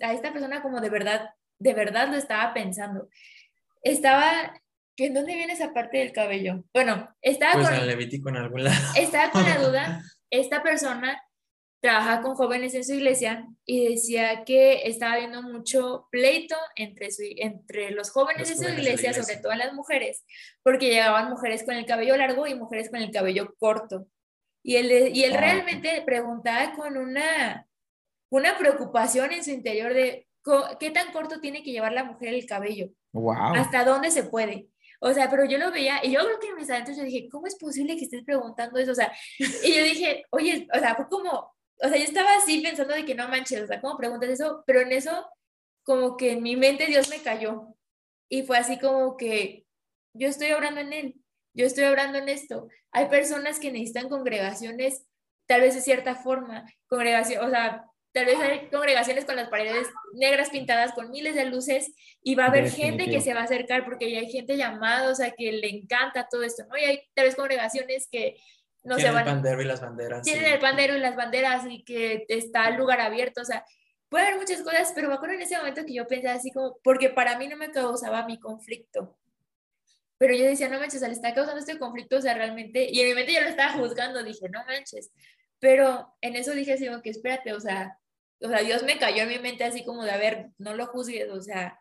a 0.02 0.14
esta 0.14 0.32
persona 0.32 0.62
como 0.62 0.80
de 0.82 0.90
verdad, 0.90 1.30
de 1.60 1.74
verdad 1.74 2.10
lo 2.10 2.16
estaba 2.16 2.54
pensando. 2.54 3.10
Estaba, 3.82 4.54
¿en 4.98 5.14
dónde 5.14 5.36
viene 5.36 5.54
esa 5.54 5.74
parte 5.74 5.98
del 5.98 6.12
cabello? 6.12 6.64
Bueno, 6.74 7.14
estaba 7.22 7.54
pues 7.54 7.70
con... 7.70 7.88
Levítico 7.88 8.30
en 8.30 8.38
algún 8.38 8.64
lado. 8.64 8.94
Estaba 8.96 9.32
con 9.32 9.44
la 9.44 9.58
duda, 9.58 10.02
esta 10.30 10.64
persona 10.64 11.22
trabaja 11.82 12.22
con 12.22 12.36
jóvenes 12.36 12.74
en 12.74 12.84
su 12.84 12.94
iglesia 12.94 13.48
y 13.66 13.90
decía 13.90 14.44
que 14.44 14.88
estaba 14.88 15.18
viendo 15.18 15.42
mucho 15.42 16.08
pleito 16.12 16.56
entre, 16.76 17.12
su, 17.12 17.24
entre 17.38 17.92
los 17.92 18.10
jóvenes, 18.12 18.50
en 18.52 18.58
su 18.58 18.70
iglesia, 18.70 19.14
sobre 19.14 19.38
todo 19.38 19.54
las 19.54 19.74
mujeres, 19.74 20.26
porque 20.64 20.90
llegaban 20.90 21.30
mujeres 21.30 21.64
con 21.64 21.76
el 21.76 21.86
cabello 21.86 22.18
largo 22.18 22.48
y 22.48 22.56
mujeres 22.56 22.90
con 22.90 23.02
el 23.02 23.12
cabello 23.12 23.54
corto. 23.60 24.08
Y 24.64 24.78
él, 24.78 25.16
y 25.16 25.24
él 25.24 25.36
realmente 25.36 26.02
preguntaba 26.06 26.74
con 26.74 26.98
una, 26.98 27.68
una 28.30 28.58
preocupación 28.58 29.32
en 29.32 29.44
su 29.44 29.52
interior 29.52 29.94
de 29.94 30.28
qué 30.80 30.92
tan 30.92 31.12
corto 31.12 31.40
tiene 31.40 31.64
que 31.64 31.72
llevar 31.72 31.94
la 31.94 32.04
mujer 32.04 32.34
el 32.34 32.46
cabello. 32.46 32.90
¿Hasta 33.56 33.86
dónde 33.86 34.12
se 34.12 34.24
puede? 34.24 34.68
O 35.00 35.14
sea, 35.14 35.30
pero 35.30 35.46
yo 35.46 35.58
lo 35.58 35.72
veía 35.72 36.04
y 36.04 36.12
yo 36.12 36.22
creo 36.22 36.40
que 36.40 36.48
en 36.48 36.56
mis 36.56 36.70
adentros 36.70 36.98
yo 36.98 37.04
dije, 37.04 37.30
¿cómo 37.30 37.48
es 37.48 37.56
posible 37.56 37.96
que 37.96 38.06
estés 38.06 38.24
preguntando 38.24 38.80
eso? 38.80 38.92
O 38.92 38.96
sea, 38.96 39.12
y 39.38 39.76
yo 39.76 39.84
dije, 39.84 40.24
oye, 40.32 40.68
o 40.74 40.80
sea, 40.80 40.96
fue 40.96 41.08
como, 41.08 41.55
o 41.82 41.88
sea, 41.90 41.98
yo 41.98 42.04
estaba 42.04 42.36
así 42.36 42.62
pensando 42.62 42.94
de 42.94 43.06
que 43.06 43.16
no 43.16 43.28
manches, 43.28 43.64
o 43.64 43.68
sea, 43.68 43.82
¿cómo 43.82 43.98
preguntas 43.98 44.30
eso? 44.30 44.64
Pero 44.66 44.82
en 44.82 44.92
eso, 44.92 45.28
como 45.84 46.18
que 46.18 46.34
en 46.34 46.44
mi 46.44 46.56
mente 46.56 46.88
Dios 46.88 47.10
me 47.10 47.22
cayó. 47.22 47.76
Y 48.30 48.44
fue 48.44 48.58
así 48.58 48.80
como 48.80 49.18
que 49.18 49.66
yo 50.14 50.28
estoy 50.28 50.52
obrando 50.52 50.82
en 50.82 50.94
Él, 50.94 51.16
yo 51.54 51.66
estoy 51.66 51.86
obrando 51.86 52.18
en 52.18 52.30
esto. 52.30 52.68
Hay 52.92 53.08
personas 53.08 53.60
que 53.60 53.72
necesitan 53.72 54.10
congregaciones, 54.10 55.06
tal 55.48 55.62
vez 55.62 55.76
de 55.76 55.82
cierta 55.82 56.16
forma, 56.16 56.66
congregación, 56.88 57.46
o 57.46 57.50
sea, 57.50 57.86
tal 58.14 58.26
vez 58.26 58.40
hay 58.40 58.70
congregaciones 58.70 59.26
con 59.26 59.36
las 59.36 59.50
paredes 59.50 59.88
negras 60.14 60.50
pintadas 60.50 60.94
con 60.94 61.12
miles 61.12 61.36
de 61.36 61.46
luces 61.46 61.94
y 62.24 62.36
va 62.36 62.46
a 62.46 62.48
haber 62.48 62.72
gente 62.72 63.10
que 63.10 63.20
se 63.20 63.34
va 63.34 63.42
a 63.42 63.44
acercar 63.44 63.84
porque 63.84 64.10
ya 64.10 64.20
hay 64.20 64.32
gente 64.32 64.56
llamada, 64.56 65.12
o 65.12 65.16
sea, 65.16 65.32
que 65.32 65.52
le 65.52 65.70
encanta 65.70 66.28
todo 66.32 66.44
esto, 66.44 66.64
¿no? 66.70 66.78
Y 66.78 66.86
hay 66.86 67.02
tal 67.14 67.26
vez 67.26 67.36
congregaciones 67.36 68.08
que 68.10 68.38
no 68.86 68.96
tienen 68.96 69.18
el 69.18 69.26
pandero 69.26 69.62
y 69.62 69.66
las 69.66 69.82
banderas. 69.82 70.22
Tienen 70.22 70.46
el 70.46 70.60
pandero 70.60 70.96
y 70.96 71.00
las 71.00 71.16
banderas 71.16 71.64
y 71.68 71.84
que 71.84 72.26
está 72.30 72.68
el 72.68 72.76
lugar 72.76 73.02
abierto, 73.02 73.42
o 73.42 73.46
sea, 73.46 73.66
puede 74.10 74.28
haber 74.28 74.40
muchas 74.40 74.62
cosas, 74.62 74.92
pero 74.94 75.10
me 75.10 75.16
acuerdo 75.16 75.36
en 75.36 75.42
ese 75.42 75.58
momento 75.58 75.84
que 75.86 75.94
yo 75.94 76.08
pensé 76.08 76.30
así 76.30 76.52
como, 76.52 76.78
porque 76.84 77.10
para 77.10 77.38
mí 77.38 77.48
no 77.48 77.58
me 77.58 77.72
causaba 77.72 78.26
mi 78.26 78.40
conflicto. 78.40 79.18
Pero 80.18 80.34
yo 80.36 80.46
decía, 80.46 80.70
no 80.70 80.80
manches, 80.80 81.02
le 81.02 81.10
está 81.10 81.34
causando 81.34 81.60
este 81.60 81.78
conflicto, 81.78 82.18
o 82.18 82.22
sea, 82.22 82.36
realmente, 82.36 82.88
y 82.90 83.02
en 83.02 83.10
mi 83.10 83.16
mente 83.16 83.34
yo 83.34 83.42
lo 83.42 83.50
estaba 83.50 83.74
juzgando, 83.74 84.24
dije, 84.24 84.48
no 84.50 84.64
manches. 84.66 85.12
Pero 85.60 86.16
en 86.22 86.36
eso 86.36 86.52
dije 86.52 86.74
así 86.74 86.88
como 86.88 87.02
que 87.02 87.10
espérate, 87.10 87.54
o 87.54 87.60
sea, 87.60 88.00
o 88.40 88.48
sea, 88.48 88.60
Dios 88.60 88.84
me 88.84 89.00
cayó 89.00 89.24
en 89.24 89.30
mi 89.30 89.40
mente 89.40 89.64
así 89.64 89.84
como 89.84 90.04
de, 90.04 90.12
a 90.12 90.18
ver, 90.18 90.52
no 90.58 90.76
lo 90.76 90.86
juzgues, 90.88 91.30
o 91.30 91.42
sea, 91.42 91.80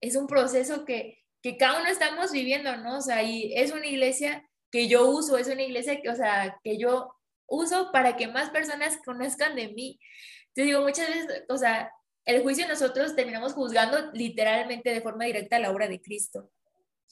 es 0.00 0.16
un 0.16 0.26
proceso 0.26 0.84
que, 0.84 1.18
que 1.42 1.56
cada 1.56 1.80
uno 1.80 1.90
estamos 1.90 2.30
viviendo, 2.30 2.76
¿no? 2.76 2.98
O 2.98 3.00
sea, 3.02 3.22
y 3.22 3.52
es 3.54 3.72
una 3.72 3.86
iglesia 3.86 4.48
que 4.74 4.88
yo 4.88 5.08
uso, 5.08 5.38
es 5.38 5.46
una 5.46 5.62
iglesia 5.62 6.02
que, 6.02 6.08
o 6.08 6.16
sea, 6.16 6.58
que 6.64 6.76
yo 6.76 7.14
uso 7.46 7.92
para 7.92 8.16
que 8.16 8.26
más 8.26 8.50
personas 8.50 8.98
conozcan 9.04 9.54
de 9.54 9.68
mí. 9.68 10.00
Te 10.52 10.62
digo, 10.62 10.80
muchas 10.80 11.06
veces, 11.06 11.44
o 11.48 11.56
sea, 11.56 11.92
el 12.24 12.42
juicio 12.42 12.66
nosotros 12.66 13.14
terminamos 13.14 13.52
juzgando 13.52 14.10
literalmente 14.14 14.92
de 14.92 15.00
forma 15.00 15.26
directa 15.26 15.60
la 15.60 15.70
obra 15.70 15.86
de 15.86 16.02
Cristo. 16.02 16.50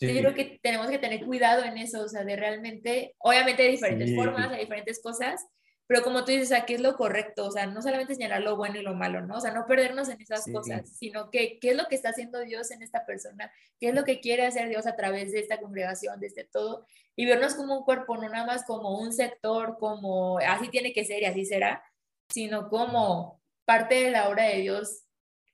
Yo 0.01 0.09
creo 0.09 0.35
que 0.35 0.59
tenemos 0.61 0.91
que 0.91 0.99
tener 0.99 1.25
cuidado 1.25 1.63
en 1.63 1.79
eso, 1.79 2.03
o 2.03 2.09
sea, 2.09 2.25
de 2.25 2.35
realmente, 2.35 3.15
obviamente 3.19 3.63
de 3.63 3.69
diferentes 3.69 4.13
formas, 4.17 4.51
de 4.51 4.57
diferentes 4.57 5.01
cosas, 5.01 5.47
pero 5.87 6.03
como 6.03 6.25
tú 6.25 6.33
dices, 6.33 6.63
¿qué 6.67 6.75
es 6.75 6.81
lo 6.81 6.97
correcto? 6.97 7.47
O 7.47 7.51
sea, 7.51 7.67
no 7.67 7.83
solamente 7.83 8.15
señalar 8.15 8.43
lo 8.43 8.57
bueno 8.57 8.79
y 8.79 8.83
lo 8.83 8.95
malo, 8.95 9.21
¿no? 9.21 9.37
O 9.37 9.41
sea, 9.41 9.53
no 9.53 9.67
perdernos 9.67 10.09
en 10.09 10.21
esas 10.21 10.45
cosas, 10.51 10.89
sino 10.89 11.31
que 11.31 11.59
qué 11.59 11.71
es 11.71 11.77
lo 11.77 11.87
que 11.87 11.97
está 11.97 12.11
haciendo 12.11 12.41
Dios 12.41 12.71
en 12.71 12.83
esta 12.83 13.05
persona, 13.05 13.53
qué 13.79 13.89
es 13.89 13.95
lo 13.95 14.05
que 14.05 14.21
quiere 14.21 14.47
hacer 14.47 14.69
Dios 14.69 14.87
a 14.87 14.97
través 14.97 15.33
de 15.33 15.41
esta 15.41 15.61
congregación, 15.61 16.19
de 16.21 16.29
este 16.29 16.45
todo, 16.45 16.87
y 17.17 17.27
vernos 17.27 17.55
como 17.55 17.79
un 17.79 17.85
cuerpo, 17.85 18.17
no 18.17 18.29
nada 18.29 18.47
más 18.47 18.65
como 18.65 18.99
un 18.99 19.13
sector, 19.13 19.77
como 19.79 20.39
así 20.39 20.69
tiene 20.69 20.93
que 20.93 21.05
ser 21.05 21.23
y 21.23 21.27
así 21.27 21.45
será, 21.45 21.85
sino 22.31 22.69
como 22.69 23.43
parte 23.65 23.97
de 23.97 24.11
la 24.11 24.29
obra 24.29 24.45
de 24.45 24.61
Dios, 24.61 25.05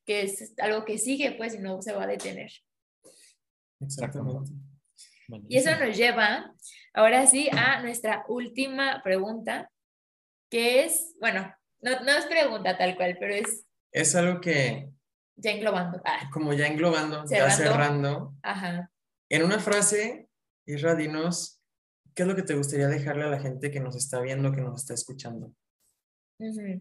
que 0.04 0.22
es 0.22 0.54
algo 0.58 0.84
que 0.84 0.98
sigue, 0.98 1.32
pues, 1.32 1.54
y 1.54 1.58
no 1.58 1.82
se 1.82 1.92
va 1.92 2.04
a 2.04 2.06
detener. 2.06 2.50
Exactamente. 3.80 4.52
Y 5.48 5.58
eso 5.58 5.70
nos 5.78 5.96
lleva 5.96 6.54
ahora 6.94 7.26
sí 7.26 7.50
a 7.52 7.82
nuestra 7.82 8.24
última 8.28 9.02
pregunta, 9.02 9.70
que 10.50 10.84
es, 10.84 11.14
bueno, 11.20 11.54
no, 11.80 12.00
no 12.00 12.12
es 12.12 12.26
pregunta 12.26 12.76
tal 12.76 12.96
cual, 12.96 13.16
pero 13.18 13.34
es... 13.34 13.66
Es 13.92 14.14
algo 14.14 14.40
que... 14.40 14.90
Ya 15.36 15.52
englobando. 15.52 16.02
Ah. 16.04 16.28
Como 16.32 16.52
ya 16.52 16.66
englobando, 16.66 17.24
ya 17.30 17.48
cerrando. 17.50 18.34
Ajá. 18.42 18.90
En 19.28 19.44
una 19.44 19.60
frase, 19.60 20.28
Isra, 20.66 20.96
dinos, 20.96 21.62
¿qué 22.14 22.22
es 22.22 22.28
lo 22.28 22.34
que 22.34 22.42
te 22.42 22.56
gustaría 22.56 22.88
dejarle 22.88 23.24
a 23.24 23.30
la 23.30 23.38
gente 23.38 23.70
que 23.70 23.78
nos 23.78 23.94
está 23.94 24.20
viendo, 24.20 24.50
que 24.50 24.60
nos 24.60 24.80
está 24.80 24.94
escuchando? 24.94 25.54
Yo 26.40 26.80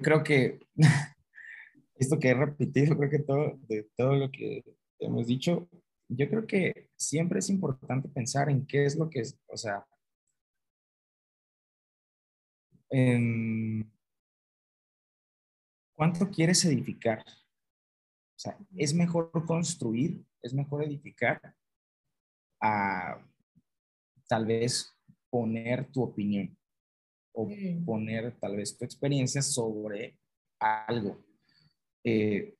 creo 0.00 0.22
que 0.22 0.60
esto 1.96 2.18
que 2.18 2.28
he 2.28 2.34
repetido, 2.34 2.96
creo 2.96 3.10
que 3.10 3.18
todo, 3.18 3.58
de 3.68 3.88
todo 3.96 4.14
lo 4.14 4.30
que 4.30 4.64
hemos 5.00 5.26
dicho, 5.26 5.68
yo 6.08 6.28
creo 6.28 6.46
que 6.46 6.88
siempre 6.96 7.38
es 7.38 7.50
importante 7.50 8.08
pensar 8.08 8.50
en 8.50 8.66
qué 8.66 8.84
es 8.84 8.96
lo 8.96 9.08
que 9.08 9.20
es, 9.20 9.38
o 9.46 9.56
sea, 9.56 9.84
cuánto 15.94 16.30
quieres 16.30 16.64
edificar. 16.64 17.20
O 17.20 18.38
sea, 18.42 18.58
es 18.76 18.94
mejor 18.94 19.30
construir, 19.46 20.24
es 20.42 20.54
mejor 20.54 20.84
edificar 20.84 21.54
a 22.60 23.22
tal 24.28 24.46
vez 24.46 24.96
poner 25.28 25.90
tu 25.90 26.02
opinión 26.02 26.56
o 27.32 27.48
poner 27.84 28.38
tal 28.38 28.56
vez 28.56 28.76
tu 28.76 28.84
experiencia 28.84 29.42
sobre 29.42 30.18
algo. 30.58 31.22
Eh, 32.04 32.56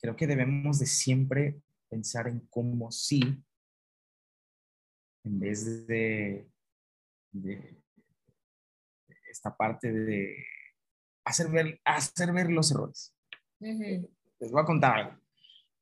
creo 0.00 0.16
que 0.16 0.26
debemos 0.26 0.78
de 0.78 0.86
siempre 0.86 1.60
pensar 1.88 2.28
en 2.28 2.40
cómo 2.50 2.90
sí, 2.90 3.20
en 5.24 5.40
vez 5.40 5.86
de, 5.86 6.48
esta 9.30 9.56
parte 9.56 9.92
de 9.92 10.36
hacer 11.24 11.48
ver, 11.48 11.80
hacer 11.84 12.32
ver 12.32 12.50
los 12.50 12.70
errores. 12.70 13.14
Les 13.58 14.50
voy 14.50 14.62
a 14.62 14.64
contar 14.64 14.98
algo. 14.98 15.20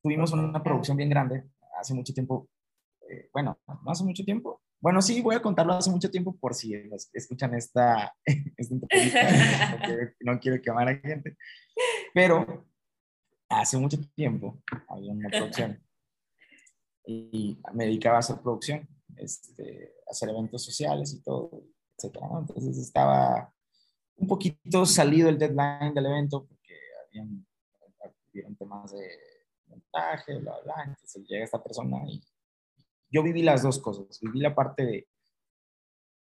Tuvimos 0.02 0.32
una 0.32 0.62
producción 0.62 0.96
bien 0.96 1.10
grande 1.10 1.44
hace 1.78 1.94
mucho 1.94 2.12
tiempo. 2.12 2.48
Eh, 3.08 3.28
bueno, 3.32 3.58
no 3.66 3.90
hace 3.90 4.04
mucho 4.04 4.24
tiempo. 4.24 4.62
Bueno, 4.80 5.02
sí, 5.02 5.20
voy 5.20 5.34
a 5.34 5.42
contarlo 5.42 5.72
hace 5.72 5.90
mucho 5.90 6.10
tiempo 6.10 6.36
por 6.36 6.54
si 6.54 6.74
escuchan 7.12 7.54
esta, 7.54 8.14
esta 8.24 8.74
entrevista. 8.74 9.20
no, 10.20 10.38
quiero, 10.38 10.62
quemar 10.62 10.88
a 10.88 10.96
gente. 10.96 11.36
Pero 12.14 12.68
hace 13.48 13.76
mucho 13.78 13.98
tiempo 14.14 14.62
había 14.88 15.12
una 15.12 15.28
producción 15.30 15.82
y 17.04 17.58
me 17.72 17.86
dedicaba 17.86 18.16
a 18.16 18.20
hacer 18.20 18.36
producción, 18.40 18.86
este, 19.16 19.94
hacer 20.10 20.28
eventos 20.28 20.62
sociales 20.62 21.14
y 21.14 21.22
todo, 21.22 21.62
etc. 21.98 22.16
Entonces 22.38 22.78
estaba 22.78 23.52
un 24.16 24.26
poquito 24.26 24.86
salido 24.86 25.28
el 25.28 25.38
deadline 25.38 25.94
del 25.94 26.06
evento 26.06 26.46
porque 26.46 26.74
habían, 27.06 27.46
habían 28.32 28.56
temas 28.56 28.92
de 28.92 29.08
montaje, 29.66 30.38
bla, 30.38 30.54
bla, 30.64 30.84
entonces 30.86 31.24
llega 31.26 31.44
esta 31.44 31.62
persona 31.62 31.98
y 32.08 32.22
yo 33.10 33.22
viví 33.22 33.42
las 33.42 33.62
dos 33.62 33.78
cosas, 33.78 34.18
viví 34.20 34.40
la 34.40 34.54
parte 34.54 34.84
de 34.84 35.08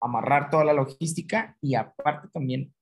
amarrar 0.02 0.50
toda 0.50 0.64
la 0.66 0.74
logística 0.74 1.58
y 1.62 1.76
aparte 1.76 2.28
también 2.30 2.74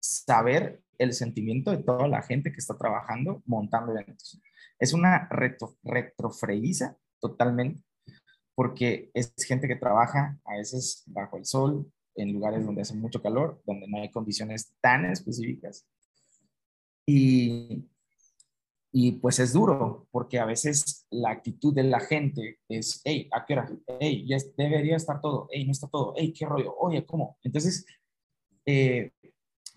saber 0.00 0.82
el 0.98 1.12
sentimiento 1.12 1.70
de 1.70 1.82
toda 1.82 2.08
la 2.08 2.22
gente 2.22 2.50
que 2.50 2.58
está 2.58 2.76
trabajando 2.76 3.42
montando 3.46 3.92
eventos. 3.92 4.40
Es 4.78 4.92
una 4.92 5.28
retro, 5.28 5.76
retrofreíza 5.82 6.96
totalmente, 7.20 7.82
porque 8.54 9.10
es 9.14 9.32
gente 9.46 9.68
que 9.68 9.76
trabaja 9.76 10.38
a 10.44 10.56
veces 10.56 11.04
bajo 11.06 11.36
el 11.36 11.44
sol, 11.44 11.92
en 12.14 12.32
lugares 12.32 12.64
donde 12.64 12.82
hace 12.82 12.94
mucho 12.94 13.22
calor, 13.22 13.62
donde 13.66 13.86
no 13.88 13.98
hay 13.98 14.10
condiciones 14.10 14.74
tan 14.80 15.04
específicas. 15.06 15.86
Y, 17.06 17.88
y 18.92 19.12
pues 19.12 19.38
es 19.38 19.52
duro, 19.52 20.06
porque 20.10 20.38
a 20.38 20.44
veces 20.44 21.06
la 21.10 21.30
actitud 21.30 21.74
de 21.74 21.84
la 21.84 22.00
gente 22.00 22.60
es, 22.68 23.00
hey, 23.04 23.28
¿a 23.32 23.44
qué 23.44 23.54
hora? 23.54 23.70
Hey, 23.98 24.24
ya 24.26 24.36
debería 24.56 24.96
estar 24.96 25.20
todo, 25.20 25.48
hey, 25.50 25.64
no 25.64 25.72
está 25.72 25.88
todo, 25.88 26.14
hey, 26.16 26.32
qué 26.36 26.44
rollo, 26.46 26.74
oye, 26.78 27.04
¿cómo? 27.06 27.38
Entonces, 27.42 27.86
eh, 28.66 29.12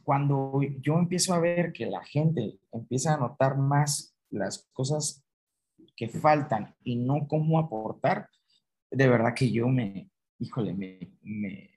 cuando 0.03 0.59
yo 0.81 0.99
empiezo 0.99 1.33
a 1.33 1.39
ver 1.39 1.73
que 1.73 1.87
la 1.87 2.03
gente 2.03 2.59
empieza 2.71 3.13
a 3.13 3.17
notar 3.17 3.57
más 3.57 4.15
las 4.29 4.67
cosas 4.73 5.23
que 5.95 6.09
faltan 6.09 6.75
y 6.83 6.97
no 6.97 7.27
cómo 7.27 7.57
aportar, 7.57 8.29
de 8.91 9.07
verdad 9.07 9.33
que 9.33 9.49
yo 9.49 9.67
me, 9.67 10.11
híjole, 10.39 10.73
me, 10.73 11.17
me 11.23 11.74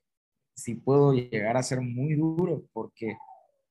sí 0.58 0.74
puedo 0.74 1.12
llegar 1.12 1.56
a 1.56 1.62
ser 1.62 1.80
muy 1.80 2.14
duro 2.14 2.64
porque, 2.72 3.16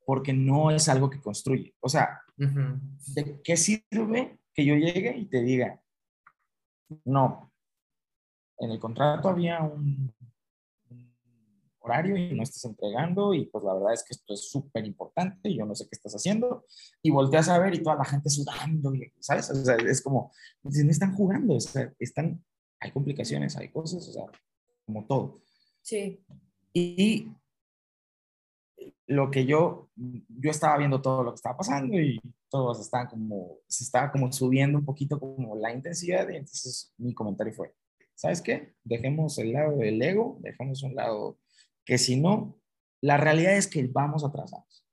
porque 0.05 0.33
no 0.33 0.71
es 0.71 0.87
algo 0.89 1.09
que 1.09 1.21
construye. 1.21 1.75
O 1.79 1.89
sea, 1.89 2.21
¿de 2.35 3.41
qué 3.43 3.57
sirve 3.57 4.39
que 4.53 4.65
yo 4.65 4.75
llegue 4.75 5.17
y 5.17 5.25
te 5.25 5.41
diga, 5.41 5.81
no, 7.03 7.51
en 8.59 8.71
el 8.71 8.79
contrato 8.79 9.29
había 9.29 9.61
un, 9.61 10.13
horario 11.87 12.17
y 12.17 12.33
no 12.35 12.43
estás 12.43 12.65
entregando 12.65 13.33
y 13.33 13.45
pues 13.45 13.63
la 13.63 13.73
verdad 13.73 13.93
es 13.93 14.03
que 14.03 14.13
esto 14.13 14.33
es 14.33 14.49
súper 14.49 14.85
importante, 14.85 15.53
yo 15.53 15.65
no 15.65 15.73
sé 15.73 15.85
qué 15.85 15.95
estás 15.95 16.13
haciendo 16.13 16.65
y 17.01 17.09
volteas 17.11 17.47
a 17.49 17.59
ver 17.59 17.75
y 17.75 17.83
toda 17.83 17.95
la 17.95 18.05
gente 18.05 18.29
sudando, 18.29 18.91
¿sabes? 19.19 19.49
O 19.49 19.55
sea, 19.55 19.75
es 19.75 20.01
como, 20.01 20.31
no 20.63 20.91
están 20.91 21.15
jugando, 21.15 21.55
o 21.55 21.59
sea, 21.59 21.93
están, 21.99 22.43
hay 22.79 22.91
complicaciones, 22.91 23.55
hay 23.57 23.69
cosas, 23.69 24.07
o 24.07 24.11
sea, 24.11 24.25
como 24.85 25.05
todo. 25.05 25.41
Sí. 25.81 26.23
Y 26.79 27.31
lo 29.07 29.31
que 29.31 29.47
yo, 29.47 29.89
yo 29.95 30.51
estaba 30.51 30.77
viendo 30.77 31.01
todo 31.01 31.23
lo 31.23 31.31
que 31.31 31.37
estaba 31.37 31.57
pasando 31.57 31.99
y 31.99 32.21
todos 32.49 32.79
estaban 32.79 33.07
como, 33.07 33.57
se 33.67 33.83
estaba 33.83 34.11
como 34.11 34.31
subiendo 34.31 34.77
un 34.77 34.85
poquito 34.85 35.19
como 35.19 35.55
la 35.55 35.73
intensidad 35.73 36.29
y 36.29 36.35
entonces 36.35 36.93
mi 36.99 37.15
comentario 37.15 37.51
fue, 37.51 37.73
¿sabes 38.13 38.43
qué? 38.43 38.75
Dejemos 38.83 39.39
el 39.39 39.53
lado 39.53 39.77
del 39.77 39.99
ego, 39.99 40.37
dejemos 40.41 40.83
un 40.83 40.93
lado 40.93 41.39
que 41.83 41.97
si 41.97 42.15
no, 42.15 42.59
la 43.01 43.17
realidad 43.17 43.57
es 43.57 43.67
que 43.67 43.87
vamos 43.87 44.23
atrasados. 44.23 44.85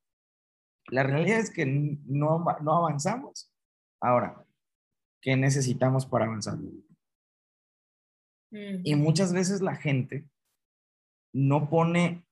La 0.87 1.03
realidad 1.03 1.39
es 1.39 1.51
que 1.51 1.67
no, 1.67 2.47
no 2.63 2.73
avanzamos. 2.73 3.53
Ahora, 4.01 4.43
¿qué 5.21 5.37
necesitamos 5.37 6.07
para 6.07 6.25
avanzar? 6.25 6.57
Y 8.51 8.95
muchas 8.95 9.35
veces 9.35 9.61
la 9.61 9.77
gente 9.77 10.27
no 11.35 11.69
pone 11.69 12.25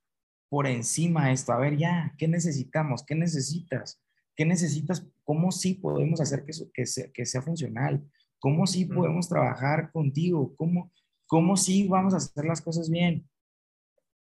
por 0.48 0.66
encima 0.66 1.32
esto. 1.32 1.53
A 1.53 1.59
ver, 1.59 1.76
ya, 1.76 2.14
¿qué 2.16 2.28
necesitamos? 2.28 3.05
¿Qué 3.05 3.14
necesitas? 3.14 4.00
¿Qué 4.36 4.46
necesitas? 4.46 5.07
¿Cómo 5.24 5.53
sí 5.53 5.74
podemos 5.74 6.20
hacer 6.20 6.44
que, 6.44 6.53
que, 6.72 6.86
sea, 6.86 7.11
que 7.12 7.26
sea 7.26 7.42
funcional? 7.42 8.03
¿Cómo 8.38 8.66
sí 8.66 8.86
podemos 8.86 9.28
trabajar 9.28 9.90
contigo? 9.92 10.55
¿Cómo, 10.57 10.90
¿Cómo 11.26 11.57
sí 11.57 11.88
vamos 11.88 12.14
a 12.14 12.18
hacer 12.18 12.44
las 12.44 12.61
cosas 12.61 12.88
bien? 12.88 13.28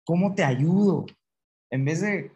¿Cómo 0.04 0.34
te 0.34 0.42
ayudo? 0.42 1.06
En 1.70 1.84
vez 1.84 2.00
de, 2.00 2.32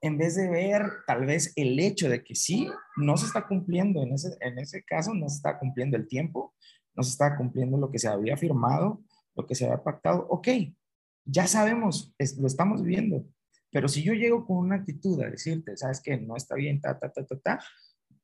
en 0.00 0.18
vez 0.18 0.34
de 0.34 0.50
ver 0.50 0.82
tal 1.06 1.26
vez 1.26 1.52
el 1.56 1.78
hecho 1.78 2.08
de 2.08 2.24
que 2.24 2.34
sí, 2.34 2.68
no 2.96 3.16
se 3.16 3.26
está 3.26 3.46
cumpliendo, 3.46 4.02
en 4.02 4.12
ese, 4.12 4.36
en 4.40 4.58
ese 4.58 4.82
caso 4.84 5.14
no 5.14 5.28
se 5.28 5.36
está 5.36 5.58
cumpliendo 5.58 5.96
el 5.96 6.08
tiempo, 6.08 6.54
no 6.94 7.02
se 7.02 7.10
está 7.10 7.36
cumpliendo 7.36 7.78
lo 7.78 7.90
que 7.90 7.98
se 7.98 8.08
había 8.08 8.36
firmado, 8.36 9.00
lo 9.34 9.46
que 9.46 9.54
se 9.54 9.64
había 9.64 9.82
pactado, 9.82 10.26
ok, 10.28 10.48
ya 11.24 11.46
sabemos, 11.46 12.14
lo 12.38 12.46
estamos 12.46 12.82
viviendo, 12.82 13.26
pero 13.70 13.88
si 13.88 14.02
yo 14.02 14.12
llego 14.12 14.46
con 14.46 14.58
una 14.58 14.76
actitud 14.76 15.20
a 15.22 15.30
decirte, 15.30 15.76
sabes 15.76 16.00
que 16.00 16.18
no 16.18 16.36
está 16.36 16.54
bien, 16.54 16.80
ta, 16.80 16.98
ta, 16.98 17.10
ta, 17.10 17.24
ta, 17.24 17.38
ta, 17.38 17.64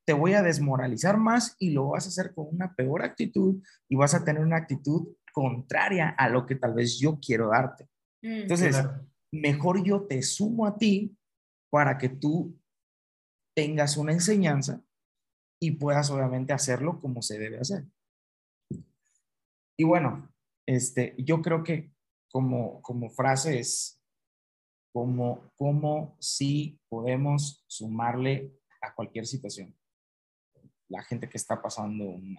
te 0.04 0.12
voy 0.12 0.34
a 0.34 0.42
desmoralizar 0.42 1.18
más 1.18 1.56
y 1.58 1.70
lo 1.70 1.88
vas 1.88 2.06
a 2.06 2.08
hacer 2.08 2.34
con 2.34 2.46
una 2.50 2.74
peor 2.74 3.02
actitud 3.02 3.62
y 3.88 3.96
vas 3.96 4.14
a 4.14 4.24
tener 4.24 4.42
una 4.42 4.56
actitud 4.56 5.08
contraria 5.32 6.10
a 6.10 6.28
lo 6.28 6.46
que 6.46 6.54
tal 6.54 6.74
vez 6.74 6.98
yo 6.98 7.18
quiero 7.20 7.48
darte. 7.48 7.84
Mm, 8.22 8.42
Entonces, 8.42 8.76
mejor 9.32 9.84
yo 9.84 10.06
te 10.06 10.22
sumo 10.22 10.66
a 10.66 10.76
ti 10.76 11.16
para 11.70 11.98
que 11.98 12.08
tú 12.08 12.58
tengas 13.54 13.96
una 13.96 14.12
enseñanza 14.12 14.82
y 15.60 15.72
puedas 15.72 16.10
obviamente 16.10 16.52
hacerlo 16.52 17.00
como 17.00 17.22
se 17.22 17.38
debe 17.38 17.58
hacer. 17.58 17.84
Y 19.78 19.84
bueno, 19.84 20.32
este, 20.66 21.14
yo 21.18 21.42
creo 21.42 21.62
que 21.62 21.92
como, 22.30 22.80
como 22.82 23.10
frase 23.10 23.58
es 23.58 24.00
como, 24.92 25.50
como 25.56 26.16
si 26.20 26.80
podemos 26.88 27.64
sumarle 27.66 28.58
a 28.80 28.94
cualquier 28.94 29.26
situación. 29.26 29.76
La 30.88 31.02
gente 31.02 31.28
que 31.28 31.36
está 31.36 31.60
pasando 31.60 32.04
un, 32.04 32.38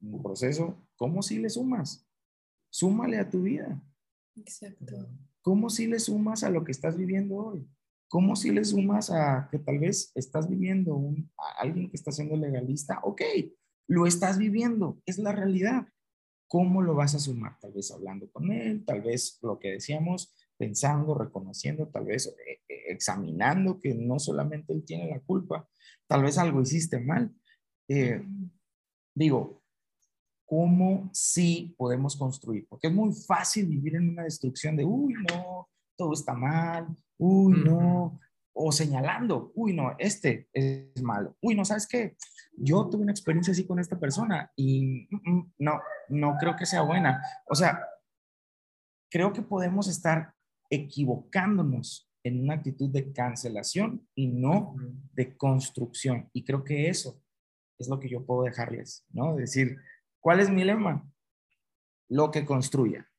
un 0.00 0.22
proceso, 0.22 0.86
¿cómo 0.96 1.22
si 1.22 1.38
le 1.38 1.48
sumas? 1.48 2.06
Súmale 2.70 3.18
a 3.18 3.28
tu 3.28 3.42
vida. 3.42 3.82
Exacto. 4.36 5.08
¿Cómo 5.42 5.70
si 5.70 5.86
le 5.86 5.98
sumas 5.98 6.44
a 6.44 6.50
lo 6.50 6.64
que 6.64 6.72
estás 6.72 6.96
viviendo 6.96 7.36
hoy? 7.36 7.66
¿Cómo 8.08 8.36
si 8.36 8.50
le 8.50 8.64
sumas 8.64 9.10
a 9.10 9.48
que 9.50 9.58
tal 9.58 9.78
vez 9.78 10.12
estás 10.14 10.48
viviendo 10.48 10.94
un, 10.94 11.30
a 11.38 11.62
alguien 11.62 11.88
que 11.88 11.96
está 11.96 12.12
siendo 12.12 12.36
legalista? 12.36 13.00
Ok, 13.04 13.22
lo 13.88 14.06
estás 14.06 14.36
viviendo, 14.36 15.00
es 15.06 15.18
la 15.18 15.32
realidad. 15.32 15.86
¿Cómo 16.50 16.82
lo 16.82 16.96
vas 16.96 17.14
a 17.14 17.20
sumar? 17.20 17.56
Tal 17.60 17.70
vez 17.70 17.92
hablando 17.92 18.28
con 18.32 18.50
él, 18.50 18.84
tal 18.84 19.02
vez 19.02 19.38
lo 19.40 19.56
que 19.60 19.70
decíamos, 19.70 20.34
pensando, 20.58 21.14
reconociendo, 21.14 21.86
tal 21.86 22.06
vez 22.06 22.26
eh, 22.26 22.60
eh, 22.68 22.82
examinando 22.88 23.78
que 23.78 23.94
no 23.94 24.18
solamente 24.18 24.72
él 24.72 24.84
tiene 24.84 25.08
la 25.08 25.20
culpa, 25.20 25.68
tal 26.08 26.24
vez 26.24 26.38
algo 26.38 26.60
hiciste 26.60 26.98
mal. 26.98 27.32
Eh, 27.86 28.26
digo, 29.14 29.62
¿cómo 30.44 31.08
sí 31.12 31.72
podemos 31.78 32.16
construir? 32.16 32.66
Porque 32.68 32.88
es 32.88 32.92
muy 32.92 33.12
fácil 33.12 33.66
vivir 33.68 33.94
en 33.94 34.08
una 34.08 34.24
destrucción 34.24 34.74
de, 34.74 34.84
uy, 34.84 35.14
no, 35.30 35.68
todo 35.94 36.14
está 36.14 36.34
mal, 36.34 36.88
uy, 37.16 37.62
no, 37.64 38.18
o 38.62 38.72
señalando, 38.72 39.52
uy, 39.54 39.72
no, 39.72 39.94
este 39.98 40.48
es 40.52 41.02
malo, 41.02 41.36
uy, 41.40 41.54
no, 41.54 41.64
¿sabes 41.64 41.86
qué? 41.86 42.16
Yo 42.52 42.88
tuve 42.88 43.02
una 43.02 43.12
experiencia 43.12 43.52
así 43.52 43.66
con 43.66 43.78
esta 43.78 43.98
persona 43.98 44.52
y 44.54 45.08
mm, 45.10 45.30
mm, 45.30 45.52
no, 45.58 45.80
no 46.10 46.36
creo 46.38 46.56
que 46.56 46.66
sea 46.66 46.82
buena. 46.82 47.22
O 47.46 47.54
sea, 47.54 47.80
creo 49.10 49.32
que 49.32 49.40
podemos 49.40 49.88
estar 49.88 50.34
equivocándonos 50.68 52.10
en 52.22 52.40
una 52.42 52.54
actitud 52.54 52.90
de 52.90 53.12
cancelación 53.12 54.06
y 54.14 54.28
no 54.28 54.76
de 55.14 55.36
construcción. 55.38 56.28
Y 56.34 56.44
creo 56.44 56.62
que 56.62 56.88
eso 56.90 57.22
es 57.78 57.88
lo 57.88 57.98
que 57.98 58.10
yo 58.10 58.26
puedo 58.26 58.42
dejarles, 58.42 59.06
¿no? 59.10 59.36
Decir, 59.36 59.78
¿cuál 60.20 60.40
es 60.40 60.50
mi 60.50 60.64
lema? 60.64 61.10
Lo 62.08 62.30
que 62.30 62.44
construya. 62.44 63.10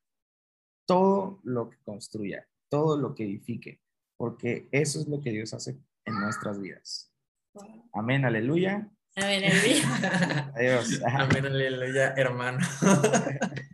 Todo 0.85 1.39
lo 1.43 1.69
que 1.69 1.77
construya, 1.83 2.47
todo 2.69 2.97
lo 2.97 3.15
que 3.15 3.23
edifique, 3.23 3.81
porque 4.21 4.67
eso 4.71 4.99
es 4.99 5.07
lo 5.07 5.19
que 5.19 5.31
Dios 5.31 5.51
hace 5.51 5.79
en 6.05 6.19
nuestras 6.19 6.61
vidas. 6.61 7.11
Amén, 7.91 8.23
aleluya. 8.23 8.87
Amén, 9.15 9.43
aleluya. 9.43 10.51
Adiós. 10.55 11.01
Amén, 11.03 11.47
aleluya, 11.47 12.13
hermano. 12.15 12.59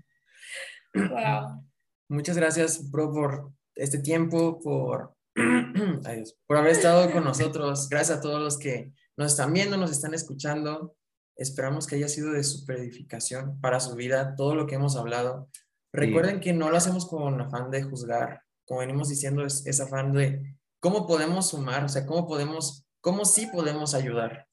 Wow. 0.93 1.63
Muchas 2.09 2.37
gracias, 2.37 2.89
bro, 2.89 3.11
por 3.11 3.51
este 3.75 3.99
tiempo, 3.99 4.59
por, 4.59 5.15
por 6.47 6.57
haber 6.57 6.71
estado 6.71 7.11
con 7.11 7.25
nosotros. 7.25 7.87
Gracias 7.89 8.17
a 8.17 8.21
todos 8.21 8.41
los 8.41 8.57
que 8.57 8.93
nos 9.15 9.33
están 9.33 9.53
viendo, 9.53 9.77
nos 9.77 9.91
están 9.91 10.15
escuchando. 10.15 10.95
Esperamos 11.35 11.85
que 11.85 11.97
haya 11.97 12.07
sido 12.07 12.31
de 12.31 12.43
super 12.43 12.77
edificación 12.77 13.59
para 13.59 13.79
su 13.79 13.95
vida 13.95 14.33
todo 14.35 14.55
lo 14.55 14.65
que 14.65 14.75
hemos 14.75 14.95
hablado. 14.95 15.49
Recuerden 15.91 16.39
que 16.39 16.53
no 16.53 16.71
lo 16.71 16.77
hacemos 16.77 17.05
con 17.05 17.39
afán 17.41 17.69
de 17.69 17.83
juzgar, 17.83 18.41
como 18.67 18.81
venimos 18.81 19.09
diciendo, 19.09 19.45
es, 19.45 19.65
es 19.65 19.79
afán 19.79 20.11
de 20.11 20.55
cómo 20.79 21.07
podemos 21.07 21.49
sumar, 21.49 21.85
o 21.85 21.89
sea, 21.89 22.05
cómo 22.05 22.27
podemos, 22.27 22.85
cómo 23.01 23.25
sí 23.25 23.47
podemos 23.47 23.93
ayudar 23.93 24.47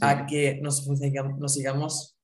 a 0.00 0.26
que 0.26 0.60
nos, 0.62 0.86
nos 0.86 1.52
sigamos 1.52 2.16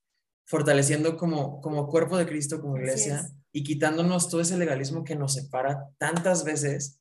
fortaleciendo 0.44 1.16
como, 1.16 1.60
como 1.60 1.88
cuerpo 1.88 2.18
de 2.18 2.26
Cristo, 2.26 2.60
como 2.60 2.76
iglesia, 2.76 3.30
y 3.52 3.62
quitándonos 3.62 4.28
todo 4.28 4.40
ese 4.40 4.58
legalismo 4.58 5.04
que 5.04 5.16
nos 5.16 5.34
separa 5.34 5.88
tantas 5.98 6.44
veces. 6.44 7.00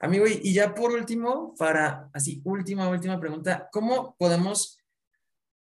Amigo, 0.00 0.26
y, 0.26 0.52
ya 0.52 0.74
por 0.74 0.92
último, 0.92 1.54
para 1.58 2.08
así, 2.12 2.40
última, 2.44 2.88
última 2.88 3.18
pregunta, 3.18 3.68
¿cómo 3.72 4.14
podemos 4.16 4.78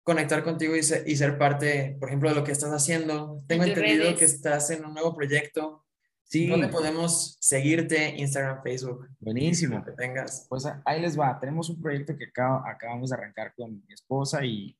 conectar 0.02 0.42
contigo 0.42 0.74
y 0.74 0.82
ser, 0.82 1.08
y 1.08 1.16
ser 1.16 1.38
parte, 1.38 1.96
por 2.00 2.08
ejemplo, 2.08 2.28
de 2.28 2.34
lo 2.34 2.44
que 2.44 2.52
estás 2.52 2.72
haciendo? 2.72 3.38
Tengo 3.46 3.64
entendido 3.64 4.16
que 4.16 4.24
estás 4.24 4.70
en 4.70 4.84
un 4.84 4.92
nuevo 4.92 5.14
proyecto. 5.14 5.83
Sí. 6.24 6.48
¿Dónde 6.48 6.68
podemos 6.68 7.36
seguirte? 7.40 8.16
Instagram, 8.16 8.62
Facebook. 8.62 9.08
Buenísimo. 9.20 9.84
Que 9.84 9.92
tengas. 9.92 10.46
Pues 10.48 10.66
ahí 10.84 11.00
les 11.00 11.18
va. 11.18 11.38
Tenemos 11.38 11.70
un 11.70 11.80
proyecto 11.80 12.16
que 12.16 12.26
acabamos 12.26 13.10
de 13.10 13.16
arrancar 13.16 13.54
con 13.54 13.84
mi 13.86 13.94
esposa 13.94 14.44
y 14.44 14.76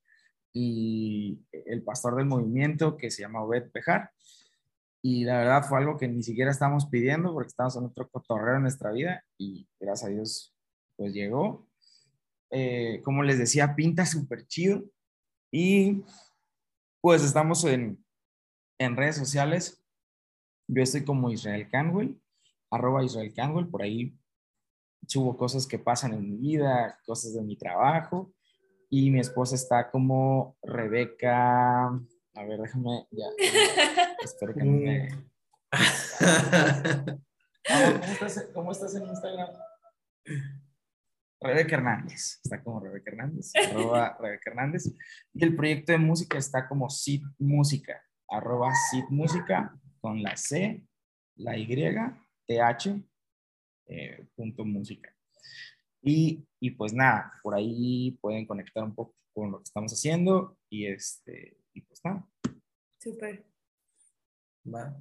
y 0.55 1.45
el 1.53 1.83
pastor 1.83 2.15
del 2.15 2.27
movimiento 2.27 2.97
que 2.97 3.11
se 3.11 3.23
llama 3.23 3.43
Obed 3.43 3.71
Pejar. 3.73 4.13
Y 5.03 5.25
la 5.25 5.39
verdad 5.39 5.65
fue 5.69 5.79
algo 5.79 5.99
que 5.99 6.09
ni 6.09 6.23
siquiera 6.23 6.51
estábamos 6.51 6.87
pidiendo 6.87 7.35
porque 7.35 7.49
estábamos 7.49 7.77
en 7.77 7.85
otro 7.85 8.09
cotorreo 8.09 8.57
en 8.57 8.63
nuestra 8.63 8.93
vida 8.93 9.23
y 9.37 9.69
gracias 9.79 10.09
a 10.09 10.13
Dios 10.13 10.55
pues 10.97 11.13
llegó. 11.13 11.69
Eh, 12.51 13.03
como 13.03 13.25
les 13.25 13.39
decía, 13.39 13.75
pinta 13.75 14.07
súper 14.07 14.47
chido 14.47 14.85
y 15.51 16.05
pues 17.01 17.25
estamos 17.25 17.65
en, 17.65 18.03
en 18.79 18.97
redes 18.97 19.17
sociales. 19.17 19.84
Yo 20.67 20.83
estoy 20.83 21.05
como 21.05 21.31
Israel 21.31 21.69
Canwell, 21.71 22.21
arroba 22.71 23.05
Israel 23.05 23.33
Canwell, 23.35 23.69
por 23.69 23.83
ahí 23.83 24.17
subo 25.07 25.37
cosas 25.37 25.67
que 25.67 25.79
pasan 25.79 26.15
en 26.15 26.23
mi 26.23 26.37
vida, 26.37 26.99
cosas 27.07 27.35
de 27.35 27.43
mi 27.43 27.57
trabajo 27.57 28.33
y 28.91 29.11
mi 29.11 29.21
esposa 29.21 29.55
está 29.55 29.91
como 29.91 30.57
Rebeca. 30.63 31.87
A 31.87 32.45
ver, 32.45 32.61
déjame, 32.61 33.07
ya. 33.11 33.27
espero 34.23 34.55
que 34.55 34.65
no 34.65 34.73
me. 34.73 35.09
¿cómo, 37.67 38.13
estás, 38.13 38.49
¿Cómo 38.55 38.73
estás 38.73 38.95
en 38.95 39.07
Instagram? 39.07 39.51
Rebeca 41.41 41.77
Hernández, 41.77 42.41
está 42.43 42.63
como 42.63 42.81
Rebeca 42.81 43.11
Hernández, 43.11 43.53
arroba 43.71 44.17
Rebeca 44.19 44.51
Hernández. 44.51 44.91
Y 45.35 45.45
el 45.45 45.55
proyecto 45.55 45.93
de 45.93 45.99
música 45.99 46.39
está 46.39 46.67
como 46.67 46.89
Sid 46.89 47.23
Música, 47.39 48.01
arroba 48.29 48.73
Sid 48.91 49.05
Música, 49.11 49.79
con 50.05 50.23
la 50.23 50.37
C, 50.37 50.87
la 51.37 51.57
Y, 51.57 51.67
TH, 51.67 53.03
eh, 53.87 54.27
punto 54.37 54.63
música. 54.63 55.11
Y, 56.03 56.47
y, 56.61 56.73
pues 56.73 56.93
nada, 56.93 57.33
por 57.43 57.55
ahí 57.55 58.11
pueden 58.21 58.47
conectar 58.47 58.85
un 58.85 58.95
poco 58.95 59.15
con 59.33 59.51
lo 59.51 59.59
que 59.61 59.65
estamos 59.65 59.91
haciendo 59.95 60.59
y, 60.69 60.89
este, 60.89 61.57
y 61.73 61.81
pues 61.81 62.03
nada. 62.05 62.29
Súper. 63.01 63.47
Va. 64.67 64.95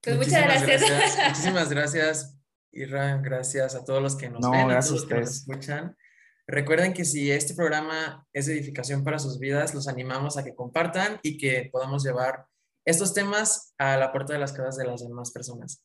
Pues 0.00 0.16
muchas 0.16 0.44
gracias. 0.44 1.18
Muchísimas 1.28 1.68
gracias, 1.68 2.40
Irra. 2.72 3.18
Gracias 3.18 3.74
a 3.74 3.84
todos 3.84 4.02
los 4.02 4.16
que 4.16 4.30
nos 4.30 4.50
ven, 4.50 4.70
a 4.70 4.80
todos 4.80 4.92
los 4.92 5.06
que 5.06 5.14
nos 5.14 5.30
escuchan. 5.30 5.94
Recuerden 6.46 6.94
que 6.94 7.04
si 7.04 7.30
este 7.30 7.52
programa 7.52 8.26
es 8.32 8.48
edificación 8.48 9.04
para 9.04 9.18
sus 9.18 9.38
vidas, 9.38 9.74
los 9.74 9.88
animamos 9.88 10.38
a 10.38 10.44
que 10.44 10.54
compartan 10.54 11.20
y 11.22 11.36
que 11.36 11.68
podamos 11.70 12.02
llevar 12.02 12.46
estos 12.88 13.12
temas 13.12 13.74
a 13.78 13.96
la 13.96 14.12
puerta 14.12 14.32
de 14.32 14.38
las 14.38 14.52
casas 14.52 14.76
de 14.76 14.86
las 14.86 15.06
demás 15.06 15.30
personas. 15.30 15.84